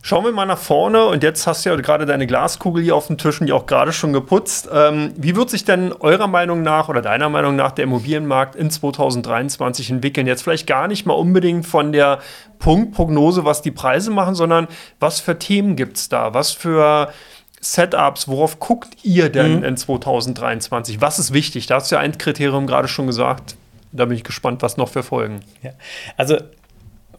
Schauen 0.00 0.24
wir 0.24 0.32
mal 0.32 0.46
nach 0.46 0.58
vorne 0.58 1.04
und 1.06 1.22
jetzt 1.22 1.46
hast 1.46 1.64
du 1.64 1.70
ja 1.70 1.76
gerade 1.76 2.06
deine 2.06 2.26
Glaskugel 2.26 2.82
hier 2.82 2.94
auf 2.94 3.08
dem 3.08 3.18
Tisch 3.18 3.40
und 3.40 3.46
die 3.48 3.52
auch 3.52 3.66
gerade 3.66 3.92
schon 3.92 4.12
geputzt. 4.12 4.68
Ähm, 4.72 5.12
wie 5.16 5.34
wird 5.34 5.50
sich 5.50 5.64
denn 5.64 5.92
eurer 5.92 6.28
Meinung 6.28 6.62
nach 6.62 6.88
oder 6.88 7.02
deiner 7.02 7.28
Meinung 7.28 7.56
nach 7.56 7.72
der 7.72 7.84
Immobilienmarkt 7.84 8.54
in 8.54 8.70
2023 8.70 9.90
entwickeln? 9.90 10.26
Jetzt 10.26 10.42
vielleicht 10.42 10.66
gar 10.66 10.86
nicht 10.86 11.04
mal 11.04 11.14
unbedingt 11.14 11.66
von 11.66 11.92
der 11.92 12.20
Punktprognose, 12.58 13.44
was 13.44 13.60
die 13.60 13.70
Preise 13.70 14.10
machen, 14.10 14.34
sondern 14.34 14.68
was 15.00 15.20
für 15.20 15.38
Themen 15.38 15.74
gibt 15.74 15.96
es 15.96 16.08
da? 16.08 16.32
Was 16.32 16.52
für 16.52 17.12
Setups, 17.60 18.28
worauf 18.28 18.60
guckt 18.60 18.88
ihr 19.02 19.30
denn 19.30 19.58
mhm. 19.58 19.64
in 19.64 19.76
2023? 19.76 21.00
Was 21.00 21.18
ist 21.18 21.32
wichtig? 21.32 21.66
Da 21.66 21.76
hast 21.76 21.90
du 21.90 21.96
ja 21.96 22.00
ein 22.00 22.16
Kriterium 22.16 22.66
gerade 22.66 22.88
schon 22.88 23.06
gesagt. 23.06 23.56
Da 23.90 24.04
bin 24.04 24.16
ich 24.16 24.24
gespannt, 24.24 24.62
was 24.62 24.76
noch 24.76 24.88
für 24.88 25.02
Folgen. 25.02 25.40
Ja. 25.62 25.72
Also 26.16 26.36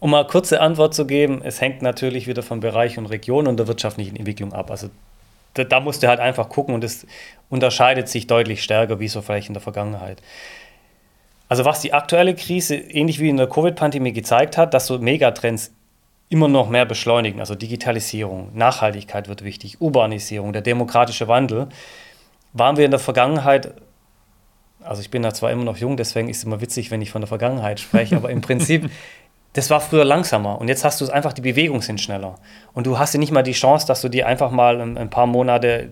um 0.00 0.10
mal 0.10 0.26
kurze 0.26 0.60
Antwort 0.60 0.94
zu 0.94 1.06
geben, 1.06 1.42
es 1.44 1.60
hängt 1.60 1.82
natürlich 1.82 2.26
wieder 2.26 2.42
von 2.42 2.60
Bereich 2.60 2.98
und 2.98 3.06
Region 3.06 3.46
und 3.46 3.58
der 3.58 3.68
wirtschaftlichen 3.68 4.16
Entwicklung 4.16 4.52
ab. 4.52 4.70
Also 4.70 4.88
da, 5.54 5.64
da 5.64 5.80
musst 5.80 6.02
du 6.02 6.08
halt 6.08 6.20
einfach 6.20 6.48
gucken 6.48 6.74
und 6.74 6.82
es 6.82 7.06
unterscheidet 7.50 8.08
sich 8.08 8.26
deutlich 8.26 8.62
stärker, 8.62 8.98
wie 8.98 9.08
so 9.08 9.20
vielleicht 9.20 9.48
in 9.48 9.54
der 9.54 9.62
Vergangenheit. 9.62 10.22
Also 11.48 11.64
was 11.64 11.80
die 11.80 11.92
aktuelle 11.92 12.34
Krise, 12.34 12.76
ähnlich 12.76 13.20
wie 13.20 13.28
in 13.28 13.36
der 13.36 13.48
Covid-Pandemie 13.48 14.12
gezeigt 14.12 14.56
hat, 14.56 14.72
dass 14.72 14.86
so 14.86 14.98
Megatrends 14.98 15.72
immer 16.30 16.48
noch 16.48 16.70
mehr 16.70 16.86
beschleunigen. 16.86 17.40
Also 17.40 17.54
Digitalisierung, 17.56 18.50
Nachhaltigkeit 18.54 19.28
wird 19.28 19.42
wichtig, 19.42 19.80
Urbanisierung, 19.80 20.52
der 20.52 20.62
demokratische 20.62 21.28
Wandel. 21.28 21.68
Waren 22.52 22.76
wir 22.76 22.84
in 22.84 22.92
der 22.92 23.00
Vergangenheit, 23.00 23.74
also 24.82 25.02
ich 25.02 25.10
bin 25.10 25.22
da 25.22 25.34
zwar 25.34 25.50
immer 25.50 25.64
noch 25.64 25.76
jung, 25.76 25.96
deswegen 25.96 26.28
ist 26.28 26.38
es 26.38 26.44
immer 26.44 26.60
witzig, 26.60 26.90
wenn 26.92 27.02
ich 27.02 27.10
von 27.10 27.20
der 27.20 27.28
Vergangenheit 27.28 27.80
spreche, 27.80 28.16
aber 28.16 28.30
im 28.30 28.40
Prinzip 28.40 28.88
das 29.52 29.68
war 29.70 29.80
früher 29.80 30.04
langsamer 30.04 30.60
und 30.60 30.68
jetzt 30.68 30.84
hast 30.84 31.00
du 31.00 31.04
es 31.04 31.10
einfach, 31.10 31.32
die 31.32 31.40
Bewegungen 31.40 31.82
sind 31.82 32.00
schneller. 32.00 32.36
Und 32.72 32.86
du 32.86 32.98
hast 32.98 33.14
ja 33.14 33.18
nicht 33.20 33.32
mal 33.32 33.42
die 33.42 33.52
Chance, 33.52 33.86
dass 33.86 34.00
du 34.00 34.08
dir 34.08 34.26
einfach 34.26 34.50
mal 34.50 34.80
ein, 34.80 34.96
ein 34.96 35.10
paar 35.10 35.26
Monate 35.26 35.90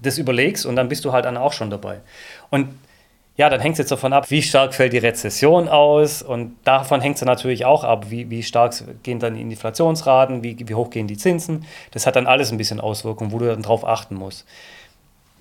das 0.00 0.18
überlegst 0.18 0.66
und 0.66 0.76
dann 0.76 0.88
bist 0.88 1.04
du 1.04 1.12
halt 1.12 1.24
dann 1.24 1.36
auch 1.36 1.52
schon 1.52 1.70
dabei. 1.70 2.00
Und 2.50 2.68
ja, 3.36 3.50
dann 3.50 3.60
hängt 3.60 3.72
es 3.74 3.78
jetzt 3.78 3.90
davon 3.90 4.12
ab, 4.12 4.30
wie 4.30 4.42
stark 4.42 4.74
fällt 4.74 4.92
die 4.92 4.98
Rezession 4.98 5.68
aus 5.68 6.22
und 6.22 6.56
davon 6.62 7.00
hängt 7.00 7.16
es 7.16 7.24
natürlich 7.24 7.64
auch 7.64 7.82
ab, 7.82 8.06
wie, 8.08 8.30
wie 8.30 8.44
stark 8.44 8.74
gehen 9.02 9.18
dann 9.18 9.34
die 9.34 9.42
Inflationsraten, 9.42 10.44
wie, 10.44 10.56
wie 10.68 10.74
hoch 10.74 10.90
gehen 10.90 11.08
die 11.08 11.16
Zinsen. 11.16 11.66
Das 11.90 12.06
hat 12.06 12.14
dann 12.14 12.28
alles 12.28 12.52
ein 12.52 12.58
bisschen 12.58 12.80
Auswirkungen, 12.80 13.32
wo 13.32 13.38
du 13.38 13.46
dann 13.46 13.62
drauf 13.62 13.84
achten 13.84 14.14
musst. 14.14 14.46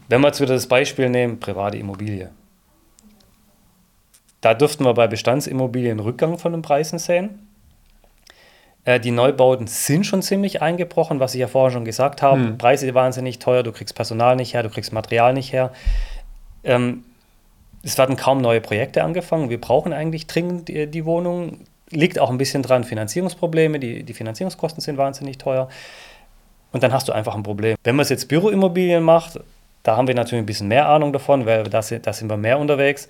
Wenn 0.09 0.21
wir 0.21 0.27
jetzt 0.27 0.41
wieder 0.41 0.55
das 0.55 0.67
Beispiel 0.67 1.07
nehmen, 1.07 1.39
private 1.39 1.77
Immobilie. 1.77 2.31
Da 4.43 4.53
dürften 4.53 4.83
wir 4.83 4.93
bei 4.93 5.07
Bestandsimmobilien 5.07 6.01
Rückgang 6.01 6.37
von 6.37 6.51
den 6.51 6.61
Preisen 6.61 6.99
sehen. 6.99 7.47
Äh, 8.83 8.99
die 8.99 9.11
Neubauten 9.11 9.67
sind 9.67 10.05
schon 10.05 10.21
ziemlich 10.21 10.61
eingebrochen, 10.61 11.21
was 11.21 11.33
ich 11.33 11.39
ja 11.39 11.47
vorher 11.47 11.71
schon 11.71 11.85
gesagt 11.85 12.21
habe. 12.21 12.41
Hm. 12.41 12.57
Preise 12.57 12.93
wahnsinnig 12.93 13.39
teuer, 13.39 13.63
du 13.63 13.71
kriegst 13.71 13.95
Personal 13.95 14.35
nicht 14.35 14.53
her, 14.53 14.61
du 14.61 14.69
kriegst 14.69 14.91
Material 14.91 15.33
nicht 15.33 15.53
her. 15.53 15.71
Ähm, 16.65 17.05
es 17.83 17.97
werden 17.97 18.17
kaum 18.17 18.41
neue 18.41 18.59
Projekte 18.59 19.05
angefangen. 19.05 19.49
Wir 19.49 19.61
brauchen 19.61 19.93
eigentlich 19.93 20.27
dringend 20.27 20.67
die, 20.67 20.87
die 20.87 21.05
Wohnung. 21.05 21.59
Liegt 21.89 22.19
auch 22.19 22.29
ein 22.29 22.37
bisschen 22.37 22.63
dran, 22.63 22.83
Finanzierungsprobleme. 22.83 23.79
Die, 23.79 24.03
die 24.03 24.13
Finanzierungskosten 24.13 24.81
sind 24.81 24.97
wahnsinnig 24.97 25.37
teuer. 25.37 25.69
Und 26.73 26.83
dann 26.83 26.91
hast 26.91 27.07
du 27.07 27.13
einfach 27.13 27.35
ein 27.35 27.43
Problem. 27.43 27.77
Wenn 27.85 27.95
man 27.95 28.03
es 28.03 28.09
jetzt 28.09 28.27
Büroimmobilien 28.27 29.03
macht, 29.03 29.39
da 29.83 29.95
haben 29.95 30.09
wir 30.09 30.15
natürlich 30.15 30.43
ein 30.43 30.47
bisschen 30.47 30.67
mehr 30.67 30.89
Ahnung 30.89 31.13
davon, 31.13 31.45
weil 31.45 31.63
da 31.63 31.81
sind, 31.81 32.05
da 32.05 32.11
sind 32.11 32.29
wir 32.29 32.35
mehr 32.35 32.59
unterwegs. 32.59 33.07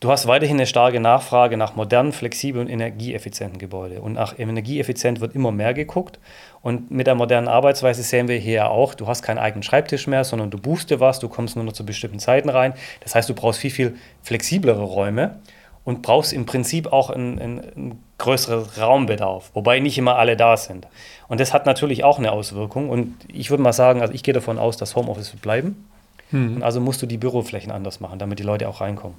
Du 0.00 0.10
hast 0.10 0.26
weiterhin 0.26 0.56
eine 0.56 0.66
starke 0.66 1.00
Nachfrage 1.00 1.56
nach 1.56 1.74
modernen, 1.74 2.12
flexiblen 2.12 2.66
und 2.66 2.72
energieeffizienten 2.72 3.58
Gebäuden. 3.58 3.98
Und 3.98 4.12
nach 4.12 4.38
energieeffizient 4.38 5.20
wird 5.20 5.34
immer 5.34 5.52
mehr 5.52 5.72
geguckt. 5.72 6.18
Und 6.60 6.90
mit 6.90 7.06
der 7.06 7.14
modernen 7.14 7.48
Arbeitsweise 7.48 8.02
sehen 8.02 8.28
wir 8.28 8.36
hier 8.36 8.70
auch, 8.70 8.94
du 8.94 9.06
hast 9.06 9.22
keinen 9.22 9.38
eigenen 9.38 9.62
Schreibtisch 9.62 10.06
mehr, 10.06 10.24
sondern 10.24 10.50
du 10.50 10.58
buchst 10.58 10.90
dir 10.90 11.00
was, 11.00 11.18
du 11.18 11.30
kommst 11.30 11.56
nur 11.56 11.64
noch 11.64 11.72
zu 11.72 11.86
bestimmten 11.86 12.18
Zeiten 12.18 12.50
rein. 12.50 12.74
Das 13.00 13.14
heißt, 13.14 13.28
du 13.28 13.34
brauchst 13.34 13.58
viel, 13.58 13.70
viel 13.70 13.96
flexiblere 14.22 14.82
Räume 14.82 15.36
und 15.84 16.02
brauchst 16.02 16.34
im 16.34 16.44
Prinzip 16.44 16.92
auch 16.92 17.08
einen, 17.08 17.38
einen 17.38 18.04
größeren 18.18 18.66
Raumbedarf, 18.78 19.50
wobei 19.54 19.78
nicht 19.80 19.96
immer 19.96 20.16
alle 20.16 20.36
da 20.36 20.58
sind. 20.58 20.86
Und 21.28 21.40
das 21.40 21.54
hat 21.54 21.64
natürlich 21.64 22.04
auch 22.04 22.18
eine 22.18 22.32
Auswirkung. 22.32 22.90
Und 22.90 23.14
ich 23.32 23.48
würde 23.48 23.62
mal 23.62 23.72
sagen, 23.72 24.02
also 24.02 24.12
ich 24.12 24.22
gehe 24.22 24.34
davon 24.34 24.58
aus, 24.58 24.76
dass 24.76 24.94
Homeoffice 24.94 25.30
bleiben. 25.36 25.88
Hm. 26.30 26.56
Und 26.56 26.62
also 26.62 26.80
musst 26.80 27.00
du 27.00 27.06
die 27.06 27.16
Büroflächen 27.16 27.72
anders 27.72 28.00
machen, 28.00 28.18
damit 28.18 28.40
die 28.40 28.42
Leute 28.42 28.68
auch 28.68 28.82
reinkommen. 28.82 29.16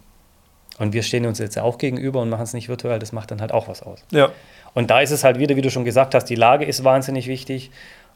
Und 0.80 0.94
wir 0.94 1.04
stehen 1.04 1.26
uns 1.26 1.40
jetzt 1.40 1.58
auch 1.58 1.78
gegenüber 1.78 2.22
und 2.22 2.30
machen 2.30 2.44
es 2.44 2.54
nicht 2.54 2.70
virtuell, 2.70 3.00
das 3.00 3.12
macht 3.12 3.32
dann 3.32 3.42
halt 3.42 3.52
auch 3.52 3.68
was 3.68 3.82
aus. 3.82 4.00
Ja. 4.12 4.30
Und 4.74 4.90
da 4.90 5.02
ist 5.02 5.12
es 5.12 5.24
halt 5.24 5.40
wieder, 5.40 5.56
wie 5.56 5.62
du 5.62 5.72
schon 5.72 5.86
gesagt 5.86 6.14
hast, 6.14 6.26
die 6.26 6.36
Lage 6.36 6.66
ist 6.66 6.84
wahnsinnig 6.84 7.28
wichtig. 7.28 7.72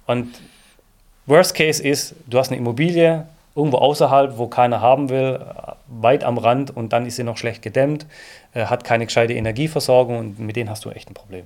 Und 0.06 0.28
Worst 1.26 1.56
Case 1.56 1.82
ist, 1.82 2.16
du 2.28 2.38
hast 2.38 2.50
eine 2.50 2.58
Immobilie 2.58 3.26
irgendwo 3.56 3.78
außerhalb, 3.78 4.38
wo 4.38 4.48
keiner 4.48 4.82
haben 4.82 5.10
will, 5.10 5.40
weit 5.88 6.24
am 6.24 6.38
Rand 6.38 6.76
und 6.76 6.94
dann 6.94 7.06
ist 7.06 7.18
sie 7.18 7.24
noch 7.24 7.38
schlecht 7.38 7.62
gedämmt, 7.62 8.06
äh, 8.54 8.66
hat 8.66 8.84
keine 8.84 9.06
gescheite 9.06 9.34
Energieversorgung 9.34 10.18
und 10.18 10.40
mit 10.40 10.56
denen 10.56 10.70
hast 10.70 10.86
du 10.86 10.90
echt 10.90 11.10
ein 11.10 11.14
Problem. 11.14 11.46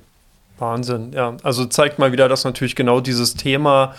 Wahnsinn, 0.59 1.11
ja. 1.13 1.35
Also 1.43 1.65
zeigt 1.65 1.99
mal 1.99 2.11
wieder, 2.11 2.29
dass 2.29 2.43
natürlich 2.43 2.75
genau 2.75 2.99
dieses 2.99 3.35
Thema, 3.35 3.95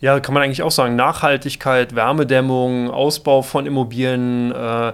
ja, 0.00 0.20
kann 0.20 0.34
man 0.34 0.42
eigentlich 0.42 0.62
auch 0.62 0.70
sagen, 0.70 0.96
Nachhaltigkeit, 0.96 1.94
Wärmedämmung, 1.94 2.90
Ausbau 2.90 3.42
von 3.42 3.66
Immobilien, 3.66 4.52
äh, 4.52 4.92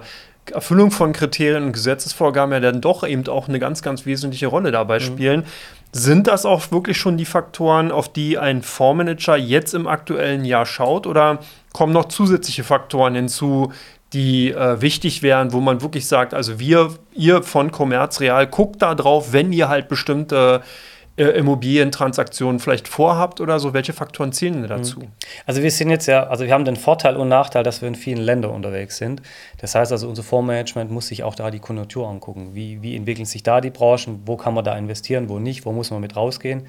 Erfüllung 0.51 0.91
von 0.91 1.13
Kriterien 1.13 1.63
und 1.63 1.73
Gesetzesvorgaben 1.73 2.53
ja 2.53 2.59
dann 2.59 2.81
doch 2.81 3.07
eben 3.07 3.27
auch 3.27 3.47
eine 3.47 3.59
ganz, 3.59 3.81
ganz 3.81 4.05
wesentliche 4.05 4.47
Rolle 4.47 4.71
dabei 4.71 4.99
mhm. 4.99 5.03
spielen. 5.03 5.43
Sind 5.91 6.27
das 6.27 6.45
auch 6.45 6.71
wirklich 6.71 6.97
schon 6.97 7.17
die 7.17 7.25
Faktoren, 7.25 7.91
auf 7.91 8.11
die 8.11 8.37
ein 8.37 8.61
Fondsmanager 8.63 9.37
jetzt 9.37 9.73
im 9.73 9.87
aktuellen 9.87 10.43
Jahr 10.43 10.65
schaut 10.65 11.05
oder 11.05 11.39
kommen 11.71 11.93
noch 11.93 12.05
zusätzliche 12.05 12.63
Faktoren 12.63 13.15
hinzu, 13.15 13.71
die 14.11 14.51
äh, 14.51 14.81
wichtig 14.81 15.23
wären, 15.23 15.53
wo 15.53 15.59
man 15.59 15.81
wirklich 15.81 16.07
sagt, 16.07 16.33
also 16.33 16.59
wir, 16.59 16.91
ihr 17.13 17.43
von 17.43 17.71
Commerz 17.71 18.19
Real, 18.19 18.47
guckt 18.47 18.81
da 18.81 18.95
drauf, 18.95 19.33
wenn 19.33 19.51
ihr 19.51 19.69
halt 19.69 19.87
bestimmte 19.87 20.61
äh, 20.61 20.67
Immobilientransaktionen 21.15 22.59
vielleicht 22.59 22.87
vorhabt 22.87 23.39
oder 23.39 23.59
so? 23.59 23.73
Welche 23.73 23.93
Faktoren 23.93 24.31
zählen 24.31 24.61
denn 24.61 24.69
dazu? 24.69 25.01
Mhm. 25.01 25.11
Also 25.45 25.61
wir 25.61 25.69
sind 25.69 25.91
jetzt 25.91 26.07
ja, 26.07 26.23
also 26.23 26.45
wir 26.45 26.53
haben 26.53 26.65
den 26.65 26.75
Vorteil 26.75 27.17
und 27.17 27.27
Nachteil, 27.27 27.63
dass 27.63 27.81
wir 27.81 27.87
in 27.87 27.95
vielen 27.95 28.21
Ländern 28.21 28.51
unterwegs 28.51 28.97
sind. 28.97 29.21
Das 29.59 29.75
heißt 29.75 29.91
also, 29.91 30.09
unser 30.09 30.23
Fondsmanagement 30.23 30.89
muss 30.89 31.07
sich 31.07 31.23
auch 31.23 31.35
da 31.35 31.51
die 31.51 31.59
Konjunktur 31.59 32.07
angucken. 32.07 32.55
Wie, 32.55 32.81
wie 32.81 32.95
entwickeln 32.95 33.25
sich 33.25 33.43
da 33.43 33.61
die 33.61 33.69
Branchen? 33.69 34.23
Wo 34.25 34.37
kann 34.37 34.55
man 34.55 34.65
da 34.65 34.75
investieren, 34.75 35.29
wo 35.29 35.37
nicht? 35.37 35.65
Wo 35.65 35.71
muss 35.71 35.91
man 35.91 36.01
mit 36.01 36.15
rausgehen? 36.15 36.65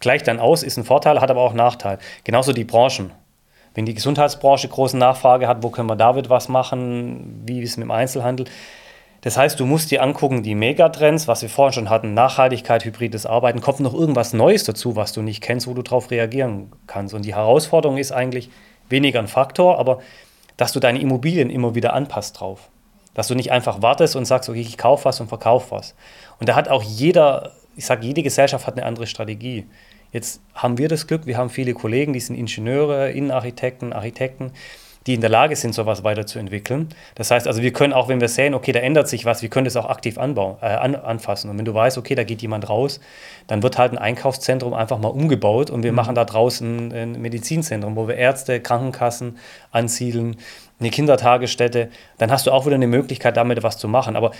Gleicht 0.00 0.28
dann 0.28 0.38
aus, 0.38 0.62
ist 0.62 0.76
ein 0.76 0.84
Vorteil, 0.84 1.20
hat 1.20 1.30
aber 1.30 1.40
auch 1.40 1.54
Nachteil. 1.54 1.98
Genauso 2.24 2.52
die 2.52 2.64
Branchen. 2.64 3.10
Wenn 3.74 3.86
die 3.86 3.94
Gesundheitsbranche 3.94 4.68
große 4.68 4.98
Nachfrage 4.98 5.48
hat, 5.48 5.62
wo 5.62 5.70
können 5.70 5.88
wir 5.88 5.96
damit 5.96 6.28
was 6.28 6.48
machen? 6.48 7.42
Wie 7.46 7.60
ist 7.62 7.70
es 7.70 7.76
mit 7.76 7.84
dem 7.84 7.90
Einzelhandel? 7.90 8.46
Das 9.20 9.36
heißt, 9.36 9.58
du 9.58 9.66
musst 9.66 9.90
dir 9.90 10.02
angucken, 10.02 10.42
die 10.42 10.54
Megatrends, 10.54 11.26
was 11.26 11.42
wir 11.42 11.48
vorhin 11.48 11.72
schon 11.72 11.90
hatten, 11.90 12.14
Nachhaltigkeit, 12.14 12.84
hybrides 12.84 13.26
Arbeiten, 13.26 13.60
kommt 13.60 13.80
noch 13.80 13.94
irgendwas 13.94 14.32
Neues 14.32 14.64
dazu, 14.64 14.94
was 14.94 15.12
du 15.12 15.22
nicht 15.22 15.42
kennst, 15.42 15.66
wo 15.66 15.74
du 15.74 15.82
darauf 15.82 16.10
reagieren 16.10 16.70
kannst. 16.86 17.14
Und 17.14 17.24
die 17.24 17.34
Herausforderung 17.34 17.98
ist 17.98 18.12
eigentlich 18.12 18.50
weniger 18.88 19.18
ein 19.18 19.28
Faktor, 19.28 19.78
aber 19.78 19.98
dass 20.56 20.72
du 20.72 20.80
deine 20.80 21.00
Immobilien 21.00 21.50
immer 21.50 21.74
wieder 21.74 21.94
anpasst 21.94 22.40
drauf. 22.40 22.68
Dass 23.14 23.26
du 23.26 23.34
nicht 23.34 23.50
einfach 23.50 23.82
wartest 23.82 24.14
und 24.14 24.24
sagst, 24.24 24.48
okay, 24.48 24.60
ich 24.60 24.78
kaufe 24.78 25.06
was 25.06 25.20
und 25.20 25.28
verkaufe 25.28 25.72
was. 25.72 25.94
Und 26.38 26.48
da 26.48 26.54
hat 26.54 26.68
auch 26.68 26.82
jeder, 26.82 27.52
ich 27.76 27.86
sage, 27.86 28.06
jede 28.06 28.22
Gesellschaft 28.22 28.66
hat 28.66 28.76
eine 28.76 28.86
andere 28.86 29.08
Strategie. 29.08 29.66
Jetzt 30.12 30.40
haben 30.54 30.78
wir 30.78 30.88
das 30.88 31.06
Glück, 31.06 31.26
wir 31.26 31.36
haben 31.36 31.50
viele 31.50 31.74
Kollegen, 31.74 32.12
die 32.12 32.20
sind 32.20 32.36
Ingenieure, 32.36 33.10
Innenarchitekten, 33.10 33.92
Architekten, 33.92 34.52
die 35.08 35.14
in 35.14 35.22
der 35.22 35.30
Lage 35.30 35.56
sind, 35.56 35.74
sowas 35.74 36.04
weiterzuentwickeln. 36.04 36.90
Das 37.14 37.30
heißt 37.30 37.48
also, 37.48 37.62
wir 37.62 37.72
können 37.72 37.94
auch, 37.94 38.08
wenn 38.08 38.20
wir 38.20 38.28
sehen, 38.28 38.52
okay, 38.52 38.72
da 38.72 38.80
ändert 38.80 39.08
sich 39.08 39.24
was, 39.24 39.40
wir 39.40 39.48
können 39.48 39.64
das 39.64 39.74
auch 39.76 39.88
aktiv 39.88 40.18
anbauen, 40.18 40.58
äh, 40.60 40.66
an, 40.66 40.94
anfassen. 40.94 41.50
Und 41.50 41.56
wenn 41.56 41.64
du 41.64 41.72
weißt, 41.72 41.96
okay, 41.96 42.14
da 42.14 42.24
geht 42.24 42.42
jemand 42.42 42.68
raus, 42.68 43.00
dann 43.46 43.62
wird 43.62 43.78
halt 43.78 43.92
ein 43.92 43.98
Einkaufszentrum 43.98 44.74
einfach 44.74 44.98
mal 44.98 45.08
umgebaut 45.08 45.70
und 45.70 45.82
wir 45.82 45.92
mhm. 45.92 45.96
machen 45.96 46.14
da 46.14 46.26
draußen 46.26 46.92
ein 46.92 47.12
Medizinzentrum, 47.20 47.96
wo 47.96 48.06
wir 48.06 48.16
Ärzte, 48.16 48.60
Krankenkassen 48.60 49.38
ansiedeln, 49.72 50.36
eine 50.78 50.90
Kindertagesstätte. 50.90 51.88
Dann 52.18 52.30
hast 52.30 52.46
du 52.46 52.52
auch 52.52 52.66
wieder 52.66 52.76
eine 52.76 52.86
Möglichkeit, 52.86 53.36
damit 53.38 53.62
was 53.62 53.78
zu 53.78 53.88
machen. 53.88 54.14
Aber 54.14 54.32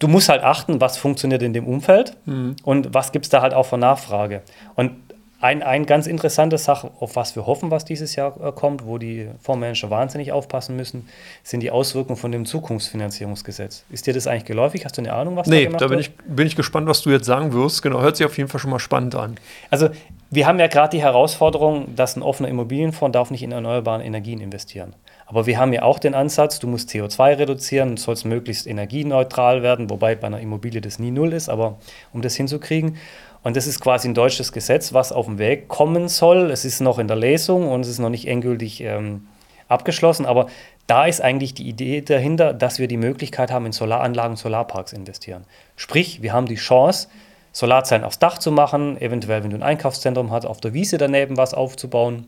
du 0.00 0.06
musst 0.06 0.28
halt 0.28 0.42
achten, 0.42 0.82
was 0.82 0.98
funktioniert 0.98 1.42
in 1.42 1.54
dem 1.54 1.66
Umfeld 1.66 2.18
mhm. 2.26 2.56
und 2.62 2.92
was 2.92 3.12
gibt 3.12 3.24
es 3.24 3.30
da 3.30 3.40
halt 3.40 3.54
auch 3.54 3.64
für 3.64 3.78
Nachfrage. 3.78 4.42
Und 4.74 4.92
ein, 5.40 5.62
ein 5.62 5.86
ganz 5.86 6.06
interessante 6.06 6.58
Sache, 6.58 6.90
auf 7.00 7.16
was 7.16 7.34
wir 7.34 7.46
hoffen, 7.46 7.70
was 7.70 7.86
dieses 7.86 8.14
Jahr 8.14 8.34
äh, 8.42 8.52
kommt, 8.52 8.84
wo 8.84 8.98
die 8.98 9.28
Fondsmanager 9.40 9.88
wahnsinnig 9.88 10.32
aufpassen 10.32 10.76
müssen, 10.76 11.08
sind 11.42 11.60
die 11.60 11.70
Auswirkungen 11.70 12.18
von 12.18 12.30
dem 12.30 12.44
Zukunftsfinanzierungsgesetz. 12.44 13.84
Ist 13.90 14.06
dir 14.06 14.12
das 14.12 14.26
eigentlich 14.26 14.44
geläufig? 14.44 14.84
Hast 14.84 14.98
du 14.98 15.02
eine 15.02 15.14
Ahnung, 15.14 15.36
was 15.36 15.46
nee, 15.46 15.60
da 15.60 15.64
gemacht 15.64 15.80
da 15.80 15.86
bin 15.88 15.98
wird? 15.98 16.08
ich, 16.08 16.36
bin 16.36 16.46
ich 16.46 16.56
gespannt, 16.56 16.86
was 16.88 17.00
du 17.00 17.10
jetzt 17.10 17.24
sagen 17.24 17.54
wirst. 17.54 17.82
Genau, 17.82 18.02
hört 18.02 18.16
sich 18.16 18.26
auf 18.26 18.36
jeden 18.36 18.50
Fall 18.50 18.60
schon 18.60 18.70
mal 18.70 18.78
spannend 18.78 19.14
an. 19.14 19.36
Also 19.70 19.88
wir 20.30 20.46
haben 20.46 20.60
ja 20.60 20.66
gerade 20.66 20.96
die 20.96 21.02
Herausforderung, 21.02 21.96
dass 21.96 22.16
ein 22.16 22.22
offener 22.22 22.48
Immobilienfonds 22.48 23.14
darf 23.14 23.30
nicht 23.30 23.42
in 23.42 23.50
erneuerbare 23.50 24.04
Energien 24.04 24.40
investieren. 24.40 24.94
Aber 25.26 25.46
wir 25.46 25.58
haben 25.58 25.72
ja 25.72 25.82
auch 25.82 25.98
den 25.98 26.14
Ansatz, 26.14 26.58
du 26.58 26.66
musst 26.66 26.90
CO2 26.90 27.38
reduzieren, 27.38 27.96
soll 27.96 28.14
es 28.14 28.24
möglichst 28.24 28.66
energieneutral 28.66 29.62
werden, 29.62 29.88
wobei 29.88 30.16
bei 30.16 30.26
einer 30.26 30.40
Immobilie 30.40 30.80
das 30.80 30.98
nie 30.98 31.10
null 31.10 31.32
ist, 31.32 31.48
aber 31.48 31.78
um 32.12 32.20
das 32.20 32.34
hinzukriegen. 32.34 32.96
Und 33.42 33.56
das 33.56 33.66
ist 33.66 33.80
quasi 33.80 34.08
ein 34.08 34.14
deutsches 34.14 34.52
Gesetz, 34.52 34.92
was 34.92 35.12
auf 35.12 35.26
den 35.26 35.38
Weg 35.38 35.68
kommen 35.68 36.08
soll. 36.08 36.50
Es 36.50 36.64
ist 36.64 36.80
noch 36.80 36.98
in 36.98 37.08
der 37.08 37.16
Lesung 37.16 37.68
und 37.68 37.82
es 37.82 37.88
ist 37.88 37.98
noch 37.98 38.10
nicht 38.10 38.28
endgültig 38.28 38.82
ähm, 38.82 39.26
abgeschlossen, 39.68 40.26
aber 40.26 40.46
da 40.86 41.06
ist 41.06 41.20
eigentlich 41.20 41.54
die 41.54 41.68
Idee 41.68 42.00
dahinter, 42.00 42.52
dass 42.52 42.80
wir 42.80 42.88
die 42.88 42.96
Möglichkeit 42.96 43.52
haben, 43.52 43.66
in 43.66 43.72
Solaranlagen, 43.72 44.36
Solarparks 44.36 44.92
investieren. 44.92 45.44
Sprich, 45.76 46.20
wir 46.20 46.32
haben 46.32 46.46
die 46.46 46.56
Chance, 46.56 47.08
Solarzellen 47.52 48.04
aufs 48.04 48.18
Dach 48.18 48.38
zu 48.38 48.50
machen, 48.50 49.00
eventuell, 49.00 49.44
wenn 49.44 49.50
du 49.50 49.56
ein 49.56 49.62
Einkaufszentrum 49.62 50.32
hast, 50.32 50.46
auf 50.46 50.60
der 50.60 50.74
Wiese 50.74 50.98
daneben 50.98 51.36
was 51.36 51.54
aufzubauen 51.54 52.26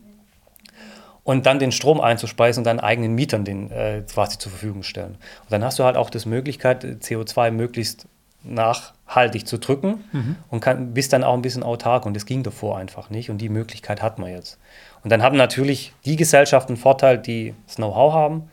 und 1.23 1.45
dann 1.45 1.59
den 1.59 1.71
Strom 1.71 2.01
einzuspeisen 2.01 2.61
und 2.61 2.65
deinen 2.65 2.79
eigenen 2.79 3.15
Mietern 3.15 3.45
den 3.45 3.71
äh, 3.71 4.03
quasi 4.09 4.37
zur 4.37 4.51
Verfügung 4.51 4.83
stellen. 4.83 5.15
Und 5.43 5.51
dann 5.51 5.63
hast 5.63 5.79
du 5.79 5.83
halt 5.83 5.97
auch 5.97 6.09
die 6.09 6.27
Möglichkeit, 6.27 6.83
CO2 6.83 7.51
möglichst 7.51 8.07
nachhaltig 8.43 9.47
zu 9.47 9.57
drücken 9.57 10.03
mhm. 10.11 10.35
und 10.49 10.59
kann, 10.59 10.93
bist 10.93 11.13
dann 11.13 11.23
auch 11.23 11.33
ein 11.33 11.41
bisschen 11.41 11.63
autark. 11.63 12.05
Und 12.05 12.15
das 12.15 12.25
ging 12.25 12.43
davor 12.43 12.77
einfach 12.77 13.09
nicht. 13.09 13.29
Und 13.29 13.39
die 13.39 13.49
Möglichkeit 13.49 14.01
hat 14.01 14.19
man 14.19 14.31
jetzt. 14.31 14.59
Und 15.03 15.11
dann 15.11 15.21
haben 15.21 15.37
natürlich 15.37 15.93
die 16.05 16.15
Gesellschaften 16.15 16.73
einen 16.73 16.81
Vorteil, 16.81 17.17
die 17.17 17.53
das 17.67 17.75
Know-how 17.75 18.13
haben. 18.13 18.49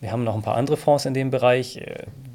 Wir 0.00 0.12
haben 0.12 0.22
noch 0.22 0.36
ein 0.36 0.42
paar 0.42 0.56
andere 0.56 0.76
Fonds 0.76 1.06
in 1.06 1.14
dem 1.14 1.30
Bereich. 1.30 1.84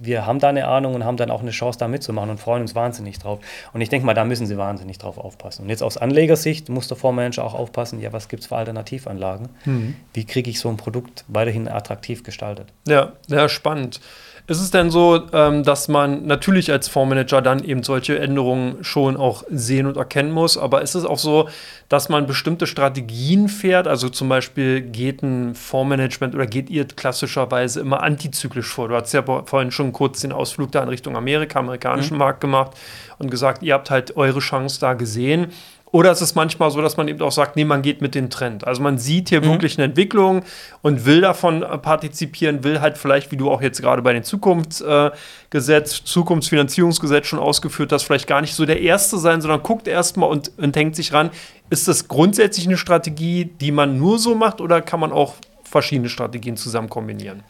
Wir 0.01 0.25
haben 0.25 0.39
da 0.39 0.49
eine 0.49 0.67
Ahnung 0.67 0.95
und 0.95 1.05
haben 1.05 1.15
dann 1.15 1.31
auch 1.31 1.41
eine 1.41 1.51
Chance, 1.51 1.79
da 1.79 1.87
mitzumachen 1.87 2.29
und 2.29 2.37
freuen 2.37 2.61
uns 2.61 2.75
wahnsinnig 2.75 3.19
drauf. 3.19 3.39
Und 3.71 3.79
ich 3.79 3.87
denke 3.87 4.05
mal, 4.05 4.13
da 4.13 4.25
müssen 4.25 4.45
sie 4.45 4.57
wahnsinnig 4.57 4.97
drauf 4.97 5.17
aufpassen. 5.17 5.63
Und 5.63 5.69
jetzt 5.69 5.81
aus 5.81 5.95
Anlegersicht 5.95 6.67
muss 6.67 6.89
der 6.89 6.97
Fondsmanager 6.97 7.43
auch 7.45 7.53
aufpassen, 7.53 8.01
ja, 8.01 8.11
was 8.11 8.27
gibt 8.27 8.43
es 8.43 8.47
für 8.47 8.57
Alternativanlagen? 8.57 9.47
Mhm. 9.63 9.95
Wie 10.13 10.25
kriege 10.25 10.49
ich 10.49 10.59
so 10.59 10.67
ein 10.67 10.75
Produkt 10.75 11.23
weiterhin 11.29 11.69
attraktiv 11.69 12.23
gestaltet? 12.23 12.67
Ja, 12.85 13.13
sehr 13.27 13.47
spannend. 13.47 14.01
Ist 14.45 14.59
es 14.59 14.71
denn 14.71 14.91
so, 14.91 15.21
ähm, 15.31 15.63
dass 15.63 15.87
man 15.87 16.25
natürlich 16.25 16.69
als 16.69 16.89
Fondsmanager 16.89 17.41
dann 17.41 17.63
eben 17.63 17.81
solche 17.81 18.19
Änderungen 18.19 18.83
schon 18.83 19.15
auch 19.15 19.43
sehen 19.49 19.85
und 19.87 19.95
erkennen 19.95 20.33
muss, 20.33 20.57
aber 20.57 20.81
ist 20.81 20.95
es 20.95 21.05
auch 21.05 21.17
so, 21.17 21.47
dass 21.87 22.09
man 22.09 22.27
bestimmte 22.27 22.67
Strategien 22.67 23.47
fährt? 23.47 23.87
Also 23.87 24.09
zum 24.09 24.27
Beispiel 24.27 24.81
geht 24.81 25.23
ein 25.23 25.55
Fondsmanagement 25.55 26.35
oder 26.35 26.45
geht 26.45 26.69
ihr 26.69 26.85
klassischerweise 26.85 27.79
immer 27.79 28.03
antizyklisch 28.03 28.67
vor? 28.67 28.89
Du 28.89 28.95
hast 28.95 29.13
ja 29.13 29.23
vorhin 29.23 29.71
schon 29.71 29.93
kurz 29.93 30.19
den 30.19 30.33
Ausflug 30.33 30.73
da 30.73 30.83
in 30.83 30.89
Richtung 30.89 31.15
Amerika, 31.15 31.59
amerikanischen 31.59 32.15
mhm. 32.15 32.19
Markt 32.19 32.41
gemacht 32.41 32.71
und 33.19 33.31
gesagt, 33.31 33.63
ihr 33.63 33.73
habt 33.73 33.89
halt 33.91 34.17
eure 34.17 34.39
Chance 34.39 34.77
da 34.81 34.93
gesehen. 34.93 35.53
Oder 35.93 36.11
ist 36.11 36.21
es 36.21 36.33
manchmal 36.33 36.71
so, 36.71 36.81
dass 36.81 36.97
man 36.97 37.07
eben 37.07 37.21
auch 37.21 37.31
sagt, 37.31 37.55
nee, 37.55 37.65
man 37.65 37.83
geht 37.83 38.01
mit 38.01 38.15
dem 38.15 38.31
Trend. 38.31 38.65
Also 38.65 38.81
man 38.81 38.97
sieht 38.97 39.29
hier 39.29 39.41
mhm. 39.41 39.45
wirklich 39.45 39.77
eine 39.77 39.85
Entwicklung 39.85 40.41
und 40.81 41.05
will 41.05 41.21
davon 41.21 41.61
äh, 41.61 41.77
partizipieren, 41.77 42.63
will 42.63 42.81
halt 42.81 42.97
vielleicht, 42.97 43.31
wie 43.31 43.37
du 43.37 43.51
auch 43.51 43.61
jetzt 43.61 43.79
gerade 43.79 44.01
bei 44.01 44.11
den 44.11 44.23
Zukunftsgesetz, 44.23 45.99
äh, 45.99 46.03
Zukunftsfinanzierungsgesetz 46.03 47.27
schon 47.27 47.37
ausgeführt 47.37 47.91
hast, 47.91 48.05
vielleicht 48.05 48.25
gar 48.25 48.41
nicht 48.41 48.55
so 48.55 48.65
der 48.65 48.81
Erste 48.81 49.19
sein, 49.19 49.39
sondern 49.39 49.61
guckt 49.61 49.87
erstmal 49.87 50.29
und, 50.29 50.51
und 50.57 50.75
hängt 50.75 50.95
sich 50.95 51.13
ran. 51.13 51.29
Ist 51.69 51.87
das 51.87 52.07
grundsätzlich 52.07 52.65
eine 52.65 52.77
Strategie, 52.77 53.45
die 53.45 53.71
man 53.71 53.99
nur 53.99 54.17
so 54.17 54.33
macht 54.33 54.61
oder 54.61 54.81
kann 54.81 54.99
man 54.99 55.11
auch 55.11 55.35
verschiedene 55.63 56.09
Strategien 56.09 56.57
zusammen 56.57 56.89
kombinieren? 56.89 57.43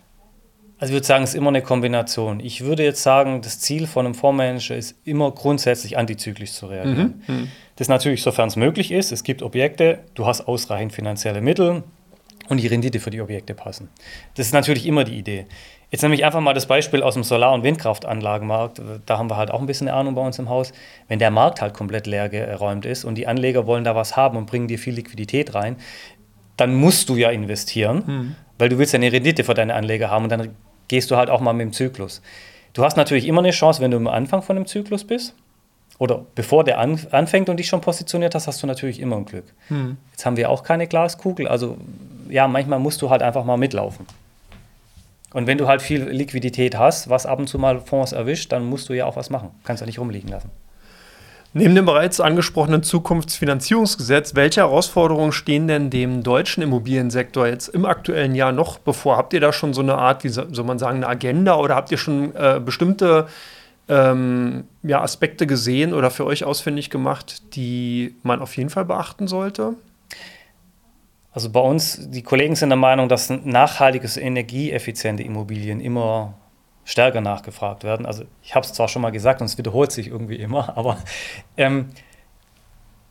Also 0.79 0.91
ich 0.91 0.95
würde 0.95 1.07
sagen, 1.07 1.23
es 1.23 1.31
ist 1.31 1.35
immer 1.35 1.49
eine 1.49 1.61
Kombination. 1.61 2.39
Ich 2.39 2.61
würde 2.61 2.83
jetzt 2.83 3.03
sagen, 3.03 3.41
das 3.41 3.59
Ziel 3.59 3.87
von 3.87 4.05
einem 4.05 4.15
Fondsmanager 4.15 4.75
ist 4.75 4.95
immer 5.05 5.31
grundsätzlich 5.31 5.97
antizyklisch 5.97 6.51
zu 6.51 6.67
reagieren. 6.67 7.23
Mhm. 7.27 7.35
mhm. 7.35 7.47
Das 7.75 7.87
natürlich, 7.87 8.21
sofern 8.21 8.49
es 8.49 8.55
möglich 8.55 8.91
ist. 8.91 9.11
Es 9.11 9.23
gibt 9.23 9.41
Objekte, 9.41 9.99
du 10.13 10.27
hast 10.27 10.41
ausreichend 10.47 10.93
finanzielle 10.93 11.41
Mittel 11.41 11.83
und 12.49 12.61
die 12.61 12.67
Rendite 12.67 12.99
für 12.99 13.09
die 13.09 13.21
Objekte 13.21 13.55
passen. 13.55 13.89
Das 14.35 14.45
ist 14.45 14.53
natürlich 14.53 14.85
immer 14.85 15.03
die 15.03 15.17
Idee. 15.17 15.47
Jetzt 15.89 16.01
nehme 16.01 16.15
ich 16.15 16.25
einfach 16.25 16.39
mal 16.39 16.55
das 16.55 16.65
Beispiel 16.65 17.03
aus 17.03 17.13
dem 17.13 17.23
Solar- 17.23 17.53
und 17.53 17.61
Windkraftanlagenmarkt. 17.63 18.81
Da 19.05 19.17
haben 19.19 19.29
wir 19.29 19.37
halt 19.37 19.51
auch 19.51 19.59
ein 19.59 19.67
bisschen 19.67 19.87
Ahnung 19.89 20.15
bei 20.15 20.21
uns 20.21 20.39
im 20.39 20.49
Haus. 20.49 20.73
Wenn 21.07 21.19
der 21.19 21.29
Markt 21.29 21.61
halt 21.61 21.75
komplett 21.75 22.07
leer 22.07 22.29
geräumt 22.29 22.85
ist 22.85 23.05
und 23.05 23.15
die 23.15 23.27
Anleger 23.27 23.67
wollen 23.67 23.83
da 23.83 23.95
was 23.95 24.17
haben 24.17 24.35
und 24.37 24.47
bringen 24.47 24.67
dir 24.67 24.79
viel 24.79 24.95
Liquidität 24.95 25.53
rein, 25.53 25.77
dann 26.57 26.75
musst 26.75 27.09
du 27.09 27.15
ja 27.15 27.29
investieren, 27.29 28.03
mhm. 28.05 28.35
weil 28.57 28.69
du 28.69 28.77
willst 28.77 28.93
ja 28.93 28.97
eine 28.97 29.11
Rendite 29.11 29.43
für 29.43 29.53
deine 29.53 29.73
Anleger 29.73 30.09
haben 30.09 30.23
und 30.23 30.31
dann 30.31 30.49
gehst 30.87 31.11
du 31.11 31.15
halt 31.15 31.29
auch 31.29 31.41
mal 31.41 31.53
mit 31.53 31.65
dem 31.65 31.73
Zyklus. 31.73 32.21
Du 32.73 32.83
hast 32.83 32.97
natürlich 32.97 33.27
immer 33.27 33.39
eine 33.39 33.51
Chance, 33.51 33.81
wenn 33.81 33.91
du 33.91 33.97
am 33.97 34.07
Anfang 34.07 34.41
von 34.41 34.55
dem 34.55 34.65
Zyklus 34.65 35.03
bist, 35.03 35.35
oder 35.99 36.25
bevor 36.35 36.63
der 36.63 36.79
an, 36.79 36.99
anfängt 37.11 37.49
und 37.49 37.57
dich 37.57 37.67
schon 37.67 37.81
positioniert 37.81 38.33
hast, 38.35 38.47
hast 38.47 38.61
du 38.63 38.67
natürlich 38.67 38.99
immer 38.99 39.15
ein 39.15 39.25
Glück. 39.25 39.45
Hm. 39.67 39.97
Jetzt 40.11 40.25
haben 40.25 40.37
wir 40.37 40.49
auch 40.49 40.63
keine 40.63 40.87
Glaskugel, 40.87 41.47
also 41.47 41.77
ja, 42.29 42.47
manchmal 42.47 42.79
musst 42.79 43.01
du 43.01 43.09
halt 43.09 43.21
einfach 43.21 43.45
mal 43.45 43.57
mitlaufen. 43.57 44.05
Und 45.33 45.47
wenn 45.47 45.57
du 45.57 45.67
halt 45.67 45.81
viel 45.81 46.03
Liquidität 46.03 46.77
hast, 46.77 47.09
was 47.09 47.25
ab 47.25 47.39
und 47.39 47.47
zu 47.47 47.57
mal 47.57 47.79
Fonds 47.79 48.11
erwischt, 48.11 48.51
dann 48.51 48.65
musst 48.65 48.89
du 48.89 48.93
ja 48.93 49.05
auch 49.05 49.15
was 49.15 49.29
machen. 49.29 49.49
Kannst 49.63 49.81
ja 49.81 49.87
nicht 49.87 49.99
rumliegen 49.99 50.29
lassen. 50.29 50.51
Neben 51.55 51.75
dem 51.75 51.85
bereits 51.85 52.19
angesprochenen 52.19 52.81
Zukunftsfinanzierungsgesetz, 52.81 54.33
welche 54.33 54.61
Herausforderungen 54.61 55.31
stehen 55.31 55.67
denn 55.67 55.91
dem 55.91 56.23
deutschen 56.23 56.63
Immobiliensektor 56.63 57.45
jetzt 57.45 57.67
im 57.67 57.85
aktuellen 57.85 58.33
Jahr 58.33 58.51
noch 58.51 58.79
bevor? 58.79 59.17
Habt 59.17 59.33
ihr 59.33 59.39
da 59.39 59.53
schon 59.53 59.75
so 59.75 59.81
eine 59.81 59.95
Art, 59.95 60.23
wie 60.23 60.29
soll 60.29 60.65
man 60.65 60.79
sagen, 60.79 60.97
eine 60.97 61.07
Agenda 61.07 61.55
oder 61.57 61.75
habt 61.75 61.91
ihr 61.91 61.99
schon 61.99 62.35
äh, 62.35 62.59
bestimmte 62.63 63.27
ähm, 63.87 64.63
ja, 64.81 65.01
Aspekte 65.01 65.45
gesehen 65.45 65.93
oder 65.93 66.09
für 66.09 66.25
euch 66.25 66.43
ausfindig 66.43 66.89
gemacht, 66.89 67.55
die 67.55 68.15
man 68.23 68.41
auf 68.41 68.57
jeden 68.57 68.71
Fall 68.71 68.85
beachten 68.85 69.27
sollte? 69.27 69.75
Also 71.33 71.51
bei 71.51 71.59
uns, 71.59 72.09
die 72.09 72.23
Kollegen 72.23 72.55
sind 72.55 72.69
der 72.69 72.77
Meinung, 72.77 73.09
dass 73.09 73.29
nachhaltiges, 73.29 74.17
energieeffiziente 74.17 75.21
Immobilien 75.21 75.81
immer 75.81 76.33
stärker 76.85 77.21
nachgefragt 77.21 77.83
werden. 77.83 78.05
Also 78.05 78.25
ich 78.41 78.55
habe 78.55 78.65
es 78.65 78.73
zwar 78.73 78.87
schon 78.87 79.01
mal 79.01 79.11
gesagt 79.11 79.41
und 79.41 79.45
es 79.45 79.57
wiederholt 79.57 79.91
sich 79.91 80.07
irgendwie 80.07 80.35
immer, 80.35 80.77
aber 80.77 80.97
ähm, 81.57 81.89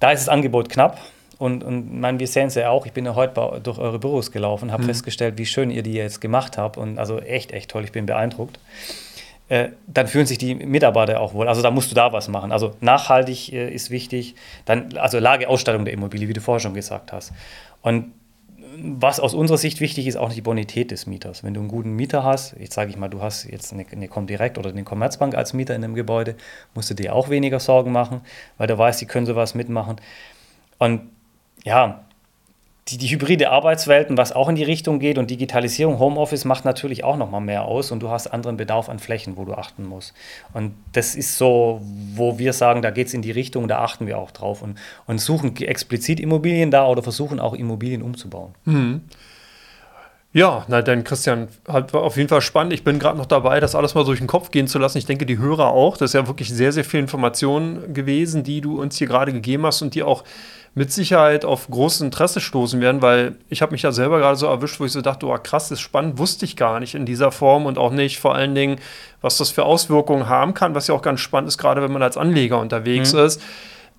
da 0.00 0.10
ist 0.10 0.20
das 0.20 0.28
Angebot 0.28 0.68
knapp. 0.68 0.98
Und, 1.38 1.64
und 1.64 1.98
mein, 1.98 2.20
wir 2.20 2.28
sehen 2.28 2.48
es 2.48 2.54
ja 2.54 2.70
auch, 2.70 2.86
ich 2.86 2.92
bin 2.92 3.04
ja 3.04 3.16
heute 3.16 3.34
bei, 3.34 3.58
durch 3.58 3.78
eure 3.78 3.98
Büros 3.98 4.30
gelaufen, 4.30 4.70
habe 4.70 4.84
mhm. 4.84 4.88
festgestellt, 4.88 5.38
wie 5.38 5.46
schön 5.46 5.70
ihr 5.70 5.82
die 5.82 5.94
jetzt 5.94 6.20
gemacht 6.20 6.56
habt. 6.56 6.76
Und 6.76 6.98
also 6.98 7.18
echt, 7.18 7.50
echt 7.50 7.68
toll, 7.70 7.82
ich 7.82 7.90
bin 7.90 8.06
beeindruckt. 8.06 8.60
Äh, 9.48 9.70
dann 9.88 10.06
fühlen 10.06 10.26
sich 10.26 10.38
die 10.38 10.54
Mitarbeiter 10.54 11.20
auch 11.20 11.34
wohl. 11.34 11.48
Also 11.48 11.60
da 11.60 11.72
musst 11.72 11.90
du 11.90 11.96
da 11.96 12.12
was 12.12 12.28
machen. 12.28 12.52
Also 12.52 12.76
nachhaltig 12.80 13.52
äh, 13.52 13.68
ist 13.74 13.90
wichtig. 13.90 14.36
Dann, 14.66 14.96
also 14.96 15.18
Lageausstattung 15.18 15.84
der 15.84 15.94
Immobilie, 15.94 16.28
wie 16.28 16.32
du 16.32 16.40
vorher 16.40 16.60
schon 16.60 16.74
gesagt 16.74 17.12
hast. 17.12 17.32
Und 17.80 18.12
was 18.76 19.20
aus 19.20 19.34
unserer 19.34 19.58
Sicht 19.58 19.80
wichtig 19.80 20.06
ist, 20.06 20.16
auch 20.16 20.32
die 20.32 20.40
Bonität 20.40 20.90
des 20.90 21.06
Mieters. 21.06 21.44
Wenn 21.44 21.54
du 21.54 21.60
einen 21.60 21.68
guten 21.68 21.92
Mieter 21.92 22.24
hast, 22.24 22.54
ich 22.58 22.72
sage 22.72 22.90
ich 22.90 22.96
mal, 22.96 23.08
du 23.08 23.20
hast 23.20 23.44
jetzt 23.44 23.72
eine, 23.72 23.84
eine 23.90 24.08
Comdirect 24.08 24.58
oder 24.58 24.70
eine 24.70 24.84
Commerzbank 24.84 25.34
als 25.34 25.52
Mieter 25.52 25.74
in 25.74 25.84
einem 25.84 25.94
Gebäude, 25.94 26.36
musst 26.74 26.90
du 26.90 26.94
dir 26.94 27.14
auch 27.14 27.28
weniger 27.28 27.60
Sorgen 27.60 27.92
machen, 27.92 28.22
weil 28.58 28.66
du 28.66 28.78
weißt, 28.78 29.00
die 29.00 29.06
können 29.06 29.26
sowas 29.26 29.54
mitmachen. 29.54 29.96
Und 30.78 31.10
ja, 31.64 32.04
die, 32.88 32.98
die 32.98 33.08
hybride 33.08 33.50
Arbeitswelten, 33.50 34.16
was 34.16 34.32
auch 34.32 34.48
in 34.48 34.56
die 34.56 34.64
Richtung 34.64 34.98
geht 34.98 35.16
und 35.16 35.30
Digitalisierung, 35.30 36.00
Homeoffice 36.00 36.44
macht 36.44 36.64
natürlich 36.64 37.04
auch 37.04 37.16
noch 37.16 37.30
mal 37.30 37.40
mehr 37.40 37.64
aus 37.64 37.92
und 37.92 38.00
du 38.00 38.10
hast 38.10 38.26
anderen 38.26 38.56
Bedarf 38.56 38.88
an 38.88 38.98
Flächen, 38.98 39.36
wo 39.36 39.44
du 39.44 39.54
achten 39.54 39.84
musst. 39.84 40.14
Und 40.52 40.74
das 40.92 41.14
ist 41.14 41.38
so, 41.38 41.80
wo 42.14 42.38
wir 42.38 42.52
sagen, 42.52 42.82
da 42.82 42.90
geht 42.90 43.06
es 43.06 43.14
in 43.14 43.22
die 43.22 43.30
Richtung, 43.30 43.68
da 43.68 43.78
achten 43.78 44.06
wir 44.06 44.18
auch 44.18 44.32
drauf 44.32 44.62
und, 44.62 44.78
und 45.06 45.20
suchen 45.20 45.56
explizit 45.56 46.18
Immobilien 46.18 46.72
da 46.72 46.86
oder 46.88 47.02
versuchen 47.02 47.38
auch 47.38 47.54
Immobilien 47.54 48.02
umzubauen. 48.02 48.54
Mhm. 48.64 49.02
Ja, 50.34 50.64
na 50.66 50.80
dann 50.80 51.04
Christian, 51.04 51.48
hat 51.68 51.92
auf 51.92 52.16
jeden 52.16 52.30
Fall 52.30 52.40
spannend. 52.40 52.72
Ich 52.72 52.84
bin 52.84 52.98
gerade 52.98 53.18
noch 53.18 53.26
dabei, 53.26 53.60
das 53.60 53.74
alles 53.74 53.94
mal 53.94 54.04
durch 54.04 54.18
den 54.18 54.26
Kopf 54.26 54.50
gehen 54.50 54.66
zu 54.66 54.78
lassen. 54.78 54.96
Ich 54.96 55.04
denke, 55.04 55.26
die 55.26 55.36
Hörer 55.36 55.68
auch. 55.68 55.98
Das 55.98 56.10
ist 56.10 56.14
ja 56.14 56.26
wirklich 56.26 56.48
sehr, 56.48 56.72
sehr 56.72 56.84
viel 56.84 57.00
Information 57.00 57.92
gewesen, 57.92 58.42
die 58.42 58.62
du 58.62 58.80
uns 58.80 58.96
hier 58.96 59.06
gerade 59.06 59.32
gegeben 59.32 59.66
hast 59.66 59.82
und 59.82 59.94
die 59.94 60.02
auch 60.02 60.24
mit 60.74 60.90
Sicherheit 60.90 61.44
auf 61.44 61.68
großes 61.68 62.00
Interesse 62.00 62.40
stoßen 62.40 62.80
werden, 62.80 63.02
weil 63.02 63.36
ich 63.50 63.60
habe 63.60 63.72
mich 63.72 63.82
ja 63.82 63.92
selber 63.92 64.20
gerade 64.20 64.36
so 64.36 64.46
erwischt, 64.46 64.80
wo 64.80 64.86
ich 64.86 64.92
so 64.92 65.02
dachte, 65.02 65.26
oh 65.26 65.36
krass, 65.36 65.64
das 65.68 65.72
ist 65.72 65.80
spannend, 65.82 66.16
wusste 66.16 66.46
ich 66.46 66.56
gar 66.56 66.80
nicht 66.80 66.94
in 66.94 67.04
dieser 67.04 67.30
Form 67.30 67.66
und 67.66 67.76
auch 67.76 67.92
nicht 67.92 68.18
vor 68.18 68.34
allen 68.34 68.54
Dingen, 68.54 68.78
was 69.20 69.36
das 69.36 69.50
für 69.50 69.64
Auswirkungen 69.64 70.30
haben 70.30 70.54
kann, 70.54 70.74
was 70.74 70.86
ja 70.86 70.94
auch 70.94 71.02
ganz 71.02 71.20
spannend 71.20 71.48
ist, 71.48 71.58
gerade 71.58 71.82
wenn 71.82 71.92
man 71.92 72.02
als 72.02 72.16
Anleger 72.16 72.58
unterwegs 72.58 73.12
mhm. 73.12 73.18
ist 73.20 73.42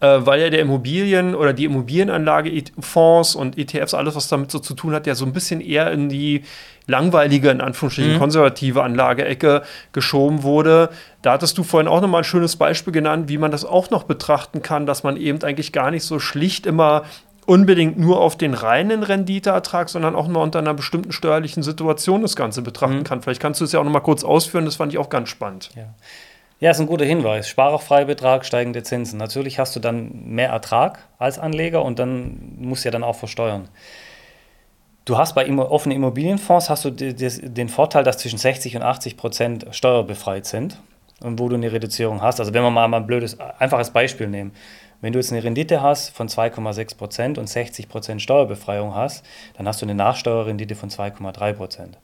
weil 0.08 0.42
ja 0.42 0.50
der 0.50 0.60
Immobilien 0.60 1.34
oder 1.34 1.54
die 1.54 1.66
Immobilienanlage, 1.66 2.64
Fonds 2.80 3.36
und 3.36 3.58
ETFs, 3.58 3.94
alles, 3.94 4.16
was 4.16 4.28
damit 4.28 4.52
so 4.52 4.60
zu 4.60 4.74
tun 4.74 4.94
hat, 4.94 5.08
ja 5.08 5.16
so 5.16 5.26
ein 5.26 5.34
bisschen 5.34 5.62
eher 5.62 5.92
in 5.92 6.10
die 6.10 6.44
langweilige, 6.88 7.50
in 7.50 7.62
Anführungsstrichen, 7.62 8.16
mhm. 8.16 8.20
konservative 8.20 8.84
Anlageecke 8.84 9.64
geschoben 9.94 10.44
wurde. 10.44 10.90
Da 11.22 11.32
hattest 11.34 11.58
du 11.58 11.64
vorhin 11.64 11.88
auch 11.88 12.02
nochmal 12.02 12.22
ein 12.22 12.26
schönes 12.26 12.58
Beispiel 12.58 12.92
genannt, 12.92 13.30
wie 13.30 13.38
man 13.38 13.52
das 13.52 13.64
auch 13.64 13.90
noch 13.90 14.04
betrachten 14.04 14.62
kann, 14.62 14.86
dass 14.86 15.04
man 15.04 15.16
eben 15.16 15.42
eigentlich 15.44 15.72
gar 15.72 15.92
nicht 15.92 16.04
so 16.04 16.20
schlicht 16.20 16.66
immer 16.66 17.04
unbedingt 17.46 17.98
nur 17.98 18.20
auf 18.22 18.38
den 18.38 18.54
reinen 18.54 19.04
Renditeertrag, 19.04 19.90
sondern 19.90 20.16
auch 20.16 20.28
mal 20.28 20.42
unter 20.42 20.60
einer 20.60 20.74
bestimmten 20.74 21.12
steuerlichen 21.12 21.64
Situation 21.64 22.22
das 22.22 22.36
Ganze 22.36 22.62
betrachten 22.62 23.00
mhm. 23.00 23.04
kann. 23.04 23.22
Vielleicht 23.22 23.42
kannst 23.42 23.62
du 23.62 23.66
es 23.66 23.72
ja 23.72 23.80
auch 23.80 23.84
noch 23.84 23.92
mal 23.92 24.00
kurz 24.00 24.24
ausführen, 24.24 24.66
das 24.66 24.76
fand 24.76 24.94
ich 24.94 25.00
auch 25.00 25.10
ganz 25.10 25.30
spannend. 25.30 25.70
Ja. 25.76 25.94
Ja, 26.64 26.72
ist 26.72 26.80
ein 26.80 26.88
guter 26.88 27.04
Hinweis. 27.04 27.50
Sparerfreibetrag, 27.50 28.46
steigende 28.46 28.84
Zinsen. 28.84 29.20
Natürlich 29.20 29.60
hast 29.60 29.76
du 29.76 29.82
dann 29.82 30.30
mehr 30.30 30.48
Ertrag 30.48 31.00
als 31.20 31.38
Anleger 31.38 31.84
und 31.84 32.00
dann 32.00 32.54
musst 32.58 32.86
du 32.86 32.88
ja 32.88 32.92
dann 32.92 33.04
auch 33.04 33.18
versteuern. 33.18 33.68
Du 35.04 35.18
hast 35.18 35.36
bei 35.36 35.46
offenen 35.52 35.98
Immobilienfonds 35.98 36.70
hast 36.70 36.86
du 36.86 36.92
den 36.92 37.68
Vorteil, 37.68 38.06
dass 38.06 38.20
zwischen 38.20 38.40
60 38.40 38.78
und 38.78 38.82
80 38.82 39.18
Prozent 39.18 39.66
steuerbefreit 39.72 40.46
sind 40.46 40.80
und 41.20 41.38
wo 41.38 41.50
du 41.50 41.56
eine 41.56 41.70
Reduzierung 41.70 42.22
hast. 42.22 42.40
Also 42.40 42.54
wenn 42.54 42.64
wir 42.64 42.72
mal 42.72 42.94
ein 42.94 43.08
blödes, 43.08 43.38
einfaches 43.60 43.90
Beispiel 43.90 44.28
nehmen. 44.28 44.54
Wenn 45.02 45.12
du 45.12 45.20
jetzt 45.20 45.34
eine 45.34 45.44
Rendite 45.44 45.82
hast 45.82 46.16
von 46.16 46.30
2,6 46.30 46.96
Prozent 46.96 47.38
und 47.38 47.50
60 47.50 47.90
Prozent 47.90 48.22
Steuerbefreiung 48.22 48.96
hast, 48.96 49.26
dann 49.58 49.68
hast 49.68 49.82
du 49.82 49.86
eine 49.86 49.96
Nachsteuerrendite 49.96 50.76
von 50.76 50.90
2,3 50.90 51.52
Prozent. 51.52 51.98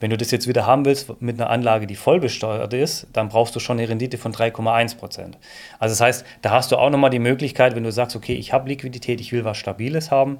Wenn 0.00 0.10
du 0.10 0.16
das 0.16 0.30
jetzt 0.30 0.48
wieder 0.48 0.66
haben 0.66 0.86
willst 0.86 1.20
mit 1.20 1.38
einer 1.38 1.50
Anlage, 1.50 1.86
die 1.86 1.94
voll 1.94 2.20
besteuert 2.20 2.72
ist, 2.72 3.06
dann 3.12 3.28
brauchst 3.28 3.54
du 3.54 3.60
schon 3.60 3.78
eine 3.78 3.88
Rendite 3.88 4.16
von 4.16 4.32
3,1 4.32 4.96
Prozent. 4.96 5.38
Also 5.78 5.92
das 5.92 6.00
heißt, 6.00 6.26
da 6.40 6.50
hast 6.50 6.72
du 6.72 6.76
auch 6.76 6.88
nochmal 6.88 7.10
die 7.10 7.18
Möglichkeit, 7.18 7.76
wenn 7.76 7.84
du 7.84 7.92
sagst, 7.92 8.16
okay, 8.16 8.34
ich 8.34 8.54
habe 8.54 8.68
Liquidität, 8.68 9.20
ich 9.20 9.32
will 9.32 9.44
was 9.44 9.58
Stabiles 9.58 10.10
haben, 10.10 10.38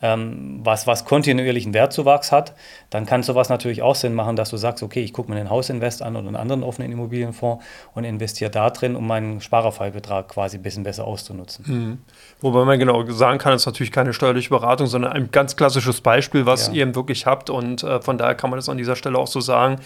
ähm, 0.00 0.60
was, 0.62 0.86
was 0.86 1.04
kontinuierlichen 1.04 1.74
Wertzuwachs 1.74 2.32
hat, 2.32 2.54
dann 2.90 3.06
kann 3.06 3.22
sowas 3.22 3.48
natürlich 3.48 3.82
auch 3.82 3.94
Sinn 3.94 4.14
machen, 4.14 4.36
dass 4.36 4.50
du 4.50 4.56
sagst, 4.56 4.82
okay, 4.82 5.00
ich 5.00 5.12
gucke 5.12 5.30
mir 5.30 5.38
einen 5.38 5.50
Hausinvest 5.50 6.02
an 6.02 6.16
oder 6.16 6.28
einen 6.28 6.36
anderen 6.36 6.62
offenen 6.62 6.92
Immobilienfonds 6.92 7.64
und 7.94 8.04
investiere 8.04 8.50
da 8.50 8.70
drin, 8.70 8.96
um 8.96 9.06
meinen 9.06 9.40
Sparerfallbetrag 9.40 10.28
quasi 10.28 10.58
ein 10.58 10.62
bisschen 10.62 10.84
besser 10.84 11.04
auszunutzen. 11.04 11.64
Mhm. 11.66 11.98
Wobei 12.40 12.64
man 12.64 12.78
genau 12.78 13.04
sagen 13.10 13.38
kann, 13.38 13.52
es 13.52 13.62
ist 13.62 13.66
natürlich 13.66 13.92
keine 13.92 14.12
steuerliche 14.12 14.50
Beratung, 14.50 14.86
sondern 14.86 15.12
ein 15.12 15.30
ganz 15.30 15.56
klassisches 15.56 16.00
Beispiel, 16.00 16.46
was 16.46 16.68
ja. 16.68 16.74
ihr 16.74 16.82
eben 16.82 16.94
wirklich 16.94 17.26
habt 17.26 17.50
und 17.50 17.82
äh, 17.82 18.00
von 18.00 18.18
daher 18.18 18.34
kann 18.34 18.50
man 18.50 18.58
das 18.58 18.68
an 18.68 18.78
dieser 18.78 18.96
Stelle 18.96 19.18
auch 19.18 19.26
so 19.26 19.40
sagen. 19.40 19.80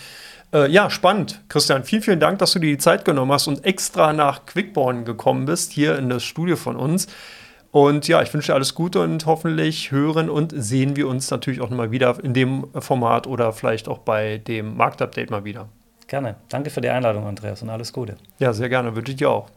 Äh, 0.53 0.71
ja, 0.71 0.91
spannend. 0.91 1.41
Christian, 1.49 1.85
vielen, 1.85 2.03
vielen 2.03 2.21
Dank, 2.21 2.39
dass 2.39 2.53
du 2.53 2.59
dir 2.59 2.71
die 2.71 2.79
Zeit 2.79 3.05
genommen 3.05 3.33
hast 3.33 3.47
und 3.47 3.65
extra 3.65 4.13
nach 4.13 4.45
Quickborn 4.45 5.05
gekommen 5.05 5.47
bist, 5.47 5.73
hier 5.73 5.99
in 5.99 6.11
das 6.11 6.25
Studio 6.25 6.57
von 6.57 6.77
uns. 6.77 7.09
Und 7.73 8.07
ja, 8.07 8.21
ich 8.21 8.33
wünsche 8.33 8.53
dir 8.53 8.55
alles 8.55 8.75
Gute 8.75 9.01
und 9.01 9.25
hoffentlich 9.25 9.91
hören 9.91 10.29
und 10.29 10.53
sehen 10.55 10.95
wir 10.95 11.09
uns 11.09 11.31
natürlich 11.31 11.63
auch 11.63 11.71
nochmal 11.71 11.91
wieder 11.91 12.23
in 12.23 12.35
dem 12.35 12.67
Format 12.79 13.27
oder 13.27 13.55
vielleicht 13.55 13.89
auch 13.89 13.99
bei 13.99 14.39
dem 14.39 14.77
Marktupdate 14.77 15.31
mal 15.31 15.45
wieder. 15.45 15.69
Gerne. 16.07 16.37
Danke 16.51 16.69
für 16.69 16.83
die 16.83 16.91
Einladung, 16.91 17.27
Andreas, 17.27 17.63
und 17.63 17.71
alles 17.71 17.95
Gute. 17.95 18.17
Ja, 18.39 18.53
sehr 18.53 18.69
gerne. 18.69 18.95
Wünsche 18.95 19.13
ich 19.13 19.17
dir 19.17 19.31
auch. 19.31 19.49